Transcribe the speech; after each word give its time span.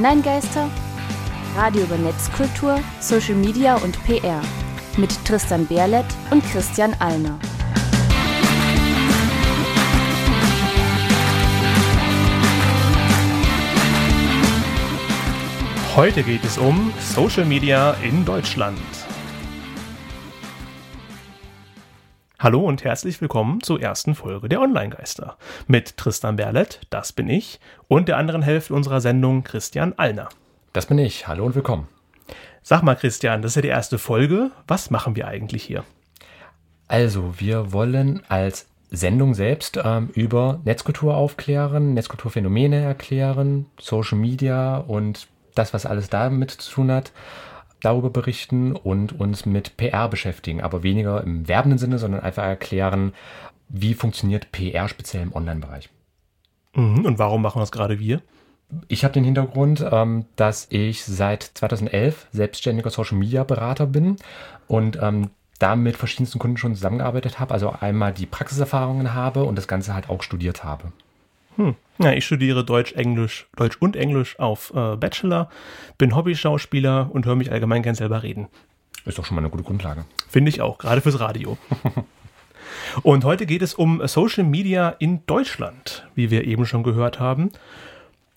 Online-Geister? 0.00 0.70
Radio 1.54 1.82
über 1.82 1.98
Netzkultur, 1.98 2.80
Social 3.00 3.34
Media 3.34 3.74
und 3.76 4.02
PR 4.04 4.40
mit 4.96 5.10
Tristan 5.26 5.66
Berlet 5.66 6.06
und 6.30 6.42
Christian 6.42 6.96
Alner. 7.00 7.38
Heute 15.94 16.22
geht 16.22 16.44
es 16.44 16.56
um 16.56 16.94
Social 16.98 17.44
Media 17.44 17.92
in 18.02 18.24
Deutschland. 18.24 18.80
Hallo 22.42 22.60
und 22.60 22.84
herzlich 22.84 23.20
willkommen 23.20 23.62
zur 23.62 23.82
ersten 23.82 24.14
Folge 24.14 24.48
der 24.48 24.62
Online-Geister 24.62 25.36
mit 25.66 25.98
Tristan 25.98 26.36
Berlet, 26.36 26.80
das 26.88 27.12
bin 27.12 27.28
ich, 27.28 27.60
und 27.86 28.08
der 28.08 28.16
anderen 28.16 28.40
Hälfte 28.40 28.72
unserer 28.72 29.02
Sendung 29.02 29.44
Christian 29.44 29.92
Allner. 29.98 30.30
Das 30.72 30.86
bin 30.86 30.96
ich. 30.96 31.28
Hallo 31.28 31.44
und 31.44 31.54
willkommen. 31.54 31.86
Sag 32.62 32.82
mal, 32.82 32.96
Christian, 32.96 33.42
das 33.42 33.50
ist 33.50 33.56
ja 33.56 33.60
die 33.62 33.68
erste 33.68 33.98
Folge. 33.98 34.52
Was 34.66 34.88
machen 34.88 35.16
wir 35.16 35.28
eigentlich 35.28 35.64
hier? 35.64 35.84
Also, 36.88 37.34
wir 37.38 37.74
wollen 37.74 38.22
als 38.30 38.68
Sendung 38.90 39.34
selbst 39.34 39.78
ähm, 39.84 40.08
über 40.14 40.62
Netzkultur 40.64 41.18
aufklären, 41.18 41.92
Netzkulturphänomene 41.92 42.80
erklären, 42.80 43.66
Social 43.78 44.16
Media 44.16 44.78
und 44.78 45.28
das, 45.54 45.74
was 45.74 45.84
alles 45.84 46.08
damit 46.08 46.52
zu 46.52 46.72
tun 46.72 46.90
hat 46.90 47.12
darüber 47.80 48.10
berichten 48.10 48.74
und 48.76 49.18
uns 49.18 49.46
mit 49.46 49.76
PR 49.76 50.08
beschäftigen, 50.08 50.60
aber 50.60 50.82
weniger 50.82 51.22
im 51.22 51.48
werbenden 51.48 51.78
Sinne, 51.78 51.98
sondern 51.98 52.20
einfach 52.20 52.44
erklären, 52.44 53.12
wie 53.68 53.94
funktioniert 53.94 54.52
PR 54.52 54.88
speziell 54.88 55.22
im 55.22 55.34
Online-Bereich. 55.34 55.90
Mhm, 56.74 57.04
und 57.04 57.18
warum 57.18 57.42
machen 57.42 57.60
das 57.60 57.72
gerade 57.72 57.98
wir? 57.98 58.22
Ich 58.86 59.02
habe 59.02 59.14
den 59.14 59.24
Hintergrund, 59.24 59.84
ähm, 59.90 60.26
dass 60.36 60.68
ich 60.70 61.04
seit 61.04 61.42
2011 61.42 62.28
selbstständiger 62.32 62.90
Social-Media-Berater 62.90 63.86
bin 63.86 64.16
und 64.68 64.98
ähm, 65.02 65.30
da 65.58 65.76
mit 65.76 65.96
verschiedensten 65.96 66.38
Kunden 66.38 66.56
schon 66.56 66.74
zusammengearbeitet 66.74 67.38
habe, 67.38 67.52
also 67.52 67.70
einmal 67.70 68.12
die 68.12 68.26
Praxiserfahrungen 68.26 69.14
habe 69.14 69.44
und 69.44 69.56
das 69.56 69.68
Ganze 69.68 69.94
halt 69.94 70.08
auch 70.08 70.22
studiert 70.22 70.64
habe. 70.64 70.92
Hm. 71.60 71.74
Ja, 71.98 72.12
ich 72.14 72.24
studiere 72.24 72.64
Deutsch, 72.64 72.94
Englisch, 72.94 73.46
Deutsch 73.54 73.76
und 73.80 73.94
Englisch 73.94 74.38
auf 74.38 74.72
äh, 74.74 74.96
Bachelor, 74.96 75.50
bin 75.98 76.16
Hobby-Schauspieler 76.16 77.10
und 77.12 77.26
höre 77.26 77.36
mich 77.36 77.52
allgemein 77.52 77.82
gern 77.82 77.94
selber 77.94 78.22
reden. 78.22 78.48
Ist 79.04 79.18
doch 79.18 79.26
schon 79.26 79.34
mal 79.34 79.42
eine 79.42 79.50
gute 79.50 79.62
Grundlage. 79.62 80.06
Finde 80.26 80.48
ich 80.48 80.62
auch, 80.62 80.78
gerade 80.78 81.02
fürs 81.02 81.20
Radio. 81.20 81.58
und 83.02 83.24
heute 83.24 83.44
geht 83.44 83.60
es 83.60 83.74
um 83.74 84.06
Social 84.06 84.44
Media 84.44 84.88
in 84.88 85.26
Deutschland, 85.26 86.08
wie 86.14 86.30
wir 86.30 86.46
eben 86.46 86.64
schon 86.64 86.82
gehört 86.82 87.20
haben. 87.20 87.50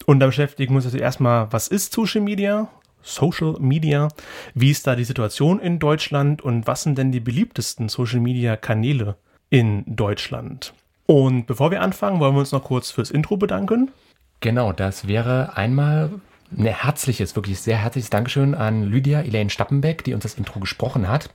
Und 0.05 0.19
da 0.19 0.25
beschäftigen 0.25 0.73
wir 0.73 0.77
uns 0.77 0.85
also 0.85 0.97
erstmal, 0.97 1.49
was 1.53 1.69
ist 1.69 1.93
Social 1.93 2.21
Media? 2.21 2.67
Social 3.03 3.55
Media, 3.59 4.09
wie 4.53 4.71
ist 4.71 4.85
da 4.85 4.97
die 4.97 5.05
Situation 5.05 5.61
in 5.61 5.79
Deutschland 5.79 6.41
und 6.41 6.67
was 6.67 6.83
sind 6.83 6.97
denn 6.97 7.13
die 7.13 7.21
beliebtesten 7.21 7.87
Social 7.87 8.19
Media 8.19 8.57
Kanäle 8.57 9.15
in 9.49 9.85
Deutschland? 9.85 10.73
Und 11.05 11.45
bevor 11.45 11.71
wir 11.71 11.81
anfangen, 11.81 12.19
wollen 12.19 12.35
wir 12.35 12.39
uns 12.39 12.51
noch 12.51 12.63
kurz 12.63 12.91
fürs 12.91 13.11
Intro 13.11 13.37
bedanken. 13.37 13.91
Genau, 14.39 14.73
das 14.73 15.07
wäre 15.07 15.55
einmal 15.57 16.11
ein 16.57 16.65
herzliches, 16.65 17.35
wirklich 17.35 17.59
sehr 17.59 17.77
herzliches 17.77 18.09
Dankeschön 18.09 18.55
an 18.55 18.83
Lydia 18.83 19.21
Elaine 19.21 19.49
Stappenbeck, 19.49 20.03
die 20.03 20.13
uns 20.13 20.23
das 20.23 20.35
Intro 20.35 20.59
gesprochen 20.59 21.07
hat. 21.07 21.29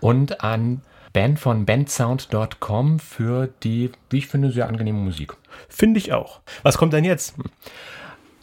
Und 0.00 0.42
an 0.42 0.82
Ben 1.12 1.36
von 1.36 1.64
bandsound.com 1.64 2.98
für 2.98 3.48
die, 3.62 3.92
wie 4.10 4.18
ich 4.18 4.26
finde, 4.26 4.50
sehr 4.50 4.68
angenehme 4.68 4.98
Musik. 4.98 5.34
Finde 5.68 5.98
ich 5.98 6.12
auch. 6.12 6.40
Was 6.62 6.76
kommt 6.76 6.92
denn 6.92 7.04
jetzt? 7.04 7.36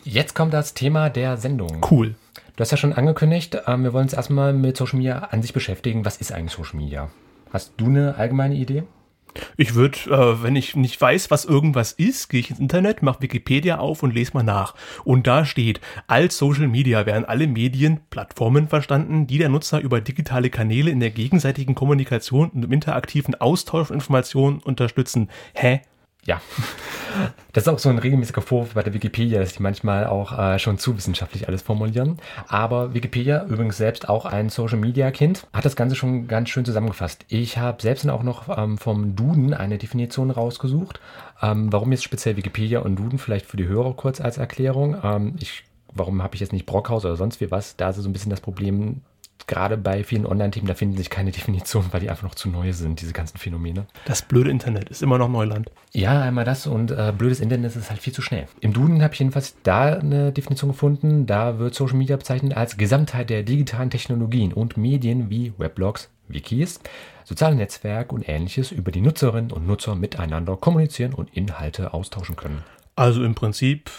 Jetzt 0.03 0.35
kommt 0.35 0.53
das 0.53 0.73
Thema 0.73 1.09
der 1.09 1.37
Sendung. 1.37 1.85
Cool. 1.89 2.15
Du 2.55 2.61
hast 2.61 2.71
ja 2.71 2.77
schon 2.77 2.93
angekündigt, 2.93 3.57
ähm, 3.67 3.83
wir 3.83 3.93
wollen 3.93 4.05
uns 4.05 4.13
erstmal 4.13 4.53
mit 4.53 4.77
Social 4.77 4.97
Media 4.97 5.19
an 5.19 5.41
sich 5.41 5.53
beschäftigen. 5.53 6.05
Was 6.05 6.17
ist 6.17 6.31
eigentlich 6.31 6.53
Social 6.53 6.77
Media? 6.77 7.09
Hast 7.51 7.73
du 7.77 7.87
eine 7.87 8.15
allgemeine 8.15 8.55
Idee? 8.55 8.83
Ich 9.57 9.75
würde, 9.75 9.97
äh, 10.09 10.43
wenn 10.43 10.55
ich 10.55 10.75
nicht 10.75 10.99
weiß, 10.99 11.31
was 11.31 11.45
irgendwas 11.45 11.91
ist, 11.93 12.29
gehe 12.29 12.39
ich 12.39 12.49
ins 12.49 12.59
Internet, 12.59 13.01
mache 13.01 13.21
Wikipedia 13.21 13.77
auf 13.77 14.03
und 14.03 14.13
lese 14.13 14.33
mal 14.33 14.43
nach. 14.43 14.75
Und 15.03 15.27
da 15.27 15.45
steht, 15.45 15.81
als 16.07 16.37
Social 16.37 16.67
Media 16.67 17.05
werden 17.05 17.25
alle 17.25 17.47
Medien 17.47 18.01
Plattformen 18.09 18.67
verstanden, 18.67 19.27
die 19.27 19.37
der 19.37 19.49
Nutzer 19.49 19.79
über 19.79 20.01
digitale 20.01 20.49
Kanäle 20.49 20.91
in 20.91 20.99
der 20.99 21.11
gegenseitigen 21.11 21.75
Kommunikation 21.75 22.49
und 22.49 22.65
im 22.65 22.71
interaktiven 22.71 23.35
Austausch 23.35 23.87
von 23.87 23.95
Informationen 23.95 24.59
unterstützen. 24.59 25.29
Hä? 25.53 25.81
Ja, 26.25 26.39
das 27.53 27.63
ist 27.63 27.67
auch 27.67 27.79
so 27.79 27.89
ein 27.89 27.97
regelmäßiger 27.97 28.41
Vorwurf 28.41 28.75
bei 28.75 28.83
der 28.83 28.93
Wikipedia, 28.93 29.39
dass 29.39 29.53
die 29.53 29.63
manchmal 29.63 30.05
auch 30.05 30.37
äh, 30.37 30.59
schon 30.59 30.77
zu 30.77 30.95
wissenschaftlich 30.95 31.47
alles 31.47 31.63
formulieren. 31.63 32.17
Aber 32.47 32.93
Wikipedia, 32.93 33.43
übrigens 33.45 33.77
selbst 33.77 34.07
auch 34.07 34.25
ein 34.25 34.49
Social-Media-Kind, 34.49 35.47
hat 35.51 35.65
das 35.65 35.75
Ganze 35.75 35.95
schon 35.95 36.27
ganz 36.27 36.49
schön 36.49 36.63
zusammengefasst. 36.63 37.25
Ich 37.27 37.57
habe 37.57 37.81
selbst 37.81 38.03
dann 38.03 38.11
auch 38.11 38.23
noch 38.23 38.55
ähm, 38.55 38.77
vom 38.77 39.15
Duden 39.15 39.55
eine 39.55 39.79
Definition 39.79 40.29
rausgesucht. 40.29 40.99
Ähm, 41.41 41.73
warum 41.73 41.91
jetzt 41.91 42.03
speziell 42.03 42.37
Wikipedia 42.37 42.81
und 42.81 42.97
Duden, 42.97 43.17
vielleicht 43.17 43.47
für 43.47 43.57
die 43.57 43.67
Hörer 43.67 43.95
kurz 43.95 44.21
als 44.21 44.37
Erklärung. 44.37 44.97
Ähm, 45.03 45.35
ich 45.39 45.63
warum 45.93 46.21
habe 46.23 46.35
ich 46.35 46.41
jetzt 46.41 46.53
nicht 46.53 46.65
Brockhaus 46.65 47.05
oder 47.05 47.15
sonst 47.15 47.41
wie 47.41 47.51
was? 47.51 47.75
Da 47.75 47.89
ist 47.89 47.97
so 47.97 48.09
ein 48.09 48.13
bisschen 48.13 48.29
das 48.29 48.41
Problem, 48.41 49.01
gerade 49.47 49.77
bei 49.77 50.03
vielen 50.03 50.25
Online-Themen, 50.25 50.67
da 50.67 50.73
finden 50.73 50.97
sich 50.97 51.09
keine 51.09 51.31
Definitionen, 51.41 51.91
weil 51.91 52.01
die 52.01 52.09
einfach 52.09 52.23
noch 52.23 52.35
zu 52.35 52.49
neu 52.49 52.73
sind, 52.73 53.01
diese 53.01 53.13
ganzen 53.13 53.37
Phänomene. 53.37 53.85
Das 54.05 54.21
blöde 54.21 54.49
Internet 54.49 54.89
ist 54.89 55.01
immer 55.01 55.17
noch 55.17 55.29
Neuland. 55.29 55.69
Ja, 55.93 56.21
einmal 56.21 56.45
das 56.45 56.67
und 56.67 56.91
äh, 56.91 57.13
blödes 57.17 57.39
Internet 57.39 57.75
ist 57.75 57.89
halt 57.89 58.01
viel 58.01 58.13
zu 58.13 58.21
schnell. 58.21 58.47
Im 58.61 58.73
Duden 58.73 59.01
habe 59.03 59.13
ich 59.13 59.19
jedenfalls 59.19 59.55
da 59.63 59.93
eine 59.93 60.31
Definition 60.31 60.71
gefunden. 60.71 61.25
Da 61.25 61.59
wird 61.59 61.75
Social 61.75 61.97
Media 61.97 62.17
bezeichnet 62.17 62.55
als 62.55 62.77
Gesamtheit 62.77 63.29
der 63.29 63.43
digitalen 63.43 63.89
Technologien 63.89 64.53
und 64.53 64.77
Medien 64.77 65.29
wie 65.29 65.53
Weblogs, 65.57 66.09
Wikis, 66.27 66.79
soziale 67.25 67.55
Netzwerke 67.55 68.15
und 68.15 68.27
ähnliches, 68.27 68.71
über 68.71 68.91
die 68.91 69.01
Nutzerinnen 69.01 69.51
und 69.51 69.67
Nutzer 69.67 69.95
miteinander 69.95 70.55
kommunizieren 70.57 71.13
und 71.13 71.35
Inhalte 71.35 71.93
austauschen 71.93 72.35
können. 72.35 72.63
Also 72.95 73.23
im 73.23 73.35
Prinzip 73.35 73.89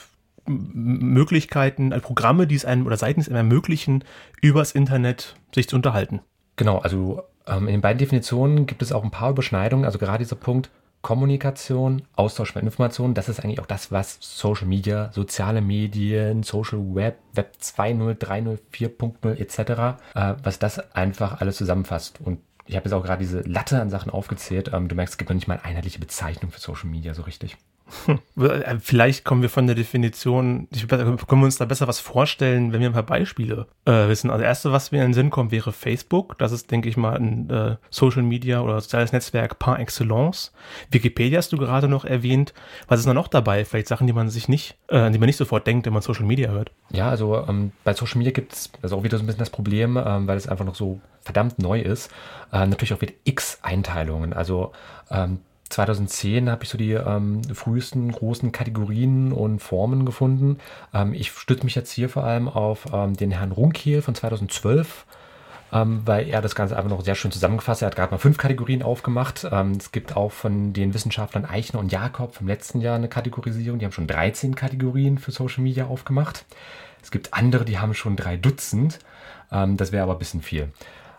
Möglichkeiten, 0.46 1.92
also 1.92 2.04
Programme, 2.04 2.46
die 2.46 2.54
es 2.54 2.64
einem 2.64 2.86
oder 2.86 2.96
Seiten 2.96 3.20
es 3.20 3.28
einem 3.28 3.36
ermöglichen, 3.36 4.04
übers 4.40 4.72
Internet 4.72 5.36
sich 5.54 5.68
zu 5.68 5.76
unterhalten. 5.76 6.20
Genau, 6.56 6.78
also 6.78 7.22
ähm, 7.46 7.66
in 7.68 7.74
den 7.74 7.80
beiden 7.80 7.98
Definitionen 7.98 8.66
gibt 8.66 8.82
es 8.82 8.92
auch 8.92 9.04
ein 9.04 9.10
paar 9.10 9.30
Überschneidungen. 9.30 9.84
Also 9.84 9.98
gerade 9.98 10.24
dieser 10.24 10.36
Punkt 10.36 10.70
Kommunikation, 11.02 12.02
Austausch 12.14 12.52
von 12.52 12.62
Informationen, 12.62 13.14
das 13.14 13.28
ist 13.28 13.40
eigentlich 13.40 13.60
auch 13.60 13.66
das, 13.66 13.90
was 13.90 14.18
Social 14.20 14.68
Media, 14.68 15.10
soziale 15.12 15.60
Medien, 15.60 16.44
Social 16.44 16.94
Web, 16.94 17.18
Web 17.34 17.54
2.0, 17.60 18.18
3.0, 18.18 18.58
4.0 18.72 19.34
etc., 19.36 19.58
äh, 20.14 20.34
was 20.42 20.60
das 20.60 20.94
einfach 20.94 21.40
alles 21.40 21.56
zusammenfasst. 21.56 22.20
Und 22.22 22.38
ich 22.66 22.76
habe 22.76 22.84
jetzt 22.84 22.92
auch 22.92 23.02
gerade 23.02 23.20
diese 23.20 23.40
Latte 23.40 23.80
an 23.80 23.90
Sachen 23.90 24.10
aufgezählt. 24.12 24.70
Ähm, 24.72 24.86
du 24.86 24.94
merkst, 24.94 25.14
es 25.14 25.18
gibt 25.18 25.28
noch 25.28 25.34
nicht 25.34 25.48
mal 25.48 25.54
eine 25.54 25.64
einheitliche 25.64 25.98
Bezeichnung 25.98 26.52
für 26.52 26.60
Social 26.60 26.88
Media 26.88 27.14
so 27.14 27.22
richtig. 27.22 27.56
Vielleicht 28.80 29.24
kommen 29.24 29.42
wir 29.42 29.48
von 29.48 29.66
der 29.66 29.76
Definition, 29.76 30.68
können 30.88 31.40
wir 31.40 31.44
uns 31.44 31.58
da 31.58 31.64
besser 31.64 31.88
was 31.88 32.00
vorstellen, 32.00 32.72
wenn 32.72 32.80
wir 32.80 32.88
ein 32.88 32.94
paar 32.94 33.02
Beispiele 33.02 33.66
äh, 33.84 34.08
wissen. 34.08 34.30
Also, 34.30 34.42
das 34.42 34.48
erste, 34.48 34.72
was 34.72 34.92
mir 34.92 34.98
in 34.98 35.08
den 35.08 35.14
Sinn 35.14 35.30
kommt, 35.30 35.52
wäre 35.52 35.72
Facebook. 35.72 36.38
Das 36.38 36.52
ist, 36.52 36.70
denke 36.70 36.88
ich 36.88 36.96
mal, 36.96 37.16
ein 37.16 37.50
äh, 37.50 37.76
Social 37.90 38.22
Media 38.22 38.60
oder 38.60 38.80
soziales 38.80 39.12
Netzwerk 39.12 39.58
par 39.58 39.78
excellence. 39.78 40.52
Wikipedia 40.90 41.38
hast 41.38 41.52
du 41.52 41.58
gerade 41.58 41.88
noch 41.88 42.04
erwähnt. 42.04 42.54
Was 42.88 43.00
ist 43.00 43.06
da 43.06 43.14
noch 43.14 43.28
dabei? 43.28 43.64
Vielleicht 43.64 43.88
Sachen, 43.88 44.06
die 44.06 44.12
man 44.12 44.30
sich 44.30 44.48
nicht, 44.48 44.76
äh, 44.88 45.10
die 45.10 45.18
man 45.18 45.26
nicht 45.26 45.36
sofort 45.36 45.66
denkt, 45.66 45.86
wenn 45.86 45.92
man 45.92 46.02
Social 46.02 46.24
Media 46.24 46.50
hört. 46.50 46.70
Ja, 46.90 47.08
also 47.08 47.44
ähm, 47.48 47.72
bei 47.84 47.94
Social 47.94 48.18
Media 48.18 48.32
gibt 48.32 48.52
es 48.52 48.70
also 48.82 48.96
auch 48.96 49.04
wieder 49.04 49.18
so 49.18 49.24
ein 49.24 49.26
bisschen 49.26 49.40
das 49.40 49.50
Problem, 49.50 49.96
ähm, 49.96 50.26
weil 50.26 50.36
es 50.36 50.48
einfach 50.48 50.64
noch 50.64 50.74
so 50.74 51.00
verdammt 51.20 51.58
neu 51.58 51.80
ist, 51.80 52.10
äh, 52.52 52.66
natürlich 52.66 52.94
auch 52.94 53.00
wieder 53.00 53.14
X-Einteilungen. 53.24 54.32
Also 54.32 54.72
ähm, 55.10 55.38
2010 55.72 56.50
habe 56.50 56.64
ich 56.64 56.70
so 56.70 56.78
die 56.78 56.92
ähm, 56.92 57.42
frühesten 57.52 58.12
großen 58.12 58.52
Kategorien 58.52 59.32
und 59.32 59.60
Formen 59.60 60.04
gefunden. 60.04 60.58
Ähm, 60.92 61.14
ich 61.14 61.30
stütze 61.32 61.64
mich 61.64 61.74
jetzt 61.74 61.90
hier 61.90 62.08
vor 62.08 62.24
allem 62.24 62.48
auf 62.48 62.86
ähm, 62.92 63.16
den 63.16 63.30
Herrn 63.30 63.52
Runkehl 63.52 64.02
von 64.02 64.14
2012, 64.14 65.06
ähm, 65.72 66.02
weil 66.04 66.28
er 66.28 66.42
das 66.42 66.54
Ganze 66.54 66.76
einfach 66.76 66.90
noch 66.90 67.02
sehr 67.02 67.14
schön 67.14 67.32
zusammengefasst 67.32 67.80
hat. 67.80 67.86
Er 67.86 67.90
hat 67.90 67.96
gerade 67.96 68.10
mal 68.12 68.18
fünf 68.18 68.36
Kategorien 68.36 68.82
aufgemacht. 68.82 69.48
Ähm, 69.50 69.72
es 69.72 69.92
gibt 69.92 70.14
auch 70.14 70.30
von 70.30 70.74
den 70.74 70.92
Wissenschaftlern 70.92 71.46
Eichner 71.46 71.80
und 71.80 71.90
Jakob 71.90 72.34
vom 72.34 72.46
letzten 72.46 72.80
Jahr 72.80 72.96
eine 72.96 73.08
Kategorisierung. 73.08 73.78
Die 73.78 73.86
haben 73.86 73.92
schon 73.92 74.06
13 74.06 74.54
Kategorien 74.54 75.18
für 75.18 75.30
Social 75.30 75.62
Media 75.62 75.86
aufgemacht. 75.86 76.44
Es 77.02 77.10
gibt 77.10 77.32
andere, 77.32 77.64
die 77.64 77.78
haben 77.78 77.94
schon 77.94 78.16
drei 78.16 78.36
Dutzend. 78.36 78.98
Ähm, 79.50 79.78
das 79.78 79.90
wäre 79.90 80.02
aber 80.02 80.12
ein 80.12 80.18
bisschen 80.18 80.42
viel. 80.42 80.68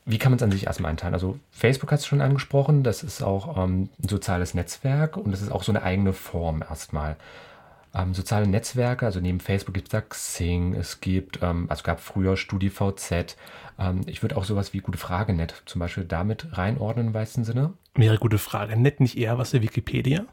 Wie 0.06 0.18
kann 0.18 0.32
man 0.32 0.38
es 0.38 0.44
an 0.44 0.52
sich 0.52 0.66
erstmal 0.66 0.92
einteilen? 0.92 1.14
Also 1.14 1.40
Facebook 1.52 1.92
hat 1.92 2.00
es 2.00 2.06
schon 2.06 2.22
angesprochen, 2.22 2.84
das 2.84 3.04
ist 3.04 3.24
auch 3.24 3.58
ähm, 3.58 3.90
ein 4.02 4.10
soziales 4.10 4.54
Netzwerk 4.54 5.18
und 5.18 5.32
das 5.32 5.42
ist 5.42 5.52
auch 5.52 5.64
so 5.64 5.72
eine 5.72 5.84
eigene 5.84 6.14
Form 6.14 6.62
erstmal. 6.62 7.16
Ähm, 7.96 8.14
soziale 8.14 8.48
Netzwerke, 8.48 9.06
also 9.06 9.20
neben 9.20 9.40
Facebook 9.40 9.76
gibt 9.76 9.88
es 9.88 9.92
da 9.92 10.02
Xing, 10.02 10.74
es 10.74 11.00
gibt, 11.00 11.40
ähm, 11.42 11.68
also 11.70 11.84
gab 11.84 12.00
früher 12.00 12.36
StudiVZ. 12.36 13.38
Ähm, 13.80 14.02
ich 14.08 14.22
würde 14.24 14.36
auch 14.36 14.46
sowas 14.46 14.74
wie 14.74 14.80
Gute 14.80 14.98
Frage 14.98 15.34
Net 15.34 15.62
zum 15.66 15.80
Beispiel 15.80 16.04
damit 16.04 16.58
reinordnen 16.58 17.08
im 17.08 17.14
weitesten 17.14 17.44
Sinne. 17.44 17.74
Wäre 17.94 18.18
Gute 18.18 18.40
Frage 18.40 18.76
Net 18.76 19.00
nicht 19.00 19.18
eher 19.18 19.38
was 19.38 19.52
für 19.52 19.62
Wikipedia? 19.62 20.26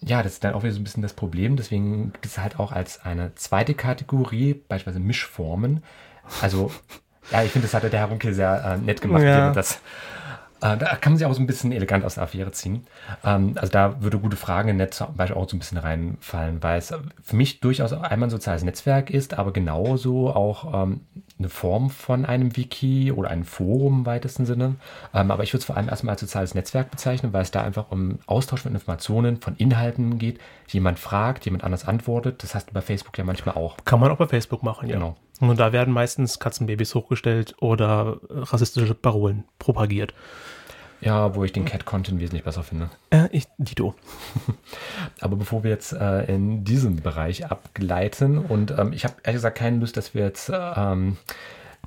ja, 0.00 0.22
das 0.22 0.34
ist 0.34 0.44
dann 0.44 0.54
auch 0.54 0.62
wieder 0.62 0.72
so 0.72 0.80
ein 0.80 0.84
bisschen 0.84 1.02
das 1.02 1.12
Problem. 1.12 1.56
Deswegen 1.56 2.12
gibt 2.12 2.26
es 2.26 2.38
halt 2.38 2.58
auch 2.58 2.72
als 2.72 3.04
eine 3.04 3.34
zweite 3.34 3.74
Kategorie, 3.74 4.54
beispielsweise 4.54 5.00
Mischformen. 5.00 5.82
Also, 6.40 6.70
ja, 7.30 7.42
ich 7.42 7.50
finde, 7.50 7.66
das 7.68 7.74
hat 7.74 7.82
der 7.82 8.00
Herr 8.00 8.08
Runke 8.08 8.32
sehr 8.34 8.64
äh, 8.64 8.84
nett 8.84 9.00
gemacht, 9.00 9.22
Ja. 9.22 9.52
das 9.52 9.80
äh, 10.60 10.76
da 10.76 10.96
kann 10.96 11.12
man 11.12 11.18
sich 11.18 11.26
auch 11.26 11.34
so 11.34 11.40
ein 11.40 11.46
bisschen 11.46 11.70
elegant 11.70 12.04
aus 12.04 12.14
der 12.14 12.24
Affäre 12.24 12.50
ziehen. 12.50 12.86
Ähm, 13.24 13.52
also 13.56 13.70
da 13.70 14.02
würde 14.02 14.18
gute 14.18 14.36
Fragen 14.36 14.68
in 14.68 14.76
Netz 14.76 14.96
zum 14.96 15.14
Beispiel 15.14 15.36
auch 15.36 15.48
so 15.48 15.56
ein 15.56 15.60
bisschen 15.60 15.78
reinfallen, 15.78 16.62
weil 16.62 16.78
es 16.78 16.92
für 17.22 17.36
mich 17.36 17.60
durchaus 17.60 17.92
einmal 17.92 18.26
ein 18.26 18.30
soziales 18.30 18.64
Netzwerk 18.64 19.10
ist, 19.10 19.38
aber 19.38 19.52
genauso 19.52 20.30
auch 20.34 20.82
ähm, 20.84 21.02
eine 21.38 21.48
Form 21.48 21.90
von 21.90 22.24
einem 22.24 22.56
Wiki 22.56 23.12
oder 23.12 23.30
ein 23.30 23.44
Forum 23.44 24.00
im 24.00 24.06
weitesten 24.06 24.46
Sinne. 24.46 24.74
Ähm, 25.14 25.30
aber 25.30 25.44
ich 25.44 25.52
würde 25.52 25.60
es 25.60 25.64
vor 25.64 25.76
allem 25.76 25.88
erstmal 25.88 26.12
als 26.12 26.22
soziales 26.22 26.54
Netzwerk 26.54 26.90
bezeichnen, 26.90 27.32
weil 27.32 27.42
es 27.42 27.52
da 27.52 27.62
einfach 27.62 27.90
um 27.90 28.18
Austausch 28.26 28.62
von 28.62 28.72
Informationen, 28.72 29.40
von 29.40 29.54
Inhalten 29.56 30.18
geht. 30.18 30.40
Jemand 30.66 30.98
fragt, 30.98 31.44
jemand 31.44 31.62
anders 31.62 31.86
antwortet. 31.86 32.42
Das 32.42 32.56
hast 32.56 32.70
du 32.70 32.74
bei 32.74 32.80
Facebook 32.80 33.16
ja 33.16 33.22
manchmal 33.22 33.54
auch. 33.54 33.76
Kann 33.84 34.00
man 34.00 34.10
auch 34.10 34.16
bei 34.16 34.26
Facebook 34.26 34.64
machen, 34.64 34.88
ja. 34.88 34.96
Genau. 34.96 35.16
Und 35.40 35.58
da 35.60 35.72
werden 35.72 35.94
meistens 35.94 36.38
Katzenbabys 36.38 36.94
hochgestellt 36.94 37.54
oder 37.60 38.18
rassistische 38.28 38.94
Parolen 38.94 39.44
propagiert. 39.58 40.14
Ja, 41.00 41.34
wo 41.36 41.44
ich 41.44 41.52
den 41.52 41.64
Cat-Content 41.64 42.20
wesentlich 42.20 42.42
besser 42.42 42.64
finde. 42.64 42.90
Äh, 43.10 43.28
ich, 43.30 43.46
Dito. 43.56 43.94
Aber 45.20 45.36
bevor 45.36 45.62
wir 45.62 45.70
jetzt 45.70 45.92
äh, 45.92 46.24
in 46.24 46.64
diesem 46.64 46.96
Bereich 46.96 47.46
abgleiten 47.46 48.38
und 48.38 48.72
ähm, 48.72 48.92
ich 48.92 49.04
habe 49.04 49.14
ehrlich 49.22 49.38
gesagt 49.38 49.58
keine 49.58 49.78
Lust, 49.78 49.96
dass 49.96 50.14
wir 50.14 50.24
jetzt 50.24 50.50
ähm, 50.52 51.16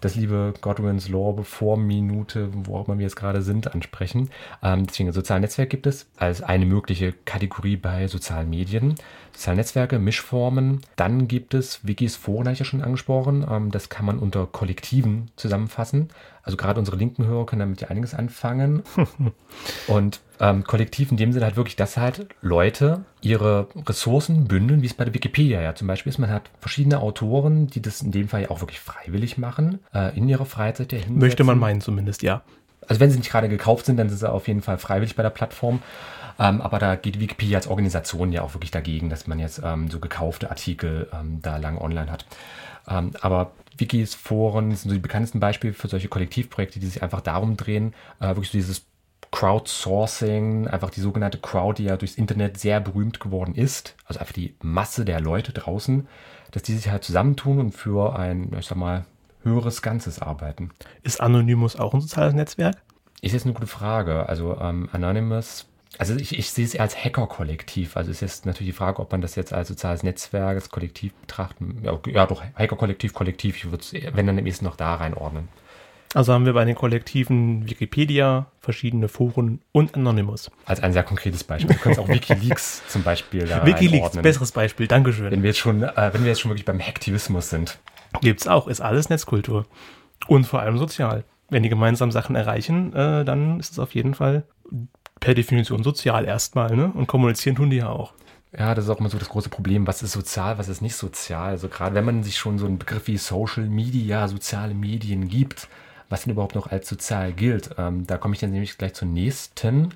das 0.02 0.16
liebe 0.16 0.54
Godwin's 0.62 1.08
Law 1.08 1.34
bevor 1.34 1.78
Minute, 1.78 2.50
wo 2.52 2.78
auch 2.78 2.88
immer 2.88 2.98
wir 2.98 3.06
jetzt 3.06 3.16
gerade 3.16 3.42
sind, 3.42 3.74
ansprechen. 3.74 4.30
Ähm, 4.62 4.88
deswegen, 4.88 5.12
soziale 5.14 5.42
Netzwerk 5.42 5.70
gibt 5.70 5.88
es 5.88 6.08
als 6.18 6.42
eine 6.42 6.66
mögliche 6.66 7.14
Kategorie 7.26 7.78
bei 7.78 8.08
sozialen 8.08 8.50
Medien. 8.50 8.96
Soziale 9.32 9.58
Netzwerke, 9.58 10.00
Mischformen. 10.00 10.82
Dann 10.96 11.28
gibt 11.28 11.54
es 11.54 11.88
Wikis, 11.88 12.16
Foren, 12.16 12.46
habe 12.46 12.54
ich 12.54 12.60
ja 12.60 12.66
schon 12.66 12.82
angesprochen. 12.82 13.46
Ähm, 13.50 13.72
das 13.72 13.90
kann 13.90 14.06
man 14.06 14.20
unter 14.20 14.48
Kollektiven 14.48 15.32
zusammenfassen. 15.36 16.10
Also 16.44 16.58
gerade 16.58 16.80
unsere 16.80 16.98
linken 16.98 17.26
Hörer 17.26 17.46
können 17.46 17.60
damit 17.60 17.82
ja 17.82 17.90
einiges 17.90 18.14
anfangen. 18.14 18.84
Und 19.88 20.22
ähm, 20.40 20.64
Kollektiv 20.64 21.12
in 21.12 21.18
dem 21.18 21.32
Sinne 21.34 21.46
halt 21.46 21.56
wirklich, 21.56 21.76
dass 21.76 21.98
halt 21.98 22.28
Leute 22.42 23.06
ihre 23.22 23.68
Ressourcen 23.88 24.46
bündeln, 24.46 24.82
wie 24.82 24.88
es 24.88 24.96
bei 24.96 25.06
der 25.06 25.14
Wikipedia 25.14 25.62
ja 25.62 25.76
zum 25.76 25.88
Beispiel 25.88 26.10
ist. 26.10 26.18
Man 26.18 26.32
hat 26.32 26.50
verschiedene 26.60 27.00
Autoren, 27.00 27.68
die 27.68 27.82
das 27.82 28.02
in 28.02 28.12
dem 28.12 28.28
Fall 28.28 28.44
ja 28.44 28.50
auch 28.50 28.62
wirklich 28.62 28.80
freiwillig 28.80 29.38
machen, 29.38 29.80
äh, 29.94 30.18
in 30.18 30.28
ihrer 30.28 30.46
Freizeit 30.46 30.92
ja 30.92 30.98
hinsetzen. 30.98 31.20
Möchte 31.20 31.44
man 31.44 31.60
meinen 31.60 31.82
zumindest, 31.82 32.24
ja. 32.24 32.42
Also 32.88 33.00
wenn 33.00 33.12
sie 33.12 33.18
nicht 33.18 33.32
gerade 33.32 33.50
gekauft 33.50 33.86
sind, 33.86 33.98
dann 33.98 34.10
sind 34.10 34.18
sie 34.18 34.30
auf 34.30 34.48
jeden 34.48 34.62
Fall 34.62 34.78
freiwillig 34.78 35.16
bei 35.16 35.24
der 35.24 35.30
Plattform. 35.30 35.82
Ähm, 36.40 36.62
aber 36.62 36.80
da 36.80 36.96
geht 36.96 37.20
Wikipedia 37.20 37.58
als 37.58 37.68
Organisation 37.68 38.32
ja 38.32 38.42
auch 38.42 38.54
wirklich 38.54 38.72
dagegen, 38.72 39.10
dass 39.10 39.28
man 39.28 39.40
jetzt 39.40 39.62
ähm, 39.64 39.90
so 39.90 40.00
gekaufte 40.00 40.50
Artikel 40.50 41.08
ähm, 41.14 41.40
da 41.42 41.58
lang 41.58 41.78
online 41.78 42.12
hat. 42.12 42.26
Ähm, 42.88 43.12
aber 43.22 43.52
Wikis, 43.78 44.16
Foren 44.16 44.76
sind 44.76 44.90
so 44.90 44.96
die 44.96 45.02
bekanntesten 45.02 45.40
Beispiele 45.40 45.74
für 45.74 45.88
solche 45.88 46.08
Kollektivprojekte, 46.08 46.80
die 46.80 46.88
sich 46.88 47.04
einfach 47.04 47.22
darum 47.22 47.58
drehen, 47.58 47.94
äh, 48.20 48.30
wirklich 48.30 48.50
so 48.50 48.58
dieses 48.58 48.86
Crowdsourcing, 49.32 50.68
einfach 50.68 50.90
die 50.90 51.00
sogenannte 51.00 51.38
Crowd, 51.38 51.82
die 51.82 51.88
ja 51.88 51.96
durchs 51.96 52.16
Internet 52.16 52.58
sehr 52.58 52.80
berühmt 52.80 53.20
geworden 53.20 53.56
ist, 53.56 53.96
also 54.06 54.20
einfach 54.20 54.34
die 54.34 54.56
Masse 54.62 55.06
der 55.06 55.22
Leute 55.22 55.54
draußen, 55.54 56.08
dass 56.52 56.64
die 56.64 56.74
sich 56.74 56.90
halt 56.90 57.04
zusammentun 57.04 57.60
und 57.60 57.72
für 57.72 58.18
ein, 58.18 58.52
ich 58.60 58.66
sag 58.66 58.78
mal, 58.78 59.06
höheres 59.44 59.82
Ganzes 59.82 60.20
arbeiten. 60.20 60.72
Ist 61.04 61.22
Anonymous 61.22 61.76
auch 61.76 61.94
ein 61.94 62.02
soziales 62.02 62.34
Netzwerk? 62.34 62.78
Ist 63.22 63.34
jetzt 63.34 63.46
eine 63.46 63.54
gute 63.54 63.68
Frage. 63.68 64.28
Also 64.28 64.58
ähm, 64.60 64.90
Anonymous, 64.92 65.68
also 65.98 66.16
ich, 66.16 66.38
ich 66.38 66.50
sehe 66.52 66.66
es 66.66 66.74
eher 66.74 66.82
als 66.82 66.98
Hacker-Kollektiv. 66.98 67.98
Also 67.98 68.12
ist 68.12 68.22
jetzt 68.22 68.46
natürlich 68.46 68.74
die 68.74 68.78
Frage, 68.78 69.00
ob 69.00 69.12
man 69.12 69.22
das 69.22 69.36
jetzt 69.36 69.54
als 69.54 69.68
soziales 69.68 70.04
Netzwerk, 70.04 70.56
als 70.56 70.70
Kollektiv 70.70 71.14
betrachten. 71.14 71.82
Ja, 71.84 72.00
ja 72.08 72.26
doch, 72.26 72.44
Hacker-Kollektiv, 72.56 73.14
Kollektiv. 73.14 73.58
Ich 73.58 73.66
würde 73.66 73.84
es, 73.84 73.94
wenn 74.16 74.26
dann 74.26 74.40
am 74.40 74.46
ehesten 74.46 74.66
noch 74.66 74.78
da 74.78 74.96
reinordnen. 74.96 75.50
Also 76.14 76.34
haben 76.34 76.46
wir 76.46 76.54
bei 76.54 76.66
den 76.66 76.76
Kollektiven 76.76 77.70
Wikipedia, 77.70 78.48
verschiedene 78.60 79.08
Foren 79.08 79.62
und 79.72 79.96
Anonymous. 79.96 80.52
Als 80.66 80.82
ein 80.82 80.92
sehr 80.92 81.04
konkretes 81.04 81.44
Beispiel. 81.44 81.76
Du 81.76 81.82
kannst 81.82 82.00
auch 82.00 82.10
Wikileaks 82.10 82.82
zum 82.90 83.04
Beispiel 83.04 83.46
da 83.46 83.66
Wikileaks, 83.66 84.18
besseres 84.18 84.52
Beispiel, 84.52 84.88
Dankeschön. 84.88 85.32
Wenn 85.32 85.42
wir 85.42 85.52
jetzt 85.52 85.60
schon, 85.60 85.84
äh, 85.84 86.10
wenn 86.14 86.24
wir 86.24 86.30
jetzt 86.30 86.42
schon 86.42 86.52
wirklich 86.52 86.66
beim 86.66 86.82
Hacktivismus 86.82 87.50
sind. 87.50 87.80
Gibt's 88.20 88.48
auch, 88.48 88.68
ist 88.68 88.82
alles 88.82 89.10
Netzkultur. 89.10 89.66
Und 90.28 90.46
vor 90.46 90.60
allem 90.60 90.78
sozial. 90.78 91.24
Wenn 91.50 91.64
die 91.64 91.70
gemeinsam 91.70 92.12
Sachen 92.12 92.36
erreichen, 92.36 92.94
äh, 92.94 93.26
dann 93.26 93.60
ist 93.60 93.72
es 93.72 93.80
auf 93.80 93.96
jeden 93.96 94.14
Fall 94.14 94.44
per 95.20 95.34
Definition 95.34 95.84
sozial 95.84 96.26
erstmal, 96.26 96.76
ne? 96.76 96.92
Und 96.94 97.08
kommunizieren 97.08 97.56
tun 97.56 97.70
die 97.70 97.78
ja 97.78 97.90
auch. 97.90 98.14
Ja, 98.58 98.76
das 98.76 98.86
ist 98.86 98.92
auch 98.92 99.00
immer 99.00 99.10
so 99.10 99.18
das 99.18 99.30
große 99.30 99.50
Problem. 99.50 99.88
Was 99.88 100.04
ist 100.04 100.12
sozial, 100.12 100.58
was 100.58 100.68
ist 100.68 100.82
nicht 100.82 100.96
sozial? 100.96 101.52
Also 101.52 101.70
gerade 101.70 101.96
wenn 101.96 102.04
man 102.04 102.24
sich 102.24 102.38
schon 102.38 102.60
so 102.60 102.66
einen 102.66 102.80
Begriff 102.80 103.08
wie 103.08 103.18
Social 103.18 103.66
Media, 103.66 104.28
soziale 104.28 104.74
Medien 104.74 105.30
gibt, 105.30 105.70
was 106.10 106.24
denn 106.24 106.34
überhaupt 106.34 106.56
noch 106.56 106.68
als 106.68 106.90
sozial 106.90 107.32
gilt, 107.32 107.70
ähm, 107.78 108.06
da 108.06 108.18
komme 108.18 108.34
ich 108.34 108.42
dann 108.42 108.52
nämlich 108.52 108.78
gleich 108.78 108.94
zur 108.94 109.08
nächsten, 109.08 109.94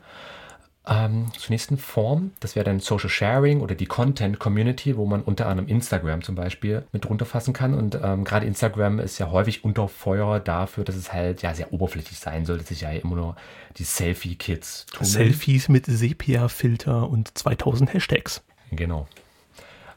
ähm, 0.88 1.32
zur 1.38 1.52
nächsten 1.52 1.78
Form. 1.78 2.32
Das 2.40 2.56
wäre 2.56 2.64
dann 2.64 2.80
Social 2.80 3.10
Sharing 3.10 3.62
oder 3.62 3.76
die 3.76 3.86
Content 3.86 4.40
Community, 4.40 4.98
wo 4.98 5.06
man 5.06 5.22
unter 5.22 5.48
anderem 5.48 5.68
Instagram 5.68 6.22
zum 6.22 6.36
Beispiel 6.36 6.84
mit 6.92 7.06
drunter 7.06 7.26
fassen 7.26 7.54
kann. 7.54 7.74
Und 7.74 8.00
ähm, 8.02 8.24
gerade 8.24 8.46
Instagram 8.46 9.00
ist 9.00 9.18
ja 9.18 9.32
häufig 9.32 9.64
unter 9.64 9.88
Feuer 9.88 10.40
dafür, 10.40 10.84
dass 10.84 10.96
es 10.96 11.12
halt 11.12 11.42
ja 11.42 11.54
sehr 11.54 11.74
oberflächlich 11.74 12.20
sein 12.20 12.46
soll, 12.46 12.58
dass 12.58 12.68
sich 12.68 12.82
ja 12.82 12.92
immer 12.92 13.16
nur 13.16 13.36
die 13.78 13.84
Selfie-Kids 13.84 14.86
tun. 14.88 15.06
Selfies 15.06 15.70
mit 15.70 15.86
Sepia-Filter 15.86 17.10
und 17.10 17.38
2000 17.38 17.94
Hashtags. 17.94 18.44
Genau. 18.72 19.08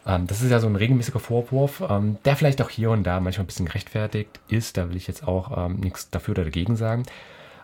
Ähm, 0.06 0.26
das 0.26 0.40
ist 0.40 0.50
ja 0.50 0.60
so 0.60 0.66
ein 0.66 0.76
regelmäßiger 0.76 1.20
Vorwurf, 1.20 1.82
ähm, 1.88 2.18
der 2.24 2.36
vielleicht 2.36 2.62
auch 2.62 2.70
hier 2.70 2.90
und 2.90 3.04
da 3.04 3.20
manchmal 3.20 3.44
ein 3.44 3.48
bisschen 3.48 3.66
gerechtfertigt 3.66 4.40
ist. 4.48 4.76
Da 4.76 4.88
will 4.88 4.96
ich 4.96 5.06
jetzt 5.06 5.26
auch 5.26 5.66
ähm, 5.66 5.80
nichts 5.80 6.10
dafür 6.10 6.32
oder 6.32 6.44
dagegen 6.44 6.76
sagen. 6.76 7.04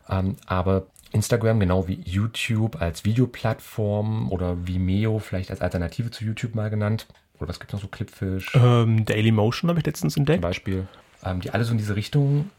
Ähm, 0.08 0.36
aber 0.46 0.86
Instagram, 1.14 1.60
genau 1.60 1.86
wie 1.88 2.00
YouTube 2.04 2.80
als 2.80 3.04
Videoplattform 3.04 4.30
oder 4.30 4.66
Vimeo 4.66 5.18
vielleicht 5.18 5.50
als 5.50 5.60
Alternative 5.60 6.10
zu 6.10 6.24
YouTube 6.24 6.54
mal 6.54 6.70
genannt. 6.70 7.06
Oder 7.38 7.48
was 7.48 7.60
gibt 7.60 7.72
es 7.72 7.74
noch 7.74 7.82
so? 7.82 7.88
Clipfish 7.88 8.52
Ähm, 8.54 9.04
Daily 9.04 9.30
Motion 9.30 9.70
habe 9.70 9.80
ich 9.80 9.86
letztens 9.86 10.14
zum 10.14 10.22
entdeckt. 10.22 10.42
Beispiel. 10.42 10.86
Ähm, 11.24 11.40
die 11.40 11.50
alle 11.50 11.64
so 11.64 11.72
in 11.72 11.78
diese 11.78 11.96
Richtung 11.96 12.50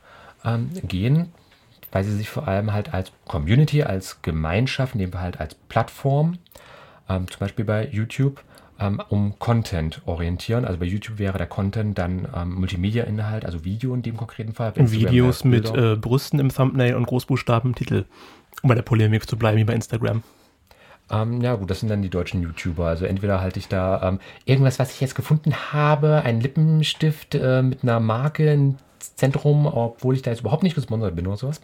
ähm, 0.44 0.70
gehen, 0.84 1.32
weil 1.92 2.04
sie 2.04 2.16
sich 2.16 2.30
vor 2.30 2.48
allem 2.48 2.74
halt 2.74 2.94
als 2.94 3.12
Community, 3.26 3.84
als 3.84 4.22
Gemeinschaft, 4.22 4.96
in 4.96 5.00
dem 5.00 5.12
Fall 5.12 5.22
halt 5.22 5.40
als 5.40 5.56
Plattform, 5.56 6.40
ähm, 7.10 7.30
zum 7.30 7.40
Beispiel 7.40 7.66
bei 7.66 7.88
YouTube, 7.88 8.44
ähm, 8.80 9.02
um 9.10 9.40
Content 9.40 10.02
orientieren. 10.06 10.66
Also 10.66 10.80
bei 10.80 10.86
YouTube 10.86 11.20
wäre 11.20 11.38
der 11.38 11.48
Content 11.48 11.98
dann 11.98 12.28
ähm, 12.36 12.56
Multimedia-Inhalt, 12.56 13.46
also 13.46 13.64
Video 13.64 13.94
in 13.94 14.02
dem 14.02 14.18
konkreten 14.18 14.54
Fall. 14.54 14.74
Instagram 14.76 14.92
Videos 14.92 15.44
mit 15.44 15.74
äh, 15.74 15.96
Brüsten 15.96 16.40
im 16.40 16.50
Thumbnail 16.50 16.96
und 16.96 17.06
Großbuchstaben 17.08 17.72
im 17.72 17.76
Titel. 17.76 18.06
Um 18.62 18.70
bei 18.70 18.76
der 18.76 18.84
Polemik 18.84 19.30
zu 19.30 19.38
bleiben 19.38 19.58
wie 19.58 19.64
bei 19.64 19.74
Instagram. 19.74 20.24
Ähm, 21.12 21.42
ja 21.42 21.56
gut, 21.56 21.70
das 21.70 21.82
sind 21.82 21.90
dann 21.90 22.02
die 22.02 22.10
deutschen 22.10 22.42
YouTuber. 22.42 22.88
Also 22.88 23.06
entweder 23.06 23.42
halte 23.42 23.60
ich 23.60 23.68
da 23.68 24.02
ähm, 24.02 24.20
irgendwas, 24.46 24.80
was 24.80 24.92
ich 24.92 25.02
jetzt 25.02 25.16
gefunden 25.16 25.54
habe, 25.72 26.24
ein 26.24 26.42
Lippenstift 26.42 27.36
äh, 27.36 27.62
mit 27.62 27.84
einer 27.84 28.00
Marke 28.00 28.52
ins 28.52 29.16
Zentrum, 29.16 29.68
obwohl 29.68 30.16
ich 30.16 30.22
da 30.24 30.32
jetzt 30.32 30.40
überhaupt 30.40 30.64
nicht 30.64 30.76
gesponsert 30.76 31.16
bin 31.16 31.28
oder 31.28 31.38
sowas. 31.38 31.62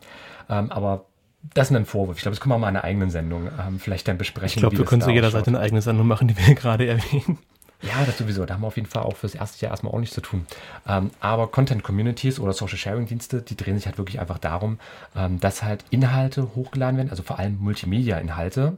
Ähm, 0.49 0.71
aber 0.71 1.05
das 1.53 1.69
ist 1.69 1.75
ein 1.75 1.85
Vorwurf. 1.85 2.17
Ich 2.17 2.23
glaube, 2.23 2.35
das 2.35 2.41
können 2.41 2.53
wir 2.53 2.59
mal 2.59 2.69
in 2.69 2.75
einer 2.75 2.83
eigenen 2.83 3.09
Sendung 3.09 3.49
ähm, 3.59 3.79
vielleicht 3.79 4.07
dann 4.07 4.17
besprechen. 4.17 4.57
Ich 4.57 4.61
glaube, 4.61 4.77
wir 4.77 4.85
können 4.85 5.01
zu 5.01 5.09
jeder. 5.09 5.31
Seite 5.31 5.49
eine 5.49 5.59
eigene 5.59 5.81
Sendung 5.81 6.07
machen, 6.07 6.27
die 6.27 6.37
wir 6.37 6.55
gerade 6.55 6.87
erwähnen. 6.87 7.37
Ja, 7.81 8.05
das 8.05 8.17
sowieso. 8.19 8.45
Da 8.45 8.53
haben 8.53 8.61
wir 8.61 8.67
auf 8.67 8.75
jeden 8.75 8.87
Fall 8.87 9.03
auch 9.03 9.15
fürs 9.15 9.33
erste 9.33 9.65
Jahr 9.65 9.71
erstmal 9.71 9.91
auch 9.91 9.99
nichts 9.99 10.13
zu 10.13 10.21
tun. 10.21 10.45
Ähm, 10.87 11.09
aber 11.19 11.47
Content 11.47 11.83
Communities 11.83 12.39
oder 12.39 12.53
Social 12.53 12.77
Sharing 12.77 13.07
Dienste, 13.07 13.41
die 13.41 13.57
drehen 13.57 13.75
sich 13.75 13.87
halt 13.87 13.97
wirklich 13.97 14.19
einfach 14.19 14.37
darum, 14.37 14.77
ähm, 15.15 15.39
dass 15.39 15.63
halt 15.63 15.83
Inhalte 15.89 16.55
hochgeladen 16.55 16.97
werden, 16.97 17.09
also 17.09 17.23
vor 17.23 17.39
allem 17.39 17.57
Multimedia-Inhalte 17.59 18.77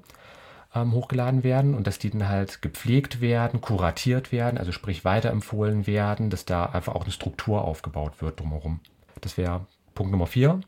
ähm, 0.74 0.93
hochgeladen 0.93 1.43
werden 1.43 1.75
und 1.75 1.86
dass 1.86 2.00
die 2.00 2.10
dann 2.10 2.29
halt 2.29 2.62
gepflegt 2.62 3.20
werden, 3.20 3.60
kuratiert 3.60 4.32
werden, 4.32 4.58
also 4.58 4.72
sprich 4.72 5.03
weiterempfohlen 5.03 5.86
werden, 5.86 6.29
dass 6.29 6.46
da 6.46 6.65
einfach 6.65 6.96
auch 6.96 7.03
eine 7.03 7.12
Struktur 7.12 7.65
aufgebaut 7.65 8.22
wird 8.22 8.39
drumherum. 8.39 8.79
Das 9.20 9.38
wäre 9.38 9.65
Punkt 9.96 10.12
Nummer 10.12 10.27
vier. 10.27 10.62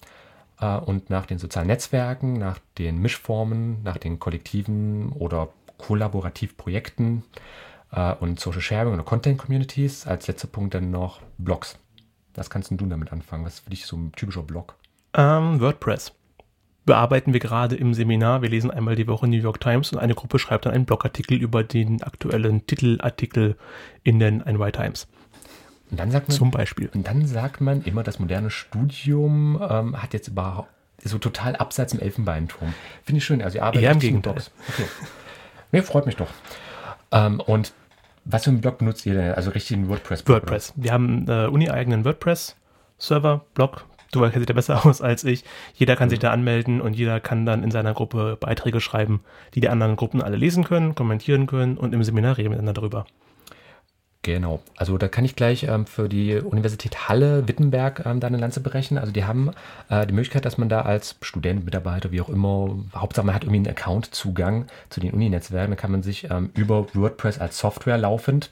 Äh, 0.60 0.78
und 0.78 1.10
nach 1.10 1.26
den 1.26 1.38
sozialen 1.38 1.68
Netzwerken, 1.68 2.34
nach 2.34 2.60
den 2.78 3.00
Mischformen, 3.00 3.84
nach 3.84 3.98
den 3.98 4.20
kollektiven 4.20 5.12
oder 5.12 5.50
Kollaborativprojekten 5.78 7.24
äh, 7.92 8.14
und 8.14 8.40
Social 8.40 8.62
Sharing 8.62 8.94
oder 8.94 9.04
Content 9.04 9.38
Communities. 9.38 10.08
Als 10.08 10.28
letzter 10.28 10.48
Punkt 10.48 10.74
dann 10.74 10.92
noch 10.92 11.22
Blogs. 11.38 11.78
Was 12.34 12.50
kannst 12.50 12.72
du 12.72 12.86
damit 12.86 13.12
anfangen? 13.12 13.46
Was 13.46 13.56
ist 13.56 13.60
für 13.62 13.70
dich 13.70 13.86
so 13.86 13.96
ein 13.96 14.12
typischer 14.12 14.44
Blog? 14.44 14.76
Ähm, 15.14 15.60
WordPress. 15.62 16.14
Bearbeiten 16.86 17.34
wir 17.34 17.40
gerade 17.40 17.76
im 17.76 17.94
Seminar. 17.94 18.42
Wir 18.44 18.50
lesen 18.50 18.70
einmal 18.70 18.96
die 18.96 19.08
Woche 19.08 19.28
New 19.28 19.38
York 19.38 19.60
Times 19.60 19.92
und 19.92 19.98
eine 19.98 20.14
Gruppe 20.14 20.38
schreibt 20.38 20.66
dann 20.66 20.74
einen 20.74 20.86
Blogartikel 20.86 21.42
über 21.42 21.64
den 21.64 22.04
aktuellen 22.04 22.68
Titelartikel 22.68 23.58
in 24.04 24.20
den 24.20 24.38
NY 24.38 24.72
Times. 24.72 25.08
Und 25.92 26.00
dann 26.00 26.12
sagt 26.12 26.28
man, 26.28 26.38
Zum 26.38 26.52
Beispiel. 26.52 26.90
und 26.94 27.08
dann 27.08 27.26
sagt 27.28 27.62
man 27.62 27.84
immer, 27.84 28.04
das 28.04 28.20
moderne 28.20 28.50
Studium 28.50 29.62
ähm, 29.70 30.02
hat 30.02 30.14
jetzt 30.14 30.28
überhaupt 30.28 30.70
so 31.04 31.18
total 31.20 31.56
abseits 31.56 31.94
im 31.94 32.00
Elfenbeinturm. 32.00 32.74
Finde 33.04 33.18
ich 33.20 33.26
schön. 33.26 33.42
Also 33.42 33.58
ihr 33.58 33.64
arbeitet 33.64 33.84
Eher 33.84 33.92
im 33.92 34.00
Gegenteil. 34.00 34.38
Okay. 34.70 34.86
Nee, 35.72 35.82
freut 35.82 36.06
mich 36.06 36.16
doch. 36.16 36.30
Ähm, 37.12 37.40
und 37.40 37.74
was 38.24 38.46
für 38.46 38.50
einen 38.50 38.62
Blog 38.62 38.80
benutzt 38.80 39.06
ihr 39.06 39.14
denn? 39.14 39.34
Also 39.34 39.52
richtigen 39.52 39.88
WordPress-Blog? 39.90 40.42
WordPress. 40.42 40.74
Wir 40.76 40.92
haben 40.92 41.28
äh, 41.28 41.46
uni-eigenen 41.46 42.06
WordPress-Server, 42.06 43.46
Blog. 43.54 43.86
Du 44.12 44.22
kennst 44.22 44.38
dich 44.38 44.46
da 44.46 44.54
besser 44.54 44.86
aus 44.86 45.02
als 45.02 45.24
ich. 45.24 45.44
Jeder 45.74 45.96
kann 45.96 46.10
sich 46.10 46.20
da 46.20 46.32
anmelden 46.32 46.82
und 46.82 46.96
jeder 46.96 47.20
kann 47.20 47.46
dann 47.46 47.64
in 47.64 47.72
seiner 47.72 47.94
Gruppe 47.94 48.38
Beiträge 48.40 48.80
schreiben, 48.80 49.22
die 49.54 49.60
die 49.60 49.70
anderen 49.70 49.98
Gruppen 49.98 50.22
alle 50.22 50.38
lesen 50.38 50.64
können, 50.64 50.96
kommentieren 50.96 51.48
können 51.48 51.78
und 51.78 51.94
im 51.94 52.04
Seminar 52.04 52.38
reden 52.38 52.50
miteinander 52.50 52.82
darüber. 52.82 53.06
Genau. 54.26 54.60
Also 54.76 54.98
da 54.98 55.08
kann 55.08 55.24
ich 55.24 55.36
gleich 55.36 55.66
ähm, 55.66 55.86
für 55.86 56.10
die 56.10 56.38
Universität 56.38 57.08
Halle 57.08 57.48
Wittenberg 57.48 58.08
ähm, 58.08 58.20
da 58.20 58.26
eine 58.26 58.38
Lanze 58.38 58.60
berechnen. 58.60 58.98
Also 58.98 59.12
die 59.12 59.26
haben 59.26 59.52
äh, 59.88 60.08
die 60.08 60.16
Möglichkeit, 60.16 60.46
dass 60.46 60.58
man 60.58 60.68
da 60.68 60.82
als 60.82 61.16
Student, 61.22 61.64
Mitarbeiter, 61.64 62.12
wie 62.12 62.22
auch 62.22 62.30
immer, 62.30 62.76
Hauptsache 62.96 63.24
man 63.24 63.36
hat 63.36 63.44
irgendwie 63.44 63.58
einen 63.58 63.68
Account-Zugang 63.68 64.66
zu 64.90 65.00
den 65.00 65.12
Uni-Netzwerken. 65.12 65.70
Da 65.70 65.76
kann 65.76 65.92
man 65.92 66.02
sich 66.02 66.28
ähm, 66.32 66.50
über 66.56 66.88
WordPress 66.96 67.38
als 67.38 67.60
Software 67.60 68.00
laufend 68.00 68.52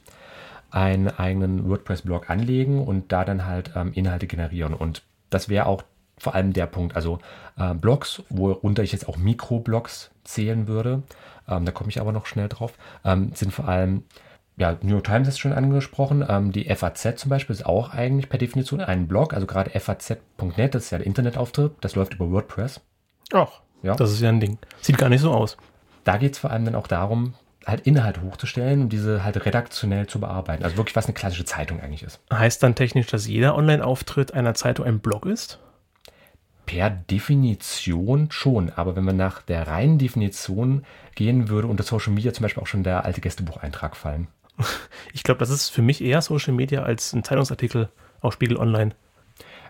einen 0.69 1.07
eigenen 1.07 1.67
WordPress-Blog 1.67 2.29
anlegen 2.29 2.85
und 2.85 3.11
da 3.11 3.25
dann 3.25 3.47
halt 3.47 3.71
ähm, 3.75 3.93
Inhalte 3.93 4.27
generieren. 4.27 4.75
Und 4.75 5.01
das 5.31 5.49
wäre 5.49 5.65
auch 5.65 5.81
vor 6.19 6.35
allem 6.35 6.53
der 6.53 6.67
Punkt. 6.67 6.95
Also 6.95 7.17
äh, 7.57 7.73
Blogs, 7.73 8.21
worunter 8.29 8.83
ich 8.83 8.91
jetzt 8.91 9.09
auch 9.09 9.17
Mikroblogs 9.17 10.11
zählen 10.23 10.67
würde, 10.67 11.01
ähm, 11.49 11.65
da 11.65 11.71
komme 11.71 11.89
ich 11.89 11.99
aber 11.99 12.11
noch 12.11 12.27
schnell 12.27 12.47
drauf, 12.47 12.73
ähm, 13.03 13.31
sind 13.33 13.51
vor 13.51 13.67
allem 13.67 14.03
ja, 14.55 14.77
New 14.81 14.93
York 14.93 15.05
Times 15.05 15.27
ist 15.27 15.39
schon 15.39 15.53
angesprochen. 15.53 16.23
Ähm, 16.27 16.51
die 16.51 16.65
FAZ 16.73 17.19
zum 17.19 17.29
Beispiel 17.29 17.55
ist 17.55 17.65
auch 17.65 17.93
eigentlich 17.93 18.29
per 18.29 18.37
Definition 18.37 18.81
ein 18.81 19.07
Blog. 19.07 19.33
Also 19.33 19.47
gerade 19.47 19.77
FAZ.net, 19.77 20.75
das 20.75 20.85
ist 20.85 20.91
ja 20.91 20.99
der 20.99 21.07
Internetauftritt, 21.07 21.73
das 21.81 21.95
läuft 21.95 22.13
über 22.13 22.31
WordPress. 22.31 22.81
Ach, 23.33 23.61
ja. 23.81 23.95
das 23.95 24.11
ist 24.11 24.21
ja 24.21 24.29
ein 24.29 24.39
Ding. 24.39 24.59
Sieht 24.81 24.97
gar 24.97 25.09
nicht 25.09 25.21
so 25.21 25.31
aus. 25.31 25.57
Da 26.03 26.17
geht 26.17 26.33
es 26.33 26.39
vor 26.39 26.51
allem 26.51 26.65
dann 26.65 26.75
auch 26.75 26.87
darum, 26.87 27.33
halt 27.65 27.81
Inhalte 27.87 28.21
hochzustellen 28.21 28.81
und 28.81 28.89
diese 28.89 29.23
halt 29.23 29.43
redaktionell 29.45 30.07
zu 30.07 30.19
bearbeiten. 30.19 30.63
Also 30.63 30.77
wirklich, 30.77 30.95
was 30.95 31.05
eine 31.05 31.13
klassische 31.13 31.45
Zeitung 31.45 31.79
eigentlich 31.79 32.03
ist. 32.03 32.19
Heißt 32.31 32.61
dann 32.61 32.75
technisch, 32.75 33.07
dass 33.07 33.27
jeder 33.27 33.55
Online-Auftritt 33.55 34.33
einer 34.33 34.53
Zeitung 34.53 34.85
ein 34.85 34.99
Blog 34.99 35.25
ist? 35.25 35.59
Per 36.65 36.89
Definition 36.89 38.31
schon, 38.31 38.69
aber 38.69 38.95
wenn 38.95 39.03
man 39.03 39.17
nach 39.17 39.41
der 39.41 39.67
reinen 39.67 39.97
Definition 39.97 40.85
gehen 41.15 41.49
würde, 41.49 41.67
unter 41.67 41.83
Social 41.83 42.13
Media 42.13 42.33
zum 42.33 42.43
Beispiel 42.43 42.63
auch 42.63 42.67
schon 42.67 42.83
der 42.83 43.03
alte 43.03 43.21
Gästebucheintrag 43.21 43.95
fallen. 43.95 44.27
Ich 45.13 45.23
glaube, 45.23 45.39
das 45.39 45.49
ist 45.49 45.69
für 45.69 45.81
mich 45.81 46.03
eher 46.03 46.21
Social 46.21 46.53
Media 46.53 46.83
als 46.83 47.13
ein 47.13 47.23
Zeitungsartikel 47.23 47.89
auf 48.21 48.33
Spiegel 48.33 48.57
Online. 48.57 48.95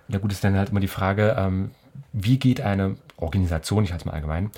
Na 0.08 0.18
gut, 0.18 0.32
ist 0.32 0.44
dann 0.44 0.58
halt 0.58 0.70
immer 0.70 0.80
die 0.80 0.88
Frage, 0.88 1.36
ähm, 1.38 1.72
wie 2.12 2.40
geht 2.40 2.62
eine 2.62 2.96
Organisation, 3.18 3.84
ich 3.84 3.92
halte 3.92 4.04
es 4.04 4.06
mal 4.06 4.14
allgemein, 4.14 4.52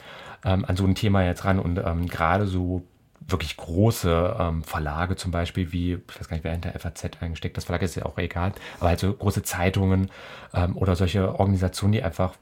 ähm, 0.43 0.65
an 0.65 0.75
so 0.75 0.85
ein 0.85 0.95
Thema 0.95 1.23
jetzt 1.23 1.45
ran 1.45 1.59
und 1.59 1.79
ähm, 1.79 2.07
gerade 2.07 2.45
so 2.45 2.83
wirklich 3.27 3.57
große 3.57 4.35
ähm, 4.39 4.63
Verlage 4.63 5.15
zum 5.15 5.31
Beispiel, 5.31 5.71
wie, 5.71 5.93
ich 5.93 6.19
weiß 6.19 6.27
gar 6.27 6.35
nicht, 6.35 6.43
wer 6.43 6.51
hinter 6.51 6.77
FAZ 6.77 7.21
eingesteckt, 7.21 7.57
das 7.57 7.65
Verlag 7.65 7.81
ist 7.81 7.95
ja 7.95 8.05
auch 8.05 8.17
egal, 8.17 8.53
aber 8.79 8.89
halt 8.89 8.99
so 8.99 9.11
große 9.11 9.43
Zeitungen 9.43 10.11
ähm, 10.53 10.77
oder 10.77 10.95
solche 10.95 11.39
Organisationen, 11.39 11.93
die 11.93 12.03
einfach 12.03 12.35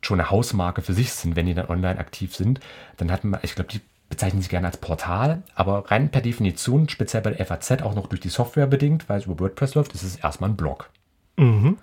schon 0.00 0.20
eine 0.20 0.30
Hausmarke 0.30 0.82
für 0.82 0.94
sich 0.94 1.12
sind, 1.12 1.36
wenn 1.36 1.46
die 1.46 1.54
dann 1.54 1.68
online 1.68 1.98
aktiv 1.98 2.34
sind, 2.34 2.60
dann 2.96 3.10
hat 3.10 3.24
man, 3.24 3.40
ich 3.42 3.54
glaube, 3.54 3.70
die 3.72 3.80
bezeichnen 4.12 4.42
sich 4.42 4.50
gerne 4.50 4.66
als 4.66 4.76
Portal, 4.76 5.42
aber 5.54 5.90
rein 5.90 6.10
per 6.10 6.20
Definition, 6.20 6.86
speziell 6.90 7.22
bei 7.22 7.30
der 7.30 7.46
FAZ, 7.46 7.82
auch 7.82 7.94
noch 7.94 8.08
durch 8.08 8.20
die 8.20 8.28
Software 8.28 8.66
bedingt, 8.66 9.08
weil 9.08 9.18
es 9.18 9.24
über 9.24 9.40
WordPress 9.40 9.74
läuft, 9.74 9.94
ist 9.94 10.02
es 10.02 10.16
erstmal 10.16 10.50
ein 10.50 10.56
Blog. 10.56 10.90
Mhm. 11.38 11.78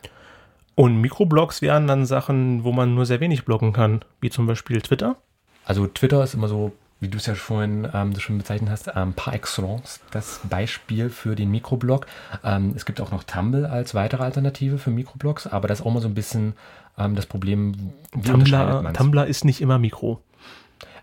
Und 0.76 1.02
Mikroblogs 1.02 1.64
wären 1.64 1.88
dann 1.88 2.06
Sachen, 2.06 2.64
wo 2.64 2.72
man 2.72 2.94
nur 2.94 3.08
sehr 3.08 3.20
wenig 3.20 3.46
bloggen 3.46 3.74
kann, 3.74 4.06
wie 4.22 4.30
zum 4.30 4.46
Beispiel 4.46 4.80
Twitter? 4.82 5.16
Also 5.66 5.88
Twitter 5.88 6.24
ist 6.24 6.36
immer 6.36 6.48
so, 6.48 6.72
wie 7.00 7.08
du 7.08 7.18
es 7.18 7.26
ja 7.26 7.34
vorhin 7.34 7.88
ähm, 7.96 8.18
schon 8.20 8.38
bezeichnet 8.38 8.70
hast, 8.70 8.92
ähm, 8.96 9.14
par 9.14 9.34
excellence 9.34 10.00
das 10.12 10.40
Beispiel 10.48 11.10
für 11.10 11.36
den 11.36 11.50
Mikroblog. 11.50 12.06
Ähm, 12.44 12.74
es 12.76 12.86
gibt 12.86 13.02
auch 13.02 13.12
noch 13.12 13.24
Tumblr 13.24 13.72
als 13.72 13.96
weitere 13.96 14.22
Alternative 14.24 14.78
für 14.78 14.92
Mikroblogs, 14.92 15.48
aber 15.48 15.68
das 15.68 15.80
ist 15.80 15.86
auch 15.86 15.92
mal 15.92 16.02
so 16.02 16.08
ein 16.08 16.14
bisschen 16.14 16.54
ähm, 17.00 17.16
das 17.16 17.26
Problem. 17.26 17.92
Tumblr, 18.24 18.94
Tumblr 18.94 19.26
ist 19.26 19.46
nicht 19.46 19.62
immer 19.62 19.80
Mikro. 19.80 20.22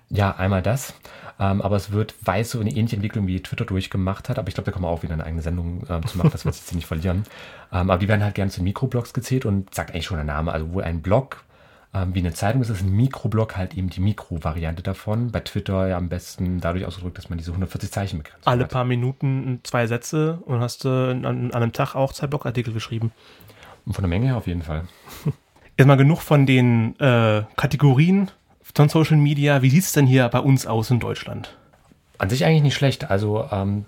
Ja, 0.08 0.36
einmal 0.36 0.62
das. 0.62 0.94
Ähm, 1.38 1.60
aber 1.60 1.76
es 1.76 1.92
wird, 1.92 2.14
weiß 2.24 2.52
so 2.52 2.60
eine 2.60 2.70
ähnliche 2.70 2.96
Entwicklung 2.96 3.26
wie 3.26 3.42
Twitter 3.42 3.64
durchgemacht 3.64 4.28
hat. 4.28 4.38
Aber 4.38 4.48
ich 4.48 4.54
glaube, 4.54 4.66
da 4.66 4.72
kann 4.72 4.82
man 4.82 4.90
auch 4.90 5.02
wieder 5.02 5.14
eine 5.14 5.24
eigene 5.24 5.42
Sendung 5.42 5.84
ähm, 5.88 6.06
zu 6.06 6.16
machen, 6.16 6.30
dass 6.30 6.44
wir 6.44 6.50
es 6.50 6.58
jetzt 6.58 6.74
nicht 6.74 6.86
verlieren. 6.86 7.24
Ähm, 7.72 7.90
aber 7.90 7.98
die 7.98 8.08
werden 8.08 8.22
halt 8.22 8.34
gerne 8.34 8.50
zu 8.50 8.62
Mikroblogs 8.62 9.12
gezählt 9.12 9.44
und 9.44 9.74
sagt 9.74 9.90
eigentlich 9.90 10.06
schon 10.06 10.16
der 10.16 10.24
Name. 10.24 10.52
Also 10.52 10.72
wo 10.72 10.80
ein 10.80 11.02
Blog 11.02 11.44
ähm, 11.96 12.14
wie 12.14 12.18
eine 12.18 12.32
Zeitung 12.32 12.60
ist, 12.60 12.68
ist 12.68 12.82
ein 12.82 12.94
Mikroblog 12.94 13.56
halt 13.56 13.74
eben 13.74 13.88
die 13.88 14.00
Mikro-Variante 14.00 14.82
davon. 14.82 15.30
Bei 15.30 15.40
Twitter 15.40 15.88
ja 15.88 15.96
am 15.96 16.08
besten 16.08 16.60
dadurch 16.60 16.84
ausgedrückt, 16.84 17.16
dass 17.18 17.30
man 17.30 17.38
diese 17.38 17.52
140 17.52 17.90
Zeichen 17.90 18.18
begrenzt. 18.18 18.46
Alle 18.46 18.64
hat. 18.64 18.70
paar 18.70 18.84
Minuten 18.84 19.60
zwei 19.62 19.86
Sätze 19.86 20.40
und 20.44 20.60
hast 20.60 20.84
du 20.84 20.88
äh, 20.88 21.10
an, 21.10 21.24
an 21.24 21.52
einem 21.52 21.72
Tag 21.72 21.94
auch 21.94 22.12
zwei 22.12 22.26
Blogartikel 22.26 22.72
geschrieben. 22.72 23.12
Und 23.86 23.94
von 23.94 24.02
der 24.02 24.08
Menge 24.08 24.26
her 24.26 24.36
auf 24.36 24.46
jeden 24.46 24.62
Fall. 24.62 24.84
Jetzt 25.78 25.86
mal 25.86 25.96
genug 25.96 26.20
von 26.20 26.46
den 26.46 26.98
äh, 26.98 27.42
Kategorien 27.56 28.30
von 28.76 28.88
Social 28.90 29.16
Media. 29.16 29.62
Wie 29.62 29.70
sieht 29.70 29.84
es 29.84 29.92
denn 29.92 30.06
hier 30.06 30.28
bei 30.28 30.38
uns 30.38 30.66
aus 30.66 30.90
in 30.90 31.00
Deutschland? 31.00 31.56
An 32.18 32.28
sich 32.28 32.44
eigentlich 32.44 32.62
nicht 32.62 32.74
schlecht. 32.74 33.10
Also 33.10 33.48
ähm, 33.50 33.86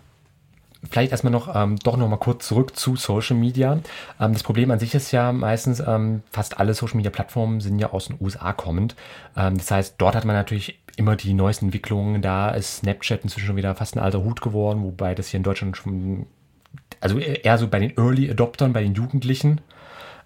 vielleicht 0.90 1.12
erstmal 1.12 1.30
noch 1.30 1.54
ähm, 1.54 1.76
doch 1.76 1.96
noch 1.98 2.08
mal 2.08 2.16
kurz 2.16 2.48
zurück 2.48 2.74
zu 2.74 2.96
Social 2.96 3.36
Media. 3.36 3.80
Ähm, 4.18 4.32
das 4.32 4.42
Problem 4.42 4.70
an 4.70 4.78
sich 4.78 4.94
ist 4.94 5.12
ja 5.12 5.32
meistens, 5.32 5.80
ähm, 5.80 6.22
fast 6.30 6.58
alle 6.58 6.72
Social 6.72 6.96
Media 6.96 7.10
Plattformen 7.10 7.60
sind 7.60 7.78
ja 7.78 7.90
aus 7.92 8.06
den 8.06 8.16
USA 8.18 8.54
kommend. 8.54 8.96
Ähm, 9.36 9.58
das 9.58 9.70
heißt, 9.70 9.94
dort 9.98 10.14
hat 10.14 10.24
man 10.24 10.34
natürlich 10.34 10.80
immer 10.96 11.16
die 11.16 11.34
neuesten 11.34 11.66
Entwicklungen. 11.66 12.22
Da 12.22 12.50
ist 12.50 12.78
Snapchat 12.78 13.22
inzwischen 13.22 13.46
schon 13.46 13.56
wieder 13.56 13.74
fast 13.74 13.94
ein 13.94 14.00
alter 14.00 14.24
Hut 14.24 14.40
geworden, 14.40 14.82
wobei 14.82 15.14
das 15.14 15.28
hier 15.28 15.38
in 15.38 15.44
Deutschland 15.44 15.76
schon, 15.76 16.26
also 17.00 17.18
eher 17.18 17.58
so 17.58 17.68
bei 17.68 17.78
den 17.78 17.94
Early 17.96 18.30
Adoptern, 18.30 18.72
bei 18.72 18.82
den 18.82 18.94
Jugendlichen 18.94 19.60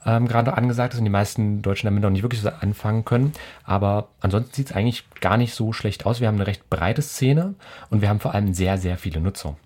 ähm, 0.06 0.26
gerade 0.28 0.56
angesagt 0.56 0.94
ist 0.94 0.98
und 0.98 1.04
die 1.04 1.10
meisten 1.10 1.62
Deutschen 1.62 1.86
damit 1.86 2.02
noch 2.02 2.10
nicht 2.10 2.22
wirklich 2.22 2.40
so 2.40 2.48
anfangen 2.48 3.04
können. 3.04 3.32
Aber 3.64 4.08
ansonsten 4.20 4.54
sieht 4.54 4.70
es 4.70 4.76
eigentlich 4.76 5.04
gar 5.20 5.36
nicht 5.36 5.54
so 5.54 5.72
schlecht 5.72 6.06
aus. 6.06 6.20
Wir 6.20 6.28
haben 6.28 6.36
eine 6.36 6.46
recht 6.46 6.68
breite 6.70 7.02
Szene 7.02 7.54
und 7.90 8.02
wir 8.02 8.08
haben 8.08 8.20
vor 8.20 8.34
allem 8.34 8.54
sehr, 8.54 8.78
sehr 8.78 8.98
viele 8.98 9.20
Nutzer. 9.20 9.56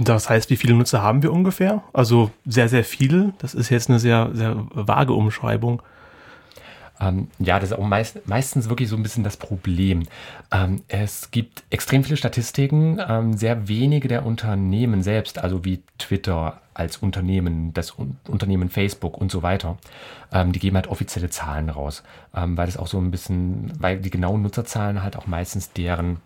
Das 0.00 0.28
heißt, 0.28 0.50
wie 0.50 0.56
viele 0.56 0.74
Nutzer 0.74 1.02
haben 1.02 1.22
wir 1.22 1.32
ungefähr? 1.32 1.82
Also 1.94 2.30
sehr, 2.44 2.68
sehr 2.68 2.84
viele. 2.84 3.32
Das 3.38 3.54
ist 3.54 3.70
jetzt 3.70 3.88
eine 3.88 3.98
sehr, 3.98 4.30
sehr 4.34 4.54
vage 4.70 5.14
Umschreibung. 5.14 5.82
Ähm, 7.00 7.28
ja, 7.38 7.60
das 7.60 7.70
ist 7.70 7.78
auch 7.78 7.86
meist, 7.86 8.26
meistens 8.28 8.68
wirklich 8.68 8.88
so 8.88 8.96
ein 8.96 9.02
bisschen 9.02 9.24
das 9.24 9.36
Problem. 9.36 10.04
Ähm, 10.50 10.82
es 10.88 11.30
gibt 11.30 11.62
extrem 11.70 12.04
viele 12.04 12.16
Statistiken, 12.16 13.00
ähm, 13.06 13.36
sehr 13.36 13.68
wenige 13.68 14.08
der 14.08 14.26
Unternehmen 14.26 15.02
selbst, 15.02 15.38
also 15.38 15.64
wie 15.64 15.82
Twitter 15.98 16.60
als 16.74 16.98
Unternehmen, 16.98 17.74
das 17.74 17.94
Unternehmen 18.26 18.68
Facebook 18.68 19.18
und 19.18 19.30
so 19.30 19.42
weiter, 19.42 19.78
ähm, 20.32 20.52
die 20.52 20.60
geben 20.60 20.76
halt 20.76 20.86
offizielle 20.86 21.30
Zahlen 21.30 21.70
raus, 21.70 22.02
ähm, 22.34 22.56
weil 22.56 22.66
das 22.66 22.76
auch 22.76 22.86
so 22.86 22.98
ein 22.98 23.10
bisschen, 23.10 23.72
weil 23.78 23.98
die 23.98 24.10
genauen 24.10 24.42
Nutzerzahlen 24.42 25.02
halt 25.02 25.16
auch 25.16 25.26
meistens 25.26 25.72
deren 25.72 26.18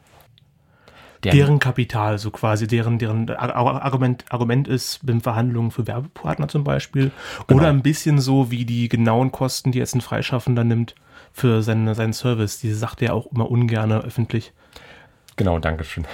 deren, 1.25 1.37
deren 1.37 1.59
Kapital, 1.59 2.19
so 2.19 2.31
quasi, 2.31 2.67
deren, 2.67 2.99
deren 2.99 3.31
Argument, 3.31 4.25
Argument 4.31 4.69
ist 4.69 5.01
in 5.07 5.21
Verhandlungen 5.21 5.71
für 5.71 5.87
Werbepartner 5.87 6.49
zum 6.49 6.65
Beispiel. 6.65 7.11
Genau. 7.47 7.61
Oder 7.61 7.69
ein 7.69 7.83
bisschen 7.83 8.19
so 8.19 8.51
wie 8.51 8.65
die 8.65 8.89
genauen 8.89 9.33
Kosten, 9.33 9.73
die 9.73 9.79
jetzt 9.79 9.95
ein 9.95 10.01
Freischaffender 10.01 10.65
nimmt 10.65 10.95
für 11.33 11.63
seine, 11.63 11.95
seinen 11.95 12.13
Service. 12.13 12.61
Diese 12.61 12.75
sagt 12.75 13.03
er 13.03 13.15
auch 13.15 13.27
immer 13.33 13.51
ungern 13.51 13.93
öffentlich. 13.93 14.53
Genau, 15.37 15.59
Dankeschön. 15.59 16.07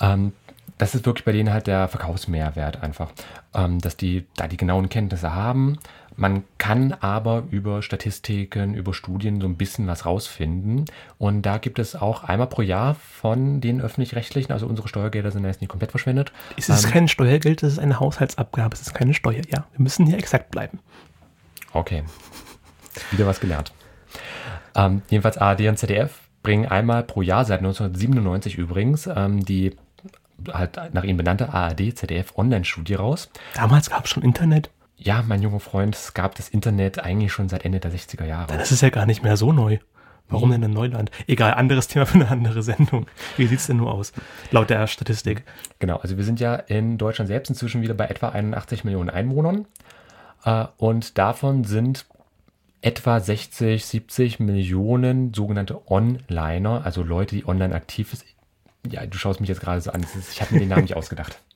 Ähm, 0.00 0.32
das 0.78 0.94
ist 0.94 1.06
wirklich 1.06 1.24
bei 1.24 1.32
denen 1.32 1.52
halt 1.52 1.66
der 1.68 1.88
Verkaufsmehrwert 1.88 2.82
einfach, 2.82 3.12
ähm, 3.54 3.78
dass 3.78 3.96
die 3.96 4.26
da 4.36 4.48
die 4.48 4.56
genauen 4.56 4.88
Kenntnisse 4.88 5.32
haben, 5.34 5.78
man 6.16 6.44
kann 6.58 6.92
aber 6.92 7.44
über 7.50 7.82
Statistiken, 7.82 8.74
über 8.74 8.94
Studien 8.94 9.40
so 9.40 9.46
ein 9.46 9.56
bisschen 9.56 9.86
was 9.86 10.06
rausfinden. 10.06 10.84
Und 11.18 11.42
da 11.42 11.58
gibt 11.58 11.78
es 11.78 11.96
auch 11.96 12.24
einmal 12.24 12.48
pro 12.48 12.62
Jahr 12.62 12.94
von 12.94 13.60
den 13.60 13.80
öffentlich-rechtlichen, 13.80 14.52
also 14.52 14.66
unsere 14.66 14.88
Steuergelder 14.88 15.30
sind 15.30 15.44
jetzt 15.44 15.60
nicht 15.60 15.70
komplett 15.70 15.90
verschwendet. 15.90 16.32
Es 16.56 16.68
ist 16.68 16.84
ähm, 16.84 16.90
kein 16.90 17.08
Steuergeld, 17.08 17.62
es 17.62 17.74
ist 17.74 17.78
eine 17.78 18.00
Haushaltsabgabe, 18.00 18.74
es 18.74 18.82
ist 18.82 18.94
keine 18.94 19.14
Steuer. 19.14 19.42
Ja, 19.48 19.66
wir 19.72 19.82
müssen 19.82 20.06
hier 20.06 20.18
exakt 20.18 20.50
bleiben. 20.50 20.80
Okay. 21.72 22.04
Wieder 23.10 23.26
was 23.26 23.40
gelernt. 23.40 23.72
Ähm, 24.74 25.02
jedenfalls 25.08 25.38
ARD 25.38 25.62
und 25.68 25.78
ZDF 25.78 26.20
bringen 26.42 26.66
einmal 26.66 27.04
pro 27.04 27.22
Jahr, 27.22 27.44
seit 27.44 27.60
1997 27.60 28.56
übrigens, 28.58 29.06
ähm, 29.06 29.44
die 29.44 29.76
halt 30.52 30.92
nach 30.92 31.04
ihnen 31.04 31.16
benannte 31.16 31.52
ARD-ZDF 31.52 32.36
Online-Studie 32.36 32.94
raus. 32.94 33.30
Damals 33.54 33.90
gab 33.90 34.04
es 34.04 34.10
schon 34.10 34.22
Internet 34.22 34.70
ja, 34.96 35.24
mein 35.26 35.42
junger 35.42 35.60
Freund, 35.60 35.94
es 35.94 36.14
gab 36.14 36.34
das 36.34 36.48
Internet 36.48 36.98
eigentlich 36.98 37.32
schon 37.32 37.48
seit 37.48 37.64
Ende 37.64 37.80
der 37.80 37.92
60er 37.92 38.24
Jahre. 38.24 38.56
Das 38.56 38.72
ist 38.72 38.82
ja 38.82 38.90
gar 38.90 39.06
nicht 39.06 39.22
mehr 39.22 39.36
so 39.36 39.52
neu. 39.52 39.78
Warum 40.28 40.48
nee. 40.48 40.54
denn 40.54 40.64
ein 40.64 40.72
Neuland? 40.72 41.10
Egal, 41.26 41.54
anderes 41.54 41.88
Thema 41.88 42.06
für 42.06 42.14
eine 42.14 42.28
andere 42.28 42.62
Sendung. 42.62 43.06
Wie 43.36 43.46
sieht 43.46 43.58
es 43.58 43.66
denn 43.66 43.76
nur 43.76 43.92
aus, 43.92 44.12
laut 44.50 44.70
der 44.70 44.86
Statistik? 44.86 45.44
Genau, 45.78 45.96
also 45.98 46.16
wir 46.16 46.24
sind 46.24 46.40
ja 46.40 46.54
in 46.54 46.96
Deutschland 46.98 47.28
selbst 47.28 47.50
inzwischen 47.50 47.82
wieder 47.82 47.94
bei 47.94 48.06
etwa 48.06 48.30
81 48.30 48.84
Millionen 48.84 49.10
Einwohnern. 49.10 49.66
Äh, 50.44 50.66
und 50.78 51.18
davon 51.18 51.64
sind 51.64 52.06
etwa 52.80 53.20
60, 53.20 53.84
70 53.84 54.40
Millionen 54.40 55.34
sogenannte 55.34 55.80
Onliner, 55.90 56.84
also 56.84 57.02
Leute, 57.02 57.36
die 57.36 57.46
online 57.46 57.74
aktiv 57.74 58.16
Ja, 58.88 59.06
du 59.06 59.16
schaust 59.16 59.40
mich 59.40 59.48
jetzt 59.48 59.60
gerade 59.60 59.80
so 59.80 59.92
an. 59.92 60.04
Ich 60.30 60.40
habe 60.40 60.54
mir 60.54 60.60
den 60.60 60.68
Namen 60.68 60.82
nicht 60.82 60.96
ausgedacht. 60.96 61.38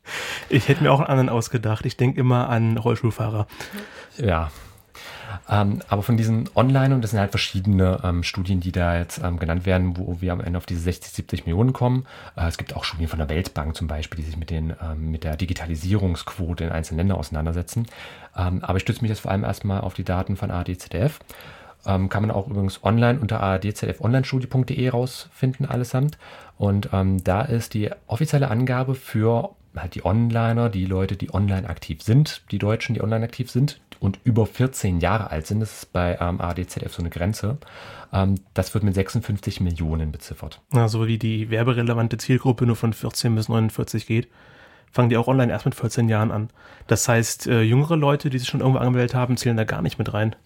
Ich 0.49 0.69
hätte 0.69 0.85
mir 0.85 0.93
auch 0.93 1.01
einen 1.01 1.09
anderen 1.09 1.29
ausgedacht. 1.29 1.85
Ich 1.85 1.97
denke 1.97 2.21
immer 2.21 2.49
an 2.49 2.79
Rollstuhlfahrer. 2.79 3.49
Ja, 4.17 4.53
ähm, 5.49 5.81
aber 5.89 6.03
von 6.03 6.17
diesen 6.17 6.49
Online, 6.55 6.95
und 6.95 7.03
das 7.03 7.11
sind 7.11 7.21
halt 7.21 7.31
verschiedene 7.31 8.01
ähm, 8.03 8.23
Studien, 8.23 8.61
die 8.61 8.73
da 8.73 8.99
jetzt 8.99 9.21
ähm, 9.23 9.39
genannt 9.39 9.67
werden, 9.67 9.97
wo 9.97 10.21
wir 10.21 10.33
am 10.33 10.41
Ende 10.41 10.57
auf 10.57 10.67
diese 10.67 10.81
60, 10.81 11.13
70 11.13 11.47
Millionen 11.47 11.73
kommen. 11.73 12.07
Äh, 12.37 12.49
es 12.49 12.59
gibt 12.59 12.75
auch 12.75 12.85
Studien 12.85 13.09
von 13.09 13.19
der 13.19 13.29
Weltbank 13.29 13.77
zum 13.77 13.87
Beispiel, 13.87 14.19
die 14.19 14.27
sich 14.27 14.37
mit, 14.37 14.51
den, 14.51 14.75
ähm, 14.83 15.11
mit 15.11 15.25
der 15.25 15.37
Digitalisierungsquote 15.37 16.65
in 16.65 16.71
einzelnen 16.71 16.99
Ländern 16.99 17.19
auseinandersetzen. 17.19 17.87
Ähm, 18.37 18.63
aber 18.63 18.77
ich 18.77 18.83
stütze 18.83 19.03
mich 19.03 19.11
jetzt 19.11 19.21
vor 19.21 19.31
allem 19.31 19.45
erstmal 19.45 19.81
auf 19.81 19.95
die 19.95 20.05
Daten 20.05 20.37
von 20.37 20.51
ADZDF. 20.51 21.21
Ähm, 21.87 22.09
kann 22.09 22.23
man 22.23 22.31
auch 22.31 22.49
übrigens 22.49 22.83
online 22.85 23.21
unter 23.21 23.43
adzfonlinestudie.de 23.43 24.89
rausfinden, 24.89 25.67
allesamt. 25.67 26.19
Und 26.59 26.89
da 26.93 27.43
ist 27.43 27.75
die 27.75 27.91
offizielle 28.07 28.51
Angabe 28.51 28.95
für 28.95 29.51
halt 29.77 29.95
die 29.95 30.05
Onliner, 30.05 30.69
die 30.71 30.87
Leute, 30.87 31.17
die 31.17 31.33
online 31.33 31.69
aktiv 31.69 32.03
sind, 32.03 32.43
die 32.51 32.59
Deutschen, 32.59 32.95
die 32.95 33.03
online 33.03 33.25
aktiv 33.25 33.51
sind, 33.51 33.81
und 34.01 34.19
über 34.25 34.47
14 34.47 35.01
Jahre 35.01 35.31
alt 35.31 35.47
sind. 35.47 35.61
Das 35.61 35.79
ist 35.79 35.93
bei 35.93 36.19
ähm, 36.21 36.41
ADZF 36.41 36.93
so 36.93 37.01
eine 37.01 37.11
Grenze. 37.11 37.59
Ähm, 38.13 38.37
das 38.55 38.75
wird 38.75 38.85
mit 38.85 38.95
56 38.95 39.61
Millionen 39.61 40.13
beziffert. 40.13 40.61
Also 40.73 41.07
wie 41.07 41.19
die 41.19 41.51
werberelevante 41.51 42.19
Zielgruppe 42.19 42.67
nur 42.67 42.77
von 42.77 42.93
14 42.93 43.35
bis 43.35 43.49
49 43.49 44.07
geht, 44.07 44.29
fangen 44.93 45.09
die 45.09 45.17
auch 45.17 45.29
online 45.29 45.53
erst 45.53 45.65
mit 45.65 45.75
14 45.75 46.09
Jahren 46.09 46.31
an. 46.31 46.51
Das 46.87 47.09
heißt, 47.09 47.47
äh, 47.47 47.63
jüngere 47.63 47.97
Leute, 47.97 48.31
die 48.31 48.39
sich 48.39 48.49
schon 48.49 48.61
irgendwo 48.61 48.79
angemeldet 48.79 49.15
haben, 49.15 49.37
zählen 49.37 49.57
da 49.57 49.65
gar 49.65 49.83
nicht 49.83 49.99
mit 49.99 50.13
rein. 50.13 50.37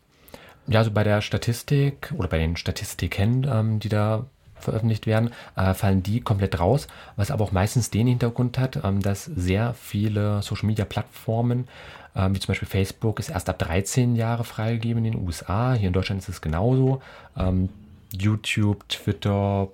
Ja, 0.67 0.81
also 0.81 0.90
bei 0.90 1.05
der 1.05 1.21
Statistik 1.21 2.12
oder 2.17 2.29
bei 2.29 2.38
den 2.38 2.57
Statistiken, 2.57 3.47
ähm, 3.50 3.81
die 3.81 3.88
da 3.88 4.26
veröffentlicht 4.57 5.07
werden, 5.07 5.31
äh, 5.57 5.73
fallen 5.73 6.02
die 6.02 6.21
komplett 6.21 6.61
raus, 6.61 6.87
was 7.17 7.31
aber 7.31 7.45
auch 7.45 7.52
meistens 7.52 7.90
den 7.90 8.07
Hintergrund 8.07 8.59
hat, 8.59 8.85
ähm, 8.85 9.00
dass 9.00 9.25
sehr 9.25 9.75
viele 9.75 10.43
Social-Media-Plattformen 10.43 11.67
ähm, 12.17 12.35
wie 12.35 12.40
zum 12.40 12.49
Beispiel 12.49 12.69
Facebook, 12.69 13.19
ist 13.19 13.31
erst 13.31 13.49
ab 13.49 13.59
13 13.59 14.17
Jahre 14.17 14.45
freigegeben 14.45 15.05
in 15.05 15.12
den 15.12 15.23
USA. 15.23 15.75
Hier 15.75 15.88
in 15.88 15.93
Deutschland 15.93 16.23
ist 16.23 16.29
es 16.29 16.40
genauso. 16.40 17.02
Ähm, 17.37 17.69
YouTube, 18.12 18.88
Twitter, 18.88 19.69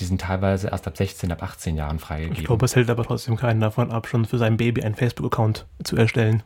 die 0.00 0.04
sind 0.04 0.22
teilweise 0.22 0.68
erst 0.68 0.86
ab 0.86 0.96
16, 0.96 1.30
ab 1.32 1.42
18 1.42 1.76
Jahren 1.76 1.98
freigegeben. 1.98 2.38
Ich 2.38 2.46
glaube, 2.46 2.64
es 2.64 2.74
hält 2.74 2.90
aber 2.90 3.04
trotzdem 3.04 3.36
keinen 3.36 3.60
davon 3.60 3.90
ab, 3.90 4.08
schon 4.08 4.24
für 4.24 4.38
sein 4.38 4.56
Baby 4.56 4.82
einen 4.82 4.94
Facebook-Account 4.94 5.66
zu 5.82 5.96
erstellen. 5.96 6.42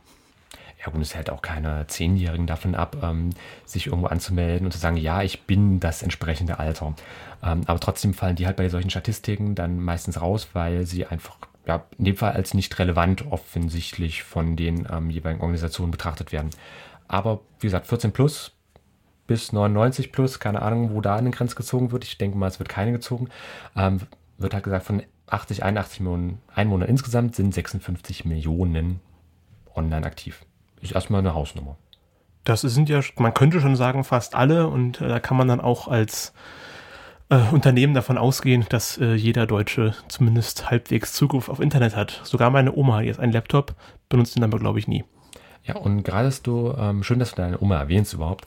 Ja 0.89 0.93
gut, 0.93 1.03
es 1.03 1.13
hält 1.13 1.29
auch 1.29 1.43
keine 1.43 1.85
Zehnjährigen 1.85 2.47
davon 2.47 2.73
ab, 2.73 2.97
ähm, 3.03 3.29
sich 3.63 3.85
irgendwo 3.85 4.07
anzumelden 4.07 4.65
und 4.65 4.71
zu 4.71 4.79
sagen, 4.79 4.97
ja, 4.97 5.21
ich 5.21 5.43
bin 5.43 5.79
das 5.79 6.01
entsprechende 6.01 6.57
Alter. 6.57 6.95
Ähm, 7.43 7.61
aber 7.67 7.79
trotzdem 7.79 8.15
fallen 8.15 8.35
die 8.35 8.47
halt 8.47 8.57
bei 8.57 8.69
solchen 8.69 8.89
Statistiken 8.89 9.53
dann 9.53 9.79
meistens 9.79 10.19
raus, 10.19 10.47
weil 10.53 10.87
sie 10.87 11.05
einfach 11.05 11.37
ja, 11.67 11.85
in 11.99 12.05
dem 12.05 12.17
Fall 12.17 12.31
als 12.31 12.55
nicht 12.55 12.79
relevant 12.79 13.31
offensichtlich 13.31 14.23
von 14.23 14.55
den 14.55 14.87
ähm, 14.91 15.11
jeweiligen 15.11 15.41
Organisationen 15.41 15.91
betrachtet 15.91 16.31
werden. 16.31 16.49
Aber 17.07 17.41
wie 17.59 17.67
gesagt, 17.67 17.85
14 17.85 18.11
plus 18.11 18.53
bis 19.27 19.53
99 19.53 20.11
plus, 20.11 20.39
keine 20.39 20.63
Ahnung, 20.63 20.95
wo 20.95 21.01
da 21.01 21.17
eine 21.17 21.29
Grenze 21.29 21.55
gezogen 21.55 21.91
wird. 21.91 22.03
Ich 22.03 22.17
denke 22.17 22.35
mal, 22.35 22.47
es 22.47 22.57
wird 22.57 22.67
keine 22.67 22.93
gezogen. 22.93 23.29
Ähm, 23.75 23.99
wird 24.39 24.55
halt 24.55 24.63
gesagt, 24.63 24.87
von 24.87 25.03
80, 25.27 25.61
81 25.61 25.99
Millionen 25.99 26.39
Einwohnern 26.55 26.89
insgesamt 26.89 27.35
sind 27.35 27.53
56 27.53 28.25
Millionen 28.25 29.01
online 29.75 30.07
aktiv. 30.07 30.43
Ist 30.81 30.93
erstmal 30.93 31.19
eine 31.19 31.33
Hausnummer. 31.33 31.77
Das 32.43 32.61
sind 32.61 32.89
ja, 32.89 33.01
man 33.17 33.33
könnte 33.33 33.59
schon 33.59 33.75
sagen, 33.75 34.03
fast 34.03 34.33
alle 34.35 34.67
und 34.67 35.01
äh, 35.01 35.07
da 35.07 35.19
kann 35.19 35.37
man 35.37 35.47
dann 35.47 35.61
auch 35.61 35.87
als 35.87 36.33
äh, 37.29 37.39
Unternehmen 37.51 37.93
davon 37.93 38.17
ausgehen, 38.17 38.65
dass 38.69 38.97
äh, 38.97 39.13
jeder 39.13 39.45
Deutsche 39.45 39.93
zumindest 40.07 40.69
halbwegs 40.71 41.13
Zugriff 41.13 41.49
auf 41.49 41.59
Internet 41.59 41.95
hat. 41.95 42.21
Sogar 42.23 42.49
meine 42.49 42.75
Oma, 42.75 43.01
die 43.01 43.07
jetzt 43.07 43.19
einen 43.19 43.33
Laptop, 43.33 43.75
benutzt 44.07 44.35
den 44.35 44.43
aber, 44.43 44.57
glaube 44.57 44.79
ich, 44.79 44.87
nie. 44.87 45.03
Ja, 45.63 45.75
und 45.75 46.03
gerade 46.03 46.27
ist 46.27 46.47
du, 46.47 46.73
ähm, 46.77 47.03
schön, 47.03 47.19
dass 47.19 47.31
du 47.31 47.35
deine 47.37 47.61
Oma 47.61 47.77
erwähnst 47.77 48.13
überhaupt. 48.13 48.45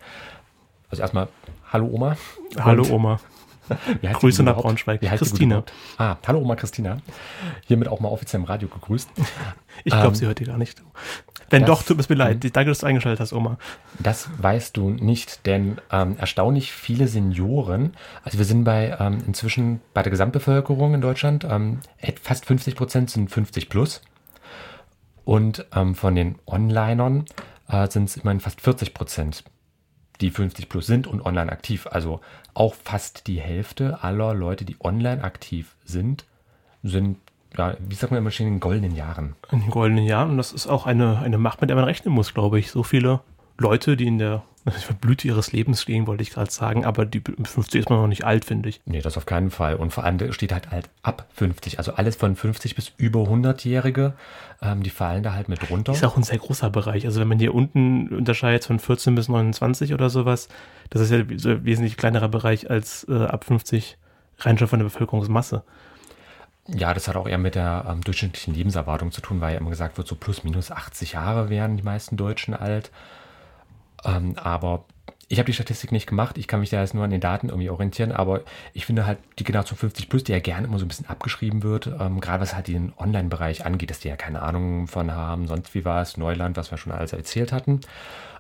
Also 0.91 1.03
erstmal, 1.03 1.29
hallo 1.73 1.87
Oma. 1.87 2.17
Hallo 2.59 2.85
Oma. 2.91 3.21
Grüße 4.13 4.43
nach 4.43 4.57
Braunschweig. 4.57 5.01
Christina. 5.01 5.65
Ah, 5.99 6.17
hallo 6.27 6.41
Oma 6.41 6.57
Christina. 6.57 6.99
Hiermit 7.67 7.89
auch 7.89 8.01
mal 8.01 8.09
offiziell 8.09 8.41
im 8.41 8.47
Radio 8.47 8.69
gegrüßt. 8.69 9.11
Ich 9.85 9.93
glaube, 9.93 10.09
ähm, 10.09 10.15
sie 10.15 10.27
hört 10.27 10.39
dir 10.39 10.47
gar 10.47 10.59
nicht. 10.59 10.83
Wenn 11.49 11.63
das, 11.63 11.69
doch, 11.69 11.83
tut 11.83 12.09
mir 12.09 12.15
leid. 12.15 12.45
Danke, 12.55 12.71
dass 12.71 12.81
du 12.81 12.87
eingeschaltet 12.87 13.21
hast, 13.21 13.33
Oma. 13.33 13.57
Das 13.99 14.29
weißt 14.37 14.77
du 14.77 14.91
nicht, 14.91 15.47
denn 15.47 15.79
ähm, 15.91 16.17
erstaunlich 16.19 16.73
viele 16.73 17.09
Senioren, 17.09 17.95
also 18.23 18.37
wir 18.37 18.45
sind 18.45 18.65
bei 18.65 18.97
ähm, 19.01 19.25
inzwischen 19.27 19.81
bei 19.95 20.03
der 20.03 20.11
Gesamtbevölkerung 20.11 20.95
in 20.95 21.01
Deutschland, 21.01 21.45
ähm, 21.49 21.81
fast 22.23 22.45
50 22.45 22.77
Prozent 22.77 23.11
sind 23.11 23.31
50 23.31 23.71
plus. 23.71 24.03
Und 25.25 25.67
ähm, 25.75 25.95
von 25.95 26.15
den 26.15 26.39
Onlinern 26.47 27.25
äh, 27.69 27.89
sind 27.89 28.05
es 28.05 28.17
immerhin 28.17 28.41
fast 28.41 28.61
40 28.61 28.95
Prozent 28.95 29.45
die 30.21 30.31
50 30.31 30.69
plus 30.69 30.87
sind 30.87 31.07
und 31.07 31.25
online 31.25 31.51
aktiv. 31.51 31.87
Also 31.91 32.21
auch 32.55 32.75
fast 32.75 33.27
die 33.27 33.41
Hälfte 33.41 34.03
aller 34.03 34.35
Leute, 34.35 34.65
die 34.65 34.77
online 34.81 35.25
aktiv 35.25 35.75
sind, 35.85 36.25
sind, 36.83 37.19
ja, 37.57 37.77
wie 37.81 37.95
sagt 37.95 38.11
man 38.11 38.19
immer 38.19 38.31
schön, 38.31 38.47
in 38.47 38.55
den 38.55 38.61
goldenen 38.61 38.95
Jahren. 38.95 39.35
In 39.51 39.61
den 39.61 39.71
goldenen 39.71 40.05
Jahren. 40.05 40.31
Und 40.31 40.37
das 40.37 40.53
ist 40.53 40.67
auch 40.67 40.87
eine, 40.87 41.19
eine 41.19 41.39
Macht, 41.39 41.61
mit 41.61 41.71
der 41.71 41.77
man 41.77 41.85
rechnen 41.85 42.15
muss, 42.15 42.35
glaube 42.35 42.59
ich. 42.59 42.71
So 42.71 42.83
viele 42.83 43.21
Leute, 43.63 43.97
die 43.97 44.07
in 44.07 44.19
der 44.19 44.43
Blüte 45.01 45.27
ihres 45.27 45.53
Lebens 45.53 45.83
stehen, 45.83 46.07
wollte 46.07 46.23
ich 46.23 46.31
gerade 46.31 46.51
sagen, 46.51 46.85
aber 46.85 47.05
die 47.05 47.21
50 47.21 47.81
ist 47.81 47.91
man 47.91 48.01
noch 48.01 48.07
nicht 48.07 48.25
alt, 48.25 48.45
finde 48.45 48.69
ich. 48.69 48.81
Nee, 48.85 49.01
das 49.01 49.17
auf 49.17 49.27
keinen 49.27 49.51
Fall. 49.51 49.75
Und 49.75 49.93
vor 49.93 50.05
allem 50.05 50.33
steht 50.33 50.53
halt 50.53 50.73
alt 50.73 50.89
ab 51.03 51.27
50. 51.35 51.79
Also 51.79 51.95
alles 51.95 52.15
von 52.15 52.37
50 52.37 52.77
bis 52.77 52.93
über 52.97 53.21
100-Jährige, 53.21 54.15
ähm, 54.61 54.83
die 54.83 54.91
fallen 54.91 55.23
da 55.23 55.33
halt 55.33 55.49
mit 55.49 55.69
runter. 55.71 55.93
Ist 55.93 56.05
auch 56.05 56.17
ein 56.17 56.23
sehr 56.23 56.39
großer 56.39 56.71
Bereich. 56.71 57.07
Also 57.07 57.21
wenn 57.21 57.29
man 57.29 57.41
hier 57.41 57.55
unten 57.55 58.09
unterscheidet 58.09 58.65
von 58.65 58.79
14 58.79 59.15
bis 59.15 59.29
29 59.29 59.95
oder 59.95 60.11
sowas, 60.11 60.49
das 60.91 61.03
ist 61.03 61.11
ja 61.11 61.19
ein 61.19 61.65
wesentlich 61.65 61.97
kleinerer 61.97 62.29
Bereich 62.29 62.71
als 62.71 63.07
äh, 63.09 63.25
ab 63.25 63.45
50 63.45 63.99
rein 64.39 64.59
schon 64.59 64.69
von 64.69 64.79
der 64.79 64.85
Bevölkerungsmasse. 64.85 65.65
Ja, 66.69 66.95
das 66.95 67.09
hat 67.09 67.17
auch 67.17 67.27
eher 67.27 67.39
mit 67.39 67.57
der 67.57 67.87
ähm, 67.89 68.03
durchschnittlichen 68.03 68.55
Lebenserwartung 68.55 69.11
zu 69.11 69.21
tun, 69.21 69.41
weil 69.41 69.55
ja 69.55 69.59
immer 69.59 69.71
gesagt 69.71 69.99
wird, 69.99 70.07
so 70.07 70.15
plus 70.15 70.45
minus 70.45 70.71
80 70.71 71.13
Jahre 71.13 71.51
wären 71.51 71.77
die 71.77 71.83
meisten 71.83 72.17
Deutschen 72.17 72.55
alt. 72.55 72.93
Ähm, 74.05 74.35
aber 74.37 74.85
ich 75.33 75.39
habe 75.39 75.47
die 75.47 75.55
Statistik 75.55 75.93
nicht 75.93 76.07
gemacht, 76.07 76.37
ich 76.37 76.47
kann 76.47 76.61
mich 76.61 76.69
da 76.69 76.83
jetzt 76.83 76.93
nur 76.93 77.05
an 77.05 77.11
den 77.11 77.21
Daten 77.21 77.49
irgendwie 77.49 77.71
orientieren, 77.71 78.13
aber 78.13 78.43
ich 78.75 78.85
finde 78.85 79.07
halt 79.07 79.19
die 79.39 79.45
Generation 79.45 79.79
50 79.79 80.11
Plus, 80.11 80.25
die 80.25 80.33
ja 80.33 80.41
gerne 80.41 80.67
immer 80.67 80.79
so 80.79 80.85
ein 80.85 80.89
bisschen 80.89 81.07
abgeschrieben 81.07 81.63
wird, 81.63 81.87
ähm, 81.87 82.21
gerade 82.21 82.43
was 82.43 82.55
halt 82.55 82.69
den 82.69 82.93
Online-Bereich 82.99 83.65
angeht, 83.65 83.89
dass 83.89 84.01
die 84.01 84.09
ja 84.09 84.17
keine 84.17 84.43
Ahnung 84.43 84.89
von 84.89 85.13
haben, 85.13 85.47
sonst 85.47 85.75
wie 85.75 85.87
war 85.87 86.03
es, 86.03 86.19
Neuland, 86.19 86.59
was 86.59 86.71
wir 86.71 86.77
schon 86.77 86.93
alles 86.93 87.15
erzählt 87.15 87.51
hatten, 87.51 87.81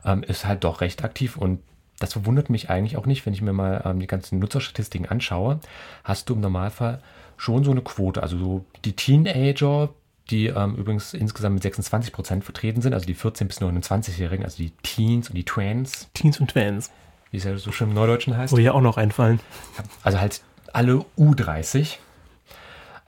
ähm, 0.04 0.22
ist 0.22 0.44
halt 0.44 0.64
doch 0.64 0.82
recht 0.82 1.02
aktiv. 1.02 1.38
Und 1.38 1.60
das 1.98 2.12
verwundert 2.12 2.50
mich 2.50 2.68
eigentlich 2.68 2.98
auch 2.98 3.06
nicht, 3.06 3.24
wenn 3.24 3.32
ich 3.32 3.40
mir 3.40 3.54
mal 3.54 3.80
ähm, 3.86 3.98
die 3.98 4.06
ganzen 4.06 4.38
Nutzerstatistiken 4.38 5.08
anschaue, 5.08 5.60
hast 6.04 6.28
du 6.28 6.34
im 6.34 6.40
Normalfall 6.40 7.00
schon 7.38 7.64
so 7.64 7.70
eine 7.70 7.80
Quote, 7.80 8.22
also 8.22 8.36
so 8.36 8.64
die 8.84 8.94
Teenager, 8.94 9.88
die 10.32 10.46
ähm, 10.48 10.74
übrigens 10.74 11.14
insgesamt 11.14 11.54
mit 11.54 11.62
26 11.62 12.12
Prozent 12.12 12.44
vertreten 12.44 12.82
sind, 12.82 12.94
also 12.94 13.06
die 13.06 13.14
14- 13.14 13.44
bis 13.44 13.60
29-Jährigen, 13.60 14.44
also 14.44 14.56
die 14.56 14.70
Teens 14.82 15.28
und 15.28 15.36
die 15.36 15.44
Twans. 15.44 16.08
Teens 16.14 16.40
und 16.40 16.50
Twans. 16.50 16.90
Wie 17.30 17.36
es 17.36 17.44
ja 17.44 17.56
so 17.56 17.72
schön 17.72 17.90
im 17.90 17.94
Neudeutschen 17.94 18.36
heißt. 18.36 18.52
Wo 18.52 18.58
ja 18.58 18.72
auch 18.72 18.80
noch 18.80 18.96
einfallen. 18.96 19.40
Also 20.02 20.20
halt 20.20 20.42
alle 20.72 21.04
U30. 21.16 21.98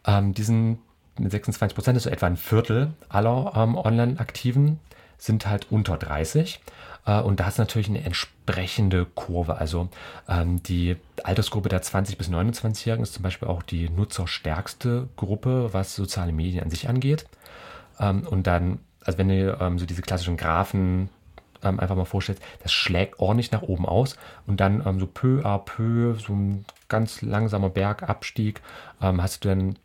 Ähm, 0.06 0.34
diesen 0.34 0.78
mit 1.18 1.30
26 1.30 1.74
Prozent, 1.74 1.96
ist 1.96 2.04
so 2.04 2.10
etwa 2.10 2.26
ein 2.26 2.37
Viertel 2.37 2.92
aller 3.08 3.52
ähm, 3.56 3.76
Online-Aktiven, 3.76 4.80
sind 5.18 5.46
halt 5.46 5.66
unter 5.70 5.96
30. 5.96 6.60
Äh, 7.06 7.20
und 7.20 7.40
da 7.40 7.48
ist 7.48 7.58
natürlich 7.58 7.88
eine 7.88 8.04
entsprechende 8.04 9.04
Kurve. 9.04 9.56
Also 9.56 9.88
ähm, 10.28 10.62
die 10.62 10.96
Altersgruppe 11.22 11.68
der 11.68 11.82
20- 11.82 12.16
bis 12.16 12.30
29-Jährigen 12.30 13.02
ist 13.02 13.14
zum 13.14 13.22
Beispiel 13.22 13.48
auch 13.48 13.62
die 13.62 13.88
nutzerstärkste 13.88 15.08
Gruppe, 15.16 15.72
was 15.72 15.94
soziale 15.94 16.32
Medien 16.32 16.62
an 16.62 16.70
sich 16.70 16.88
angeht. 16.88 17.26
Ähm, 18.00 18.26
und 18.26 18.46
dann, 18.46 18.80
also 19.04 19.18
wenn 19.18 19.28
du 19.28 19.56
ähm, 19.60 19.78
so 19.78 19.86
diese 19.86 20.02
klassischen 20.02 20.36
Graphen 20.36 21.08
einfach 21.60 21.96
mal 21.96 22.04
vorstellst, 22.04 22.42
das 22.62 22.72
schlägt 22.72 23.20
ordentlich 23.20 23.50
nach 23.50 23.62
oben 23.62 23.86
aus 23.86 24.16
und 24.46 24.60
dann 24.60 24.86
ähm, 24.86 25.00
so 25.00 25.06
peu 25.06 25.40
à 25.46 25.58
peu, 25.58 26.14
so 26.14 26.34
ein 26.34 26.66
ganz 26.88 27.22
langsamer 27.22 27.70
Bergabstieg, 27.70 28.60
ähm, 29.00 29.22
hast 29.22 29.44
du 29.44 29.48
dann 29.48 29.78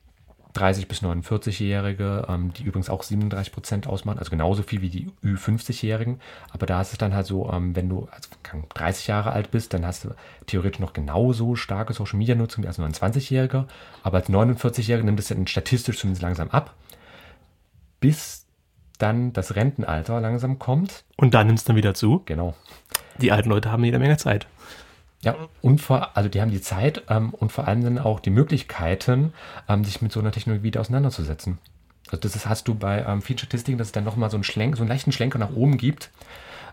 30 0.59 0.87
bis 0.87 1.01
49-Jährige, 1.01 2.25
ähm, 2.27 2.53
die 2.53 2.63
übrigens 2.63 2.89
auch 2.89 3.03
37 3.03 3.53
Prozent 3.53 3.87
ausmachen, 3.87 4.19
also 4.19 4.29
genauso 4.29 4.61
viel 4.63 4.81
wie 4.81 4.89
die 4.89 5.07
Ü50-Jährigen. 5.23 6.19
Aber 6.51 6.65
da 6.65 6.81
ist 6.81 6.91
es 6.91 6.97
dann 6.97 7.13
halt 7.13 7.25
so, 7.25 7.49
ähm, 7.51 7.75
wenn 7.75 7.87
du 7.87 8.07
also 8.11 8.29
30 8.73 9.07
Jahre 9.07 9.31
alt 9.31 9.51
bist, 9.51 9.73
dann 9.73 9.85
hast 9.85 10.03
du 10.03 10.09
theoretisch 10.47 10.79
noch 10.79 10.93
genauso 10.93 11.55
starke 11.55 11.93
Social-Media-Nutzung 11.93 12.63
wie 12.63 12.67
als 12.67 12.79
29-Jähriger. 12.79 13.65
Aber 14.03 14.17
als 14.17 14.29
49-Jähriger 14.29 15.03
nimmt 15.03 15.19
es 15.19 15.29
dann 15.29 15.47
statistisch 15.47 15.99
zumindest 15.99 16.21
langsam 16.21 16.49
ab, 16.49 16.73
bis 17.99 18.45
dann 18.97 19.33
das 19.33 19.55
Rentenalter 19.55 20.19
langsam 20.19 20.59
kommt. 20.59 21.05
Und 21.15 21.33
dann 21.33 21.47
nimmt 21.47 21.59
es 21.59 21.65
dann 21.65 21.75
wieder 21.75 21.93
zu. 21.93 22.21
Genau. 22.25 22.53
Die 23.21 23.31
alten 23.31 23.49
Leute 23.49 23.71
haben 23.71 23.83
jede 23.83 23.99
Menge 23.99 24.17
Zeit. 24.17 24.47
Ja, 25.21 25.35
und 25.61 25.81
vor, 25.81 26.15
also 26.15 26.29
die 26.29 26.39
haben 26.39 26.51
die 26.51 26.61
Zeit 26.61 27.03
ähm, 27.09 27.33
und 27.33 27.51
vor 27.51 27.67
allem 27.67 27.83
dann 27.83 27.99
auch 27.99 28.19
die 28.19 28.29
Möglichkeiten, 28.29 29.33
ähm, 29.67 29.83
sich 29.83 30.01
mit 30.01 30.11
so 30.11 30.19
einer 30.19 30.31
Technologie 30.31 30.63
wieder 30.63 30.79
auseinanderzusetzen. 30.79 31.57
Also 32.07 32.21
das 32.21 32.35
ist, 32.35 32.47
hast 32.47 32.67
du 32.67 32.75
bei 32.75 33.03
ähm, 33.05 33.21
vielen 33.21 33.37
Statistiken, 33.37 33.77
dass 33.77 33.89
es 33.89 33.91
dann 33.91 34.05
nochmal 34.05 34.29
so 34.29 34.37
einen, 34.37 34.45
Schlenk, 34.45 34.77
so 34.77 34.83
einen 34.83 34.89
leichten 34.89 35.11
Schlenker 35.11 35.37
nach 35.37 35.53
oben 35.53 35.77
gibt, 35.77 36.09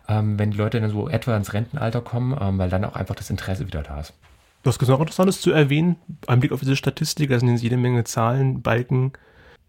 ähm, 0.08 0.38
wenn 0.38 0.52
die 0.52 0.56
Leute 0.56 0.80
dann 0.80 0.90
so 0.90 1.08
etwa 1.08 1.36
ins 1.36 1.52
Rentenalter 1.52 2.00
kommen, 2.00 2.36
ähm, 2.40 2.58
weil 2.58 2.70
dann 2.70 2.84
auch 2.84 2.94
einfach 2.94 3.16
das 3.16 3.30
Interesse 3.30 3.66
wieder 3.66 3.82
da 3.82 4.00
ist. 4.00 4.14
Was 4.62 4.80
noch 4.80 5.00
Interessantes 5.00 5.40
zu 5.40 5.52
erwähnen, 5.52 5.96
ein 6.26 6.40
Blick 6.40 6.52
auf 6.52 6.60
diese 6.60 6.76
Statistik, 6.76 7.30
da 7.30 7.38
sind 7.38 7.48
jetzt 7.50 7.62
jede 7.62 7.76
Menge 7.76 8.02
Zahlen, 8.04 8.62
Balken 8.62 9.12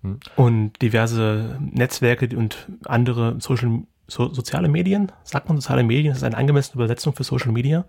hm. 0.02 0.20
und 0.36 0.82
diverse 0.82 1.60
Netzwerke 1.60 2.36
und 2.36 2.68
andere 2.86 3.36
Social, 3.40 3.84
so, 4.08 4.34
soziale 4.34 4.70
Medien. 4.70 5.12
Sagt 5.24 5.50
man 5.50 5.58
soziale 5.58 5.84
Medien? 5.84 6.12
Das 6.12 6.20
ist 6.20 6.24
eine 6.24 6.38
angemessene 6.38 6.76
Übersetzung 6.76 7.14
für 7.14 7.24
Social 7.24 7.52
Media. 7.52 7.86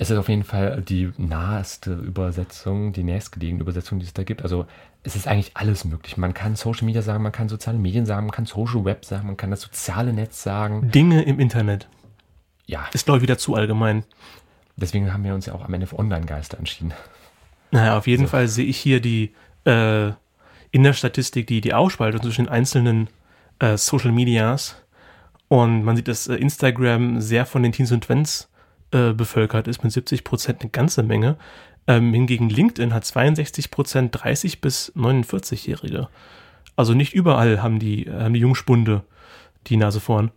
Es 0.00 0.08
ist 0.08 0.16
auf 0.16 0.30
jeden 0.30 0.44
Fall 0.44 0.80
die 0.80 1.12
naheste 1.18 1.92
Übersetzung, 1.92 2.94
die 2.94 3.04
nächstgelegene 3.04 3.60
Übersetzung, 3.60 3.98
die 3.98 4.06
es 4.06 4.14
da 4.14 4.22
gibt. 4.22 4.40
Also 4.40 4.64
es 5.02 5.14
ist 5.14 5.28
eigentlich 5.28 5.50
alles 5.52 5.84
möglich. 5.84 6.16
Man 6.16 6.32
kann 6.32 6.56
Social 6.56 6.86
Media 6.86 7.02
sagen, 7.02 7.22
man 7.22 7.32
kann 7.32 7.50
soziale 7.50 7.78
Medien 7.78 8.06
sagen, 8.06 8.24
man 8.24 8.32
kann 8.32 8.46
Social 8.46 8.86
Web 8.86 9.04
sagen, 9.04 9.26
man 9.26 9.36
kann 9.36 9.50
das 9.50 9.60
soziale 9.60 10.14
Netz 10.14 10.42
sagen. 10.42 10.90
Dinge 10.90 11.20
im 11.24 11.38
Internet. 11.38 11.86
Ja. 12.64 12.88
Ist, 12.94 13.04
glaube 13.04 13.18
ich, 13.18 13.22
wieder 13.22 13.36
zu 13.36 13.54
allgemein. 13.56 14.04
Deswegen 14.76 15.12
haben 15.12 15.22
wir 15.22 15.34
uns 15.34 15.44
ja 15.44 15.52
auch 15.52 15.66
am 15.66 15.74
Ende 15.74 15.86
für 15.86 15.98
Online-Geister 15.98 16.56
entschieden. 16.56 16.94
Naja, 17.70 17.98
auf 17.98 18.06
jeden 18.06 18.24
so. 18.24 18.30
Fall 18.30 18.48
sehe 18.48 18.64
ich 18.64 18.78
hier 18.78 19.02
die 19.02 19.34
äh, 19.66 20.12
in 20.70 20.82
der 20.82 20.94
Statistik 20.94 21.46
die, 21.46 21.60
die 21.60 21.74
Ausspaltung 21.74 22.22
zwischen 22.22 22.46
den 22.46 22.52
einzelnen 22.52 23.10
äh, 23.58 23.76
Social 23.76 24.12
Medias. 24.12 24.76
Und 25.48 25.82
man 25.82 25.94
sieht, 25.96 26.08
dass 26.08 26.26
äh, 26.26 26.36
Instagram 26.36 27.20
sehr 27.20 27.44
von 27.44 27.62
den 27.62 27.72
Teens 27.72 27.92
und 27.92 28.04
Twents 28.04 28.49
äh, 28.92 29.12
bevölkert 29.12 29.68
ist 29.68 29.82
mit 29.82 29.92
70 29.92 30.24
Prozent 30.24 30.60
eine 30.62 30.70
ganze 30.70 31.02
Menge. 31.02 31.36
Ähm, 31.86 32.12
hingegen 32.12 32.48
LinkedIn 32.48 32.92
hat 32.94 33.04
62 33.04 33.70
Prozent 33.70 34.22
30 34.22 34.60
bis 34.60 34.92
49-Jährige. 34.96 36.08
Also 36.76 36.94
nicht 36.94 37.14
überall 37.14 37.62
haben 37.62 37.78
die, 37.78 38.10
haben 38.10 38.34
die 38.34 38.40
Jungspunde 38.40 39.02
die 39.66 39.76
Nase 39.76 40.00
vorn. 40.00 40.30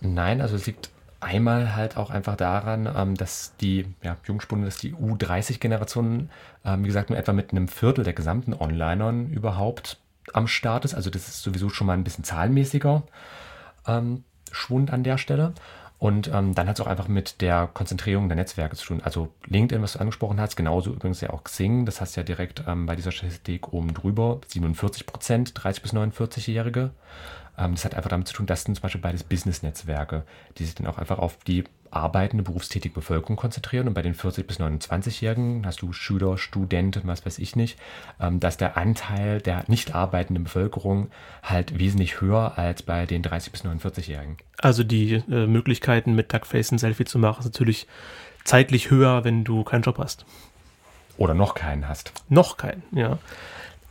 Nein, 0.00 0.40
also 0.40 0.56
es 0.56 0.66
liegt 0.66 0.90
einmal 1.20 1.74
halt 1.74 1.96
auch 1.96 2.10
einfach 2.10 2.36
daran, 2.36 2.88
ähm, 2.94 3.14
dass 3.14 3.54
die 3.60 3.86
ja, 4.02 4.16
Jungspunde, 4.26 4.66
dass 4.66 4.76
die 4.76 4.94
U30-Generation, 4.94 6.30
ähm, 6.64 6.82
wie 6.82 6.88
gesagt, 6.88 7.10
nur 7.10 7.18
etwa 7.18 7.32
mit 7.32 7.52
einem 7.52 7.68
Viertel 7.68 8.04
der 8.04 8.12
gesamten 8.12 8.52
Onlinern 8.52 9.30
überhaupt 9.30 9.98
am 10.32 10.46
Start 10.46 10.84
ist. 10.84 10.94
Also 10.94 11.10
das 11.10 11.28
ist 11.28 11.42
sowieso 11.42 11.70
schon 11.70 11.86
mal 11.86 11.94
ein 11.94 12.04
bisschen 12.04 12.24
zahlenmäßiger 12.24 13.02
ähm, 13.86 14.24
Schwund 14.52 14.92
an 14.92 15.02
der 15.02 15.18
Stelle. 15.18 15.54
Und 15.98 16.28
ähm, 16.32 16.54
dann 16.54 16.68
hat 16.68 16.78
es 16.78 16.84
auch 16.84 16.88
einfach 16.88 17.08
mit 17.08 17.40
der 17.40 17.68
Konzentrierung 17.72 18.28
der 18.28 18.36
Netzwerke 18.36 18.76
zu 18.76 18.86
tun. 18.86 19.00
Also 19.02 19.32
LinkedIn, 19.46 19.82
was 19.82 19.94
du 19.94 20.00
angesprochen 20.00 20.40
hast, 20.40 20.56
genauso 20.56 20.92
übrigens 20.92 21.20
ja 21.20 21.30
auch 21.30 21.44
Xing. 21.44 21.86
Das 21.86 22.00
hast 22.00 22.16
du 22.16 22.20
ja 22.20 22.24
direkt 22.24 22.64
ähm, 22.66 22.86
bei 22.86 22.96
dieser 22.96 23.12
Statistik 23.12 23.72
oben 23.72 23.94
drüber. 23.94 24.40
47 24.48 25.06
Prozent, 25.06 25.52
30 25.54 25.82
bis 25.82 25.94
49-Jährige. 25.94 26.90
Ähm, 27.58 27.72
das 27.72 27.84
hat 27.84 27.94
einfach 27.94 28.10
damit 28.10 28.28
zu 28.28 28.34
tun, 28.34 28.46
dass 28.46 28.64
sind 28.64 28.74
zum 28.74 28.82
Beispiel 28.82 29.00
beides 29.00 29.24
Business-Netzwerke, 29.24 30.24
die 30.58 30.64
sich 30.64 30.74
dann 30.74 30.86
auch 30.86 30.98
einfach 30.98 31.18
auf 31.18 31.38
die 31.46 31.64
arbeitende, 31.90 32.42
berufstätige 32.42 32.94
Bevölkerung 32.94 33.36
konzentrieren. 33.36 33.86
Und 33.88 33.94
bei 33.94 34.02
den 34.02 34.14
40- 34.14 34.44
bis 34.44 34.58
29-Jährigen 34.58 35.64
hast 35.64 35.80
du 35.82 35.92
Schüler, 35.92 36.36
Studenten, 36.36 37.02
was 37.04 37.24
weiß 37.24 37.38
ich 37.38 37.56
nicht, 37.56 37.78
ähm, 38.20 38.40
dass 38.40 38.56
der 38.56 38.76
Anteil 38.76 39.40
der 39.40 39.64
nicht 39.68 39.94
arbeitenden 39.94 40.44
Bevölkerung 40.44 41.08
halt 41.42 41.78
wesentlich 41.78 42.20
höher 42.20 42.58
als 42.58 42.82
bei 42.82 43.06
den 43.06 43.22
30- 43.22 43.52
bis 43.52 43.64
49-Jährigen. 43.64 44.36
Also 44.58 44.82
die 44.82 45.14
äh, 45.14 45.46
Möglichkeiten 45.46 46.14
mit 46.14 46.32
Duckface 46.32 46.72
ein 46.72 46.78
Selfie 46.78 47.04
zu 47.04 47.18
machen, 47.18 47.40
ist 47.40 47.46
natürlich 47.46 47.86
zeitlich 48.44 48.90
höher, 48.90 49.24
wenn 49.24 49.44
du 49.44 49.64
keinen 49.64 49.82
Job 49.82 49.98
hast. 49.98 50.26
Oder 51.16 51.34
noch 51.34 51.54
keinen 51.54 51.88
hast. 51.88 52.12
Noch 52.28 52.56
keinen, 52.56 52.82
ja. 52.90 53.18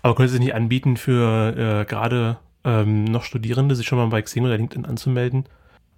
Aber 0.01 0.15
könntest 0.15 0.37
du 0.37 0.43
nicht 0.43 0.53
anbieten 0.53 0.97
für 0.97 1.81
äh, 1.81 1.85
gerade 1.85 2.37
ähm, 2.63 3.05
noch 3.05 3.23
Studierende, 3.23 3.75
sich 3.75 3.87
schon 3.87 3.97
mal 3.97 4.07
bei 4.07 4.21
Xing 4.21 4.45
oder 4.45 4.57
LinkedIn 4.57 4.85
anzumelden? 4.85 5.45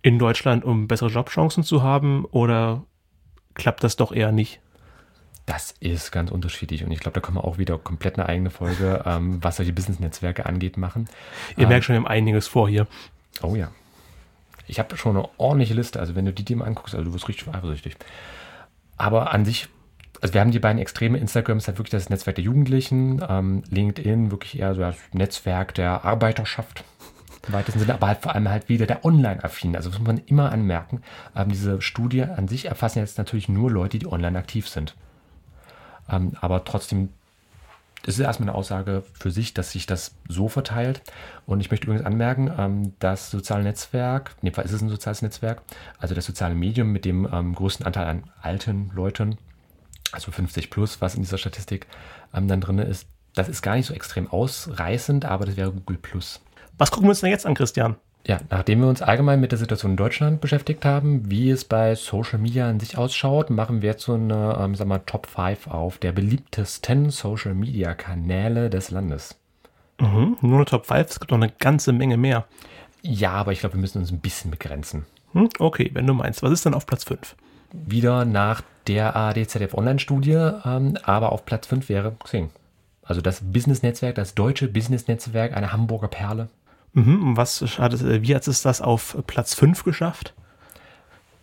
in 0.06 0.19
Deutschland, 0.19 0.63
um 0.63 0.88
bessere 0.88 1.10
Jobchancen 1.10 1.63
zu 1.63 1.82
haben 1.82 2.25
oder 2.25 2.84
klappt 3.56 3.84
das 3.84 3.95
doch 3.95 4.12
eher 4.12 4.32
nicht? 4.32 4.62
Das 5.47 5.73
ist 5.80 6.12
ganz 6.12 6.30
unterschiedlich 6.30 6.84
und 6.84 6.91
ich 6.91 6.99
glaube, 6.99 7.19
da 7.19 7.25
können 7.25 7.38
wir 7.38 7.43
auch 7.43 7.58
wieder 7.58 7.80
komplett 7.80 8.19
eine 8.19 8.30
eigene 8.30 8.51
Folge, 8.51 9.01
ähm, 9.08 9.43
was 9.43 9.56
solche 9.56 9.73
Business-Netzwerke 9.73 10.45
angeht, 10.45 10.78
machen. 10.78 11.10
Ihr 11.58 11.63
ähm, 11.63 11.69
merkt 11.69 11.86
schon, 11.86 11.93
wir 11.93 12.01
haben 12.01 12.08
einiges 12.08 12.47
vor 12.47 12.69
hier. 12.69 12.86
Oh 13.41 13.56
ja. 13.56 13.71
Ich 14.67 14.78
habe 14.78 14.95
schon 14.95 15.17
eine 15.17 15.28
ordentliche 15.38 15.73
Liste, 15.73 15.99
also 15.99 16.13
wenn 16.13 16.25
du 16.25 16.34
die 16.34 16.45
dir 16.45 16.58
mal 16.58 16.65
anguckst, 16.65 16.93
also 16.93 17.06
du 17.06 17.13
wirst 17.13 17.28
richtig 17.28 17.47
eifersüchtig. 17.47 17.95
Aber 18.97 19.34
an 19.34 19.43
sich, 19.43 19.69
also 20.21 20.34
wir 20.34 20.41
haben 20.41 20.51
die 20.51 20.60
beiden 20.60 20.82
Extreme. 20.82 21.17
Instagram 21.17 21.58
ist 21.58 21.67
halt 21.67 21.78
wirklich 21.78 21.91
das 21.91 22.10
Netzwerk 22.10 22.36
der 22.36 22.43
Jugendlichen, 22.43 23.21
ähm, 23.28 23.63
LinkedIn 23.69 24.32
wirklich 24.32 24.60
eher 24.60 24.73
so 24.75 24.82
das 24.82 24.97
Netzwerk 25.13 25.73
der 25.75 26.06
Arbeiterschaft, 26.06 26.84
im 27.47 27.54
weitesten 27.54 27.80
Sinne, 27.80 27.93
aber 27.93 28.08
halt 28.08 28.21
vor 28.21 28.34
allem 28.34 28.49
halt 28.49 28.69
wieder 28.69 28.86
der 28.86 29.06
Online-affin. 29.06 29.75
Also 29.75 29.89
das 29.89 29.99
muss 29.99 30.08
man 30.08 30.21
immer 30.25 30.51
anmerken. 30.51 31.01
Ähm, 31.36 31.49
diese 31.49 31.82
Studie 31.82 32.23
an 32.23 32.47
sich 32.47 32.65
erfassen 32.65 32.99
jetzt 32.99 33.17
natürlich 33.17 33.49
nur 33.49 33.71
Leute, 33.71 33.99
die 33.99 34.08
online 34.08 34.38
aktiv 34.38 34.67
sind. 34.67 34.95
Ähm, 36.10 36.34
aber 36.41 36.63
trotzdem 36.63 37.10
ist 38.06 38.19
erstmal 38.19 38.49
eine 38.49 38.58
Aussage 38.58 39.04
für 39.13 39.32
sich, 39.32 39.54
dass 39.54 39.71
sich 39.71 39.86
das 39.88 40.15
so 40.28 40.47
verteilt. 40.47 41.01
Und 41.45 41.60
ich 41.60 41.71
möchte 41.71 41.88
übrigens 41.88 42.06
anmerken, 42.06 42.51
ähm, 42.58 42.93
das 42.99 43.32
soziale 43.32 43.63
Netzwerk, 43.63 44.36
in 44.41 44.47
dem 44.47 44.54
Fall 44.54 44.65
ist 44.65 44.71
es 44.71 44.82
ein 44.82 44.89
soziales 44.89 45.21
Netzwerk, 45.21 45.62
also 45.97 46.13
das 46.13 46.25
soziale 46.25 46.56
Medium 46.56 46.91
mit 46.91 47.06
dem 47.06 47.28
ähm, 47.32 47.56
größten 47.56 47.86
Anteil 47.86 48.08
an 48.08 48.23
alten 48.41 48.91
Leuten, 48.93 49.38
also 50.15 50.32
50 50.32 50.69
plus, 50.69 51.01
was 51.01 51.15
in 51.15 51.21
dieser 51.21 51.38
Statistik 51.38 51.88
ähm, 52.34 52.47
dann 52.47 52.62
drin 52.62 52.80
ist, 52.80 53.08
das 53.36 53.49
ist 53.49 53.62
gar 53.62 53.75
nicht 53.75 53.86
so 53.86 53.93
extrem 53.93 54.30
ausreißend, 54.30 55.25
aber 55.25 55.45
das 55.45 55.58
wäre 55.58 55.71
Google 55.71 55.97
Plus. 55.97 56.41
Was 56.78 56.91
gucken 56.91 57.08
wir 57.08 57.12
uns 57.12 57.19
denn 57.19 57.30
jetzt 57.30 57.45
an, 57.45 57.54
Christian? 57.54 57.95
Ja, 58.28 58.39
nachdem 58.49 58.80
wir 58.82 58.88
uns 58.88 59.04
allgemein 59.04 59.39
mit 59.39 59.51
der 59.51 59.60
Situation 59.60 59.91
in 59.91 59.97
Deutschland 59.97 60.41
beschäftigt 60.41 60.84
haben, 60.84 61.30
wie 61.30 61.51
es 61.51 61.63
bei 61.63 61.93
Social 61.93 62.39
Media 62.39 62.67
an 62.67 62.80
sich 62.80 62.97
ausschaut, 62.97 63.51
machen 63.51 63.84
wir 63.84 63.91
jetzt 63.91 64.04
so 64.04 64.15
eine 64.15 64.58
ähm, 64.60 64.73
sag 64.73 64.88
mal, 64.88 65.04
Top 65.06 65.28
5 65.28 65.67
auf 65.67 65.99
der 65.99 66.12
beliebtesten 66.12 67.12
Social 67.12 67.54
Media 67.54 67.93
Kanäle 67.93 68.71
des 68.71 68.89
Landes. 68.89 69.36
Mhm, 69.99 70.38
nur 70.41 70.56
eine 70.58 70.65
Top 70.65 70.88
5, 70.88 71.08
es 71.08 71.19
gibt 71.19 71.32
noch 71.32 71.38
eine 71.38 71.51
ganze 71.51 71.93
Menge 71.93 72.17
mehr. 72.17 72.45
Ja, 73.04 73.34
aber 73.34 73.51
ich 73.51 73.60
glaube, 73.60 73.75
wir 73.75 73.82
müssen 73.82 73.99
uns 73.99 74.12
ein 74.12 74.21
bisschen 74.21 74.49
begrenzen. 74.49 75.06
Hm, 75.34 75.49
okay, 75.60 75.91
wenn 75.93 76.08
du 76.08 76.15
meinst. 76.15 76.41
Was 76.41 76.51
ist 76.51 76.65
denn 76.65 76.73
auf 76.73 76.88
Platz 76.88 77.04
5? 77.04 77.36
Wieder 77.73 78.25
nach 78.25 78.63
der 78.87 79.15
ADZF 79.15 79.73
Online-Studie, 79.73 80.51
ähm, 80.65 80.97
aber 81.03 81.31
auf 81.31 81.45
Platz 81.45 81.67
5 81.67 81.89
wäre 81.89 82.13
Xing. 82.23 82.49
Also 83.03 83.21
das 83.21 83.41
Business-Netzwerk, 83.41 84.15
das 84.15 84.35
deutsche 84.35 84.67
Business-Netzwerk, 84.67 85.55
eine 85.55 85.71
Hamburger 85.71 86.07
Perle. 86.07 86.49
Mhm, 86.93 87.37
was 87.37 87.61
hat 87.77 87.93
es, 87.93 88.01
äh, 88.01 88.21
wie 88.21 88.35
hat 88.35 88.47
es 88.47 88.61
das 88.61 88.81
auf 88.81 89.17
Platz 89.27 89.53
5 89.53 89.83
geschafft? 89.83 90.33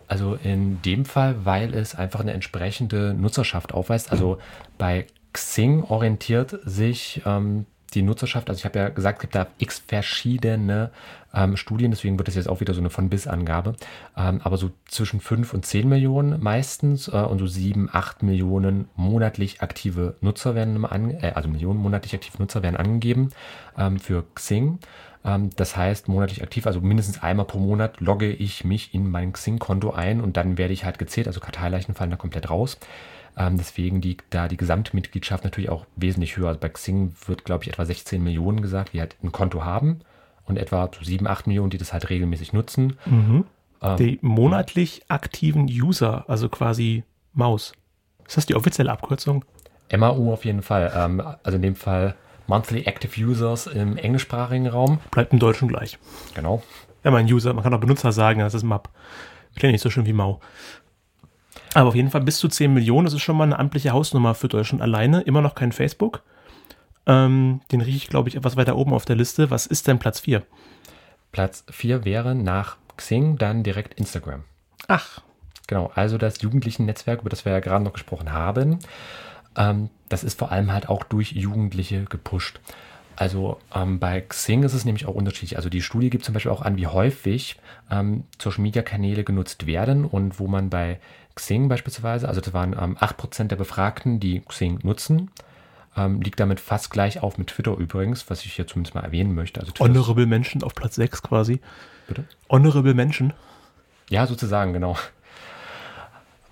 Also 0.09 0.35
in 0.43 0.83
dem 0.83 1.05
Fall, 1.05 1.45
weil 1.45 1.75
es 1.75 1.95
einfach 1.95 2.21
eine 2.21 2.33
entsprechende 2.33 3.15
Nutzerschaft 3.15 3.73
aufweist. 3.73 4.13
Also 4.13 4.39
bei 4.77 5.07
Xing 5.33 5.85
orientiert 5.85 6.59
sich 6.65 7.23
ähm, 7.25 7.67
die 7.95 8.03
Nutzerschaft, 8.03 8.49
also 8.49 8.59
ich 8.59 8.65
habe 8.65 8.79
ja 8.79 8.89
gesagt, 8.89 9.19
es 9.19 9.21
gibt 9.23 9.35
da 9.35 9.47
x 9.59 9.83
verschiedene 9.87 10.91
ähm, 11.35 11.57
Studien, 11.57 11.91
deswegen 11.91 12.19
wird 12.19 12.29
das 12.29 12.35
jetzt 12.35 12.49
auch 12.49 12.61
wieder 12.61 12.75
so 12.75 12.81
eine 12.81 12.91
von 12.91 13.09
bis 13.09 13.27
Angabe, 13.27 13.75
ähm, 14.17 14.41
aber 14.43 14.57
so 14.57 14.71
zwischen 14.87 15.21
5 15.21 15.55
und 15.55 15.65
10 15.65 15.89
Millionen 15.89 16.43
meistens 16.43 17.09
äh, 17.09 17.13
und 17.13 17.39
so 17.39 17.47
7, 17.47 17.89
8 17.93 18.23
Millionen 18.23 18.89
monatlich 18.97 19.63
aktive 19.63 20.17
Nutzer 20.21 20.55
werden, 20.55 20.85
äh, 21.21 21.33
also 21.35 21.49
Millionen 21.49 21.81
monatlich 21.81 22.15
aktive 22.15 22.39
Nutzer 22.39 22.63
werden 22.63 22.77
angegeben 22.77 23.31
ähm, 23.79 23.99
für 23.99 24.25
Xing. 24.35 24.79
Ähm, 25.25 25.51
das 25.57 25.77
heißt, 25.77 26.09
monatlich 26.09 26.43
aktiv, 26.43 26.67
also 26.67 26.81
mindestens 26.81 27.23
einmal 27.23 27.47
pro 27.47 27.59
Monat 27.59 28.01
logge 28.01 28.33
ich 28.33 28.65
mich 28.65 28.95
in 28.95 29.11
mein 29.11 29.33
Xing-Konto 29.33 29.93
ein 29.93 30.21
und 30.21 30.37
dann 30.37 30.59
werde 30.59 30.75
ich 30.75 30.85
halt 30.85 30.99
gezählt, 30.99 31.27
also 31.27 31.41
Karteileichen 31.41 31.95
fallen 31.95 32.11
da 32.11 32.17
komplett 32.17 32.51
raus. 32.51 32.79
Ähm, 33.37 33.57
deswegen 33.57 34.03
liegt 34.03 34.35
da 34.35 34.49
die 34.49 34.57
Gesamtmitgliedschaft 34.57 35.45
natürlich 35.45 35.71
auch 35.71 35.87
wesentlich 35.97 36.37
höher. 36.37 36.49
Also 36.49 36.61
bei 36.61 36.69
Xing 36.69 37.15
wird, 37.27 37.45
glaube 37.45 37.65
ich, 37.65 37.71
etwa 37.71 37.85
16 37.85 38.23
Millionen 38.23 38.61
gesagt, 38.61 38.93
die 38.93 39.01
halt 39.01 39.17
ein 39.23 39.33
Konto 39.33 39.65
haben 39.65 40.01
und 40.45 40.59
etwa 40.59 40.91
so 40.95 41.05
7, 41.05 41.27
8 41.27 41.47
Millionen, 41.47 41.71
die 41.71 41.79
das 41.79 41.93
halt 41.93 42.11
regelmäßig 42.11 42.53
nutzen. 42.53 42.99
Mhm. 43.07 43.45
Ähm, 43.81 43.97
die 43.97 44.19
monatlich 44.23 45.03
aktiven 45.09 45.65
User, 45.65 46.25
also 46.29 46.49
quasi 46.49 47.05
Maus. 47.33 47.73
Ist 48.27 48.37
das 48.37 48.47
die 48.47 48.55
offizielle 48.55 48.93
Abkürzung? 48.93 49.45
MAU 49.97 50.33
auf 50.33 50.45
jeden 50.45 50.63
Fall. 50.63 50.93
Ähm, 50.95 51.23
also 51.43 51.57
in 51.57 51.63
dem 51.63 51.77
Fall 51.77 52.15
Monthly 52.47 52.83
Active 52.83 53.21
Users 53.21 53.67
im 53.67 53.97
englischsprachigen 53.97 54.67
Raum. 54.67 54.99
Bleibt 55.11 55.33
im 55.33 55.39
Deutschen 55.39 55.69
gleich. 55.69 55.99
Genau. 56.35 56.63
Ja, 57.05 57.11
mein 57.11 57.27
User, 57.27 57.53
man 57.53 57.65
kann 57.65 57.75
auch 57.75 57.81
Benutzer 57.81 58.13
sagen, 58.13 58.41
das 58.41 58.55
ist 58.55 58.63
MAP. 58.63 58.89
Klingt 59.57 59.73
nicht 59.73 59.83
so 59.83 59.91
schön 59.91 60.07
wie 60.07 60.13
Mau. 60.13 60.41
Aber 61.75 61.89
auf 61.89 61.95
jeden 61.95 62.11
Fall 62.11 62.21
bis 62.21 62.39
zu 62.39 62.49
10 62.49 62.73
Millionen, 62.73 63.07
das 63.07 63.15
ist 63.15 63.23
schon 63.23 63.37
mal 63.37 63.45
eine 63.45 63.59
amtliche 63.59 63.93
Hausnummer 63.93 64.35
für 64.35 64.49
Deutschland 64.49 64.83
alleine. 64.83 65.23
Immer 65.23 65.41
noch 65.41 65.55
kein 65.55 65.73
Facebook. 65.73 66.23
Ähm, 67.07 67.61
den 67.73 67.81
rieche 67.81 67.97
ich, 67.97 68.09
glaube 68.09 68.29
ich, 68.29 68.37
etwas 68.37 68.57
weiter 68.57 68.77
oben 68.77 68.93
auf 68.93 69.05
der 69.05 69.17
Liste. 69.17 69.51
Was 69.51 69.67
ist 69.67 69.89
denn 69.89 69.99
Platz 69.99 70.21
4? 70.21 70.43
Platz 71.33 71.65
4 71.71 72.05
wäre 72.05 72.35
nach 72.35 72.77
Xing 72.97 73.39
dann 73.39 73.63
direkt 73.63 73.95
Instagram. 73.95 74.45
Ach. 74.89 75.21
Genau, 75.67 75.91
also 75.95 76.19
das 76.19 76.43
Jugendlichen-Netzwerk, 76.43 77.21
über 77.21 77.31
das 77.31 77.45
wir 77.45 77.53
ja 77.53 77.61
gerade 77.61 77.85
noch 77.85 77.95
gesprochen 77.95 78.33
haben, 78.33 78.81
ähm, 79.57 79.89
das 80.09 80.25
ist 80.25 80.39
vor 80.39 80.53
allem 80.53 80.73
halt 80.73 80.89
auch 80.89 81.05
durch 81.05 81.33
Jugendliche 81.33 82.05
gepusht. 82.05 82.61
Also 83.17 83.59
ähm, 83.75 83.99
bei 83.99 84.21
Xing 84.21 84.63
ist 84.65 84.73
es 84.73 84.85
nämlich 84.85 85.07
auch 85.07 85.15
unterschiedlich. 85.15 85.57
Also 85.57 85.69
die 85.69 85.83
Studie 85.83 86.11
gibt 86.11 86.25
zum 86.25 86.35
Beispiel 86.35 86.51
auch 86.51 86.63
an, 86.63 86.77
wie 86.77 86.87
häufig 86.87 87.57
ähm, 87.91 88.25
Social-Media-Kanäle 88.41 89.25
genutzt 89.25 89.67
werden 89.67 90.05
und 90.05 90.39
wo 90.39 90.47
man 90.47 90.71
bei 90.71 90.99
Xing 91.35 91.69
beispielsweise, 91.69 92.29
also 92.29 92.41
das 92.41 92.53
waren 92.53 92.73
ähm, 92.79 92.97
8% 92.97 93.45
der 93.45 93.57
Befragten, 93.57 94.21
die 94.21 94.41
Xing 94.41 94.81
nutzen, 94.83 95.31
ähm, 95.97 96.21
liegt 96.21 96.41
damit 96.41 96.61
fast 96.61 96.91
gleich 96.91 97.23
auf 97.23 97.39
mit 97.39 97.49
Twitter 97.49 97.77
übrigens, 97.77 98.29
was 98.31 98.45
ich 98.45 98.55
hier 98.55 98.67
zumindest 98.67 98.95
mal 98.95 99.03
erwähnen 99.03 99.35
möchte. 99.35 99.61
Also 99.61 99.73
Honorable 99.79 100.27
Menschen 100.27 100.63
auf 100.63 100.75
Platz 100.75 100.97
6 100.97 101.23
quasi. 101.23 101.61
Bitte? 102.07 102.25
Honorable 102.49 102.95
Menschen. 102.95 103.33
Ja, 104.09 104.27
sozusagen, 104.27 104.73
genau. 104.73 104.97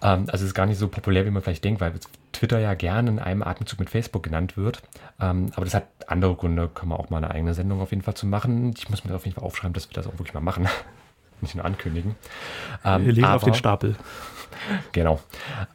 Ähm, 0.02 0.24
also 0.28 0.44
es 0.44 0.50
ist 0.50 0.54
gar 0.54 0.64
nicht 0.64 0.78
so 0.78 0.88
populär, 0.88 1.26
wie 1.26 1.30
man 1.30 1.42
vielleicht 1.42 1.62
denkt, 1.62 1.82
weil 1.82 1.92
Twitter 2.32 2.58
ja 2.58 2.72
gerne 2.72 3.10
in 3.10 3.18
einem 3.18 3.42
Atemzug 3.42 3.78
mit 3.80 3.90
Facebook 3.90 4.22
genannt 4.22 4.56
wird. 4.56 4.80
Ähm, 5.20 5.52
aber 5.54 5.66
das 5.66 5.74
hat 5.74 5.88
andere 6.06 6.34
Gründe, 6.36 6.68
können 6.68 6.90
wir 6.90 6.98
auch 6.98 7.10
mal 7.10 7.18
eine 7.18 7.30
eigene 7.30 7.52
Sendung 7.52 7.82
auf 7.82 7.90
jeden 7.90 8.02
Fall 8.02 8.14
zu 8.14 8.26
machen. 8.26 8.72
Ich 8.78 8.88
muss 8.88 9.04
mir 9.04 9.14
auf 9.14 9.26
jeden 9.26 9.34
Fall 9.34 9.44
aufschreiben, 9.44 9.74
dass 9.74 9.90
wir 9.90 9.94
das 9.94 10.06
auch 10.06 10.14
wirklich 10.14 10.32
mal 10.32 10.40
machen. 10.40 10.66
nicht 11.42 11.54
nur 11.54 11.64
ankündigen. 11.64 12.16
Ähm, 12.82 13.04
wir 13.04 13.12
legen 13.12 13.26
aber, 13.26 13.36
auf 13.36 13.44
den 13.44 13.52
Stapel. 13.52 13.96
Genau. 14.92 15.20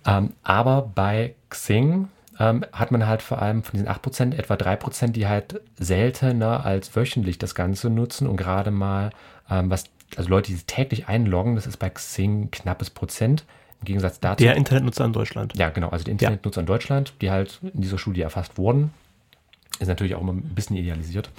Ähm, 0.06 0.34
aber 0.44 0.92
bei 0.94 1.36
Xing 1.50 2.10
ähm, 2.40 2.66
hat 2.72 2.92
man 2.92 3.08
halt 3.08 3.22
vor 3.22 3.42
allem 3.42 3.64
von 3.64 3.74
diesen 3.74 3.88
8% 3.88 4.36
etwa 4.36 4.56
3%, 4.56 5.08
die 5.10 5.28
halt 5.28 5.62
seltener 5.78 6.66
als 6.66 6.96
wöchentlich 6.96 7.38
das 7.38 7.56
Ganze 7.56 7.90
nutzen 7.90 8.28
und 8.28 8.38
gerade 8.38 8.72
mal, 8.72 9.12
ähm, 9.50 9.70
was, 9.70 9.86
also 10.16 10.30
Leute, 10.30 10.52
die 10.52 10.58
täglich 10.60 11.08
einloggen, 11.08 11.56
das 11.56 11.68
ist 11.68 11.78
bei 11.78 11.90
Xing 11.90 12.52
knappes 12.52 12.90
Prozent. 12.90 13.46
Im 13.82 13.86
Gegensatz 13.86 14.20
dazu. 14.20 14.44
Der 14.44 14.56
Internetnutzer 14.56 15.06
in 15.06 15.14
Deutschland. 15.14 15.56
Ja, 15.58 15.70
genau. 15.70 15.90
Also 15.90 16.06
die 16.06 16.12
Internetnutzer 16.12 16.60
ja. 16.60 16.64
in 16.64 16.68
Deutschland, 16.68 17.14
die 17.22 17.30
halt 17.30 17.60
in 17.62 17.82
dieser 17.82 17.98
Studie 17.98 18.22
erfasst 18.22 18.58
wurden, 18.58 18.94
ist 19.80 19.88
natürlich 19.88 20.16
auch 20.16 20.22
immer 20.22 20.34
ein 20.34 20.56
bisschen 20.56 20.78
idealisiert. 20.78 21.30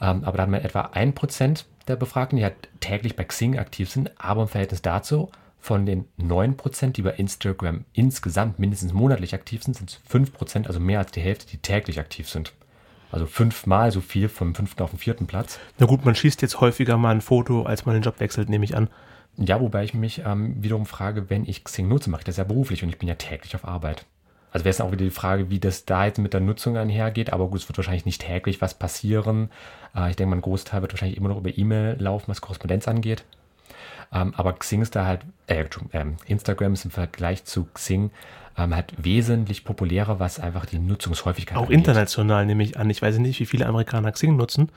Ähm, 0.00 0.24
aber 0.24 0.38
da 0.38 0.44
hat 0.44 0.50
man 0.50 0.62
etwa 0.62 0.86
1% 0.86 1.64
der 1.88 1.96
Befragten, 1.96 2.38
die 2.38 2.44
halt 2.44 2.54
täglich 2.80 3.16
bei 3.16 3.24
Xing 3.24 3.58
aktiv 3.58 3.90
sind, 3.90 4.10
aber 4.18 4.42
im 4.42 4.48
Verhältnis 4.48 4.82
dazu 4.82 5.30
von 5.66 5.84
den 5.84 6.04
9%, 6.20 6.92
die 6.92 7.02
bei 7.02 7.10
Instagram 7.10 7.84
insgesamt 7.92 8.60
mindestens 8.60 8.92
monatlich 8.92 9.34
aktiv 9.34 9.64
sind, 9.64 9.76
sind 9.76 9.90
es 9.90 10.00
5%, 10.08 10.68
also 10.68 10.78
mehr 10.78 11.00
als 11.00 11.10
die 11.10 11.20
Hälfte, 11.20 11.48
die 11.48 11.58
täglich 11.58 11.98
aktiv 11.98 12.28
sind. 12.28 12.52
Also 13.10 13.26
fünfmal 13.26 13.90
so 13.90 14.00
viel 14.00 14.28
vom 14.28 14.54
fünften 14.54 14.80
auf 14.84 14.90
den 14.90 15.00
vierten 15.00 15.26
Platz. 15.26 15.58
Na 15.80 15.86
gut, 15.86 16.04
man 16.04 16.14
schießt 16.14 16.40
jetzt 16.40 16.60
häufiger 16.60 16.96
mal 16.96 17.10
ein 17.10 17.20
Foto, 17.20 17.64
als 17.64 17.84
man 17.84 17.96
den 17.96 18.04
Job 18.04 18.20
wechselt, 18.20 18.48
nehme 18.48 18.64
ich 18.64 18.76
an. 18.76 18.88
Ja, 19.38 19.60
wobei 19.60 19.82
ich 19.82 19.92
mich 19.92 20.22
ähm, 20.24 20.62
wiederum 20.62 20.86
frage, 20.86 21.28
wenn 21.30 21.44
ich 21.44 21.64
Xing 21.64 21.88
nutze, 21.88 22.10
mache 22.10 22.20
ich 22.20 22.26
das 22.26 22.36
ja 22.36 22.44
beruflich 22.44 22.84
und 22.84 22.88
ich 22.88 22.98
bin 22.98 23.08
ja 23.08 23.16
täglich 23.16 23.56
auf 23.56 23.66
Arbeit. 23.66 24.06
Also 24.52 24.64
wäre 24.64 24.70
es 24.70 24.80
auch 24.80 24.92
wieder 24.92 25.04
die 25.04 25.10
Frage, 25.10 25.50
wie 25.50 25.58
das 25.58 25.84
da 25.84 26.06
jetzt 26.06 26.18
mit 26.18 26.32
der 26.32 26.40
Nutzung 26.40 26.76
einhergeht. 26.76 27.32
Aber 27.32 27.48
gut, 27.48 27.58
es 27.58 27.68
wird 27.68 27.76
wahrscheinlich 27.76 28.06
nicht 28.06 28.22
täglich 28.22 28.60
was 28.60 28.74
passieren. 28.74 29.50
Äh, 29.96 30.10
ich 30.10 30.16
denke, 30.16 30.30
mein 30.30 30.42
Großteil 30.42 30.80
wird 30.82 30.92
wahrscheinlich 30.92 31.18
immer 31.18 31.28
noch 31.28 31.38
über 31.38 31.58
E-Mail 31.58 31.96
laufen, 31.98 32.28
was 32.28 32.40
Korrespondenz 32.40 32.86
angeht. 32.86 33.24
Ähm, 34.12 34.34
aber 34.36 34.52
Xing 34.54 34.82
ist 34.82 34.96
da 34.96 35.06
halt, 35.06 35.20
äh, 35.46 35.64
ähm, 35.92 36.16
Instagram 36.26 36.74
ist 36.74 36.84
im 36.84 36.90
Vergleich 36.90 37.44
zu 37.44 37.64
Xing 37.74 38.10
ähm, 38.56 38.74
halt 38.74 38.92
wesentlich 38.96 39.64
populärer, 39.64 40.18
was 40.18 40.40
einfach 40.40 40.66
die 40.66 40.78
Nutzungshäufigkeit 40.78 41.56
Auch 41.56 41.62
angeht. 41.64 41.78
international 41.78 42.46
nehme 42.46 42.62
ich 42.62 42.78
an. 42.78 42.88
Ich 42.90 43.02
weiß 43.02 43.18
nicht, 43.18 43.38
wie 43.40 43.46
viele 43.46 43.66
Amerikaner 43.66 44.12
Xing 44.12 44.36
nutzen. 44.36 44.70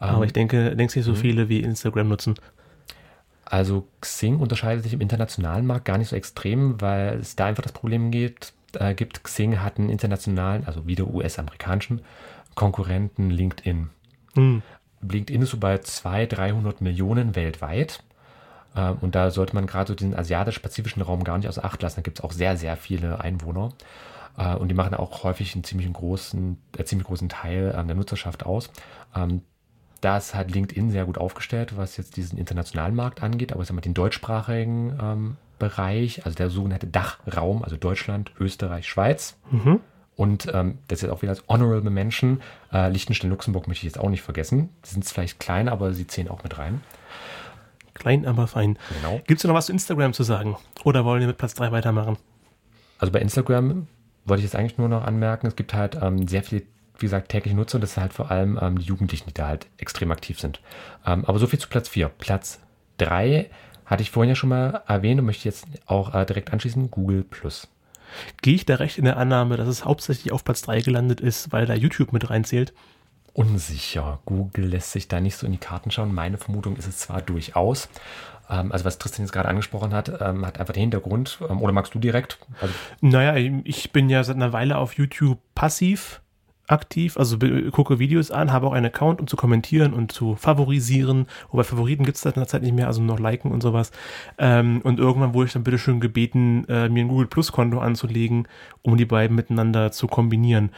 Ähm, 0.00 0.08
aber 0.08 0.24
ich 0.24 0.32
denke, 0.32 0.76
denkst 0.76 0.96
nicht 0.96 1.04
so 1.04 1.12
mhm. 1.12 1.16
viele 1.16 1.48
wie 1.48 1.60
Instagram 1.60 2.08
nutzen. 2.08 2.34
Also 3.44 3.88
Xing 4.02 4.40
unterscheidet 4.40 4.84
sich 4.84 4.92
im 4.92 5.00
internationalen 5.00 5.66
Markt 5.66 5.86
gar 5.86 5.96
nicht 5.96 6.08
so 6.08 6.16
extrem, 6.16 6.80
weil 6.80 7.18
es 7.18 7.34
da 7.34 7.46
einfach 7.46 7.62
das 7.62 7.72
Problem 7.72 8.10
geht, 8.10 8.52
äh, 8.74 8.94
gibt. 8.94 9.24
Xing 9.24 9.60
hat 9.60 9.78
einen 9.78 9.88
internationalen, 9.88 10.66
also 10.66 10.86
wieder 10.86 11.06
US-amerikanischen 11.06 12.02
Konkurrenten 12.54 13.30
LinkedIn. 13.30 13.88
Mhm. 14.34 14.62
LinkedIn 15.00 15.42
ist 15.42 15.50
so 15.50 15.56
bei 15.58 15.78
200, 15.78 16.38
300 16.38 16.80
Millionen 16.82 17.36
weltweit. 17.36 18.02
Äh, 18.78 18.94
und 19.00 19.14
da 19.14 19.30
sollte 19.30 19.54
man 19.54 19.66
gerade 19.66 19.88
so 19.88 19.94
den 19.94 20.14
asiatisch-pazifischen 20.14 21.02
Raum 21.02 21.24
gar 21.24 21.36
nicht 21.36 21.48
außer 21.48 21.64
Acht 21.64 21.82
lassen. 21.82 21.96
Da 21.96 22.02
gibt 22.02 22.20
es 22.20 22.24
auch 22.24 22.32
sehr, 22.32 22.56
sehr 22.56 22.76
viele 22.76 23.20
Einwohner. 23.20 23.70
Äh, 24.36 24.54
und 24.54 24.68
die 24.68 24.74
machen 24.74 24.94
auch 24.94 25.24
häufig 25.24 25.54
einen 25.54 25.64
ziemlich 25.64 25.92
großen, 25.92 26.56
äh, 26.78 26.84
ziemlich 26.84 27.06
großen 27.06 27.28
Teil 27.28 27.74
äh, 27.76 27.84
der 27.84 27.96
Nutzerschaft 27.96 28.46
aus. 28.46 28.70
Ähm, 29.14 29.42
da 30.00 30.16
ist 30.16 30.34
halt 30.34 30.52
LinkedIn 30.52 30.92
sehr 30.92 31.06
gut 31.06 31.18
aufgestellt, 31.18 31.76
was 31.76 31.96
jetzt 31.96 32.16
diesen 32.16 32.38
internationalen 32.38 32.94
Markt 32.94 33.20
angeht, 33.20 33.52
aber 33.52 33.62
ich 33.62 33.68
sag 33.68 33.74
mal, 33.74 33.80
den 33.80 33.94
deutschsprachigen 33.94 34.96
ähm, 35.02 35.36
Bereich, 35.58 36.24
also 36.24 36.36
der 36.36 36.50
sogenannte 36.50 36.86
Dachraum, 36.86 37.64
also 37.64 37.76
Deutschland, 37.76 38.30
Österreich, 38.38 38.86
Schweiz. 38.86 39.36
Mhm. 39.50 39.80
Und 40.14 40.48
ähm, 40.54 40.78
das 40.86 41.02
ist 41.02 41.10
auch 41.10 41.22
wieder 41.22 41.30
als 41.30 41.42
Honorable 41.48 41.90
Menschen. 41.90 42.42
Äh, 42.72 42.90
Liechtenstein, 42.90 43.30
Luxemburg 43.30 43.66
möchte 43.66 43.86
ich 43.86 43.92
jetzt 43.92 43.98
auch 43.98 44.08
nicht 44.08 44.22
vergessen. 44.22 44.68
Die 44.84 44.90
sind 44.90 45.04
vielleicht 45.04 45.40
klein, 45.40 45.68
aber 45.68 45.92
sie 45.94 46.06
zählen 46.06 46.28
auch 46.28 46.44
mit 46.44 46.58
rein. 46.58 46.80
Klein, 47.98 48.26
aber 48.26 48.46
fein. 48.46 48.78
Genau. 49.00 49.20
Gibt 49.26 49.40
es 49.40 49.44
noch 49.44 49.54
was 49.54 49.66
zu 49.66 49.72
Instagram 49.72 50.12
zu 50.12 50.22
sagen? 50.22 50.56
Oder 50.84 51.04
wollen 51.04 51.20
wir 51.20 51.26
mit 51.26 51.38
Platz 51.38 51.54
3 51.54 51.72
weitermachen? 51.72 52.16
Also 52.98 53.12
bei 53.12 53.20
Instagram 53.20 53.86
wollte 54.24 54.40
ich 54.40 54.44
jetzt 54.44 54.56
eigentlich 54.56 54.78
nur 54.78 54.88
noch 54.88 55.04
anmerken, 55.04 55.46
es 55.46 55.56
gibt 55.56 55.74
halt 55.74 55.98
ähm, 56.00 56.28
sehr 56.28 56.42
viele, 56.42 56.62
wie 56.98 57.06
gesagt, 57.06 57.30
tägliche 57.30 57.56
Nutzer 57.56 57.76
und 57.76 57.82
das 57.82 57.94
sind 57.94 58.02
halt 58.02 58.12
vor 58.12 58.30
allem 58.30 58.58
ähm, 58.60 58.78
die 58.78 58.84
Jugendlichen, 58.84 59.28
die 59.28 59.34
da 59.34 59.46
halt 59.46 59.66
extrem 59.78 60.10
aktiv 60.12 60.38
sind. 60.40 60.60
Ähm, 61.06 61.24
aber 61.24 61.38
so 61.38 61.46
viel 61.46 61.58
zu 61.58 61.68
Platz 61.68 61.88
4. 61.88 62.08
Platz 62.08 62.60
3 62.98 63.48
hatte 63.86 64.02
ich 64.02 64.10
vorhin 64.10 64.28
ja 64.28 64.34
schon 64.34 64.50
mal 64.50 64.82
erwähnt 64.86 65.18
und 65.20 65.26
möchte 65.26 65.48
jetzt 65.48 65.66
auch 65.86 66.14
äh, 66.14 66.24
direkt 66.26 66.52
anschließen, 66.52 66.90
Google 66.90 67.24
Plus. 67.24 67.68
Gehe 68.42 68.54
ich 68.54 68.66
da 68.66 68.76
recht 68.76 68.98
in 68.98 69.04
der 69.04 69.16
Annahme, 69.16 69.56
dass 69.56 69.68
es 69.68 69.84
hauptsächlich 69.84 70.32
auf 70.32 70.44
Platz 70.44 70.62
3 70.62 70.80
gelandet 70.80 71.20
ist, 71.20 71.52
weil 71.52 71.66
da 71.66 71.74
YouTube 71.74 72.12
mit 72.12 72.30
reinzählt? 72.30 72.72
Unsicher. 73.32 74.20
Google 74.24 74.66
lässt 74.66 74.92
sich 74.92 75.08
da 75.08 75.20
nicht 75.20 75.36
so 75.36 75.46
in 75.46 75.52
die 75.52 75.58
Karten 75.58 75.90
schauen. 75.90 76.14
Meine 76.14 76.38
Vermutung 76.38 76.76
ist 76.76 76.86
es 76.86 76.98
zwar 76.98 77.22
durchaus. 77.22 77.88
Ähm, 78.50 78.72
also 78.72 78.84
was 78.84 78.98
Tristan 78.98 79.24
jetzt 79.24 79.32
gerade 79.32 79.48
angesprochen 79.48 79.92
hat, 79.92 80.20
ähm, 80.20 80.46
hat 80.46 80.58
einfach 80.58 80.74
den 80.74 80.82
Hintergrund. 80.82 81.38
Ähm, 81.48 81.60
oder 81.62 81.72
magst 81.72 81.94
du 81.94 81.98
direkt? 81.98 82.38
Also 82.60 82.74
naja, 83.00 83.36
ich 83.64 83.92
bin 83.92 84.10
ja 84.10 84.24
seit 84.24 84.36
einer 84.36 84.52
Weile 84.52 84.78
auf 84.78 84.94
YouTube 84.94 85.38
passiv 85.54 86.20
aktiv, 86.68 87.16
also 87.16 87.38
gucke 87.72 87.98
Videos 87.98 88.30
an, 88.30 88.52
habe 88.52 88.66
auch 88.66 88.72
einen 88.72 88.86
Account, 88.86 89.20
um 89.20 89.26
zu 89.26 89.36
kommentieren 89.36 89.92
und 89.92 90.12
zu 90.12 90.36
favorisieren. 90.36 91.26
Wobei 91.50 91.64
Favoriten 91.64 92.04
gibt 92.04 92.16
es 92.16 92.22
seit 92.22 92.36
einer 92.36 92.46
Zeit 92.46 92.62
nicht 92.62 92.74
mehr, 92.74 92.86
also 92.86 93.02
noch 93.02 93.18
liken 93.18 93.50
und 93.50 93.62
sowas. 93.62 93.90
Ähm, 94.38 94.80
und 94.84 95.00
irgendwann 95.00 95.34
wurde 95.34 95.46
ich 95.46 95.52
dann 95.54 95.64
bitte 95.64 95.78
schön 95.78 96.00
gebeten, 96.00 96.66
äh, 96.68 96.88
mir 96.88 97.04
ein 97.04 97.08
Google 97.08 97.26
Plus 97.26 97.52
Konto 97.52 97.78
anzulegen, 97.78 98.46
um 98.82 98.96
die 98.96 99.06
beiden 99.06 99.34
miteinander 99.34 99.90
zu 99.92 100.06
kombinieren. 100.06 100.70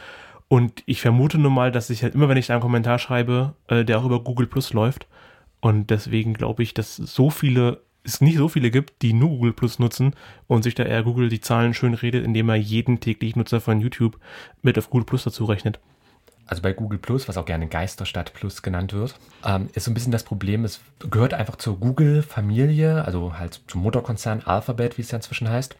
Und 0.51 0.83
ich 0.85 0.99
vermute 0.99 1.37
nun 1.37 1.53
mal, 1.53 1.71
dass 1.71 1.89
ich 1.89 2.03
halt 2.03 2.13
immer, 2.13 2.27
wenn 2.27 2.35
ich 2.35 2.47
da 2.47 2.55
einen 2.55 2.61
Kommentar 2.61 2.99
schreibe, 2.99 3.53
äh, 3.69 3.85
der 3.85 3.97
auch 3.97 4.03
über 4.03 4.21
Google 4.21 4.47
Plus 4.47 4.73
läuft. 4.73 5.07
Und 5.61 5.89
deswegen 5.89 6.33
glaube 6.33 6.61
ich, 6.61 6.73
dass 6.73 6.97
so 6.97 7.29
viele, 7.29 7.83
es 8.03 8.19
nicht 8.19 8.35
so 8.35 8.49
viele 8.49 8.69
gibt, 8.69 9.01
die 9.01 9.13
nur 9.13 9.29
Google 9.29 9.53
Plus 9.53 9.79
nutzen 9.79 10.13
und 10.47 10.63
sich 10.63 10.75
da 10.75 10.83
eher 10.83 11.03
Google 11.03 11.29
die 11.29 11.39
Zahlen 11.39 11.73
schön 11.73 11.93
redet, 11.93 12.25
indem 12.25 12.49
er 12.49 12.57
jeden 12.57 12.99
täglichen 12.99 13.39
Nutzer 13.39 13.61
von 13.61 13.79
YouTube 13.79 14.19
mit 14.61 14.77
auf 14.77 14.89
Google 14.89 15.05
Plus 15.05 15.23
dazu 15.23 15.45
rechnet. 15.45 15.79
Also 16.47 16.61
bei 16.61 16.73
Google 16.73 16.99
Plus, 16.99 17.29
was 17.29 17.37
auch 17.37 17.45
gerne 17.45 17.67
Geisterstadt 17.67 18.33
Plus 18.33 18.61
genannt 18.61 18.91
wird, 18.91 19.15
ähm, 19.45 19.69
ist 19.71 19.85
so 19.85 19.91
ein 19.91 19.93
bisschen 19.93 20.11
das 20.11 20.25
Problem, 20.25 20.65
es 20.65 20.81
gehört 20.99 21.33
einfach 21.33 21.55
zur 21.55 21.79
Google-Familie, 21.79 23.05
also 23.05 23.37
halt 23.37 23.61
zum 23.67 23.83
Mutterkonzern 23.83 24.41
Alphabet, 24.41 24.97
wie 24.97 25.01
es 25.03 25.11
ja 25.11 25.15
inzwischen 25.15 25.49
heißt. 25.49 25.77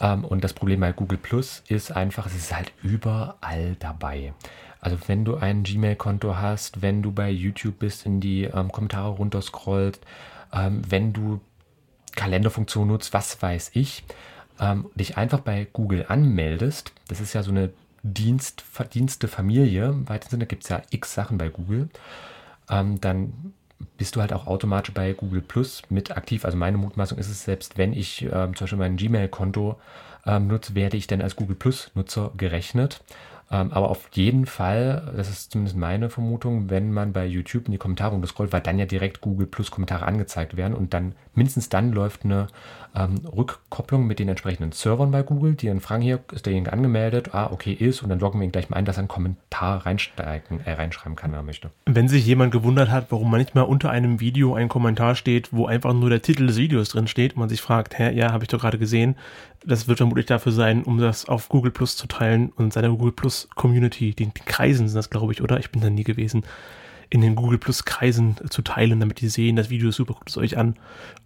Ähm, 0.00 0.24
und 0.24 0.44
das 0.44 0.52
Problem 0.52 0.80
bei 0.80 0.92
Google 0.92 1.18
Plus 1.18 1.62
ist 1.68 1.92
einfach, 1.92 2.26
es 2.26 2.34
ist 2.34 2.54
halt 2.54 2.72
überall 2.82 3.76
dabei. 3.78 4.34
Also 4.80 4.98
wenn 5.06 5.24
du 5.24 5.36
ein 5.36 5.62
Gmail-Konto 5.62 6.36
hast, 6.36 6.82
wenn 6.82 7.02
du 7.02 7.12
bei 7.12 7.30
YouTube 7.30 7.78
bist, 7.78 8.04
in 8.04 8.20
die 8.20 8.44
ähm, 8.44 8.72
Kommentare 8.72 9.10
runterscrollst, 9.10 10.04
ähm, 10.52 10.82
wenn 10.88 11.12
du 11.12 11.40
Kalenderfunktion 12.16 12.88
nutzt, 12.88 13.12
was 13.12 13.40
weiß 13.40 13.70
ich, 13.74 14.04
ähm, 14.60 14.90
dich 14.94 15.16
einfach 15.16 15.40
bei 15.40 15.66
Google 15.72 16.06
anmeldest, 16.08 16.92
das 17.08 17.20
ist 17.20 17.32
ja 17.32 17.42
so 17.42 17.52
eine 17.52 17.70
Dienst, 18.02 18.62
Familie, 19.28 19.86
im 19.86 20.08
weitesten 20.08 20.32
Sinne 20.32 20.46
gibt 20.46 20.64
es 20.64 20.68
ja 20.68 20.82
x 20.90 21.14
Sachen 21.14 21.38
bei 21.38 21.48
Google, 21.48 21.88
ähm, 22.68 23.00
dann 23.00 23.54
bist 23.96 24.16
du 24.16 24.20
halt 24.20 24.32
auch 24.32 24.46
automatisch 24.46 24.94
bei 24.94 25.12
Google 25.12 25.42
Plus 25.42 25.82
mit 25.88 26.16
aktiv. 26.16 26.44
Also 26.44 26.56
meine 26.56 26.78
Mutmaßung 26.78 27.18
ist 27.18 27.30
es, 27.30 27.44
selbst 27.44 27.78
wenn 27.78 27.92
ich 27.92 28.22
ähm, 28.22 28.54
zum 28.56 28.64
Beispiel 28.64 28.78
mein 28.78 28.96
Gmail-Konto 28.96 29.78
ähm, 30.26 30.46
nutze, 30.48 30.74
werde 30.74 30.96
ich 30.96 31.06
dann 31.06 31.20
als 31.20 31.36
Google 31.36 31.56
Plus-Nutzer 31.56 32.32
gerechnet. 32.36 33.02
Ähm, 33.50 33.70
aber 33.72 33.90
auf 33.90 34.08
jeden 34.12 34.46
Fall, 34.46 35.12
das 35.16 35.28
ist 35.28 35.52
zumindest 35.52 35.76
meine 35.76 36.08
Vermutung, 36.08 36.70
wenn 36.70 36.90
man 36.90 37.12
bei 37.12 37.26
YouTube 37.26 37.66
in 37.66 37.72
die 37.72 37.78
Kommentare 37.78 38.18
scrollt, 38.26 38.52
weil 38.52 38.62
dann 38.62 38.78
ja 38.78 38.86
direkt 38.86 39.20
Google 39.20 39.46
Plus 39.46 39.70
Kommentare 39.70 40.06
angezeigt 40.06 40.56
werden 40.56 40.74
und 40.74 40.94
dann 40.94 41.14
mindestens 41.34 41.68
dann 41.68 41.92
läuft 41.92 42.24
eine 42.24 42.46
ähm, 42.94 43.20
Rückkopplung 43.24 44.06
mit 44.06 44.18
den 44.18 44.28
entsprechenden 44.28 44.72
Servern 44.72 45.10
bei 45.10 45.22
Google, 45.22 45.54
die 45.54 45.66
dann 45.66 45.80
fragen, 45.80 46.02
hier 46.02 46.20
ist 46.32 46.46
derjenige 46.46 46.72
angemeldet, 46.72 47.34
ah, 47.34 47.50
okay, 47.50 47.72
ist 47.72 48.02
und 48.02 48.08
dann 48.08 48.18
loggen 48.18 48.40
wir 48.40 48.44
ihn 48.44 48.52
gleich 48.52 48.70
mal 48.70 48.76
ein, 48.76 48.84
dass 48.84 48.96
er 48.96 49.00
einen 49.00 49.08
Kommentar 49.08 49.86
reinsteigen, 49.86 50.60
äh, 50.64 50.72
reinschreiben 50.72 51.16
kann, 51.16 51.32
wenn 51.32 51.38
er 51.38 51.42
möchte. 51.42 51.70
Wenn 51.86 52.08
sich 52.08 52.26
jemand 52.26 52.52
gewundert 52.52 52.90
hat, 52.90 53.06
warum 53.10 53.30
manchmal 53.30 53.64
unter 53.64 53.90
einem 53.90 54.20
Video 54.20 54.54
ein 54.54 54.68
Kommentar 54.68 55.14
steht, 55.14 55.52
wo 55.52 55.66
einfach 55.66 55.94
nur 55.94 56.10
der 56.10 56.22
Titel 56.22 56.46
des 56.46 56.56
Videos 56.56 56.90
drin 56.90 57.06
steht 57.06 57.34
und 57.34 57.40
man 57.40 57.48
sich 57.48 57.62
fragt, 57.62 57.98
hä, 57.98 58.12
ja, 58.14 58.32
habe 58.32 58.44
ich 58.44 58.48
doch 58.48 58.60
gerade 58.60 58.78
gesehen, 58.78 59.16
das 59.64 59.88
wird 59.88 59.98
vermutlich 59.98 60.26
dafür 60.26 60.52
sein, 60.52 60.82
um 60.82 60.98
das 60.98 61.28
auf 61.28 61.48
Google 61.48 61.70
Plus 61.70 61.96
zu 61.96 62.06
teilen 62.06 62.52
und 62.56 62.72
seine 62.72 62.90
Google 62.90 63.12
Plus 63.12 63.48
Community, 63.54 64.14
den 64.14 64.34
Kreisen 64.34 64.88
sind 64.88 64.96
das, 64.96 65.10
glaube 65.10 65.32
ich, 65.32 65.42
oder? 65.42 65.58
Ich 65.58 65.70
bin 65.70 65.80
da 65.80 65.88
nie 65.88 66.04
gewesen, 66.04 66.44
in 67.12 67.20
den 67.20 67.34
Google 67.34 67.58
Plus 67.58 67.84
Kreisen 67.84 68.36
zu 68.48 68.62
teilen, 68.62 68.98
damit 68.98 69.20
die 69.20 69.28
sehen, 69.28 69.56
das 69.56 69.68
Video 69.68 69.90
ist 69.90 69.96
super, 69.96 70.14
guckt 70.14 70.30
es 70.30 70.38
euch 70.38 70.56
an. 70.56 70.76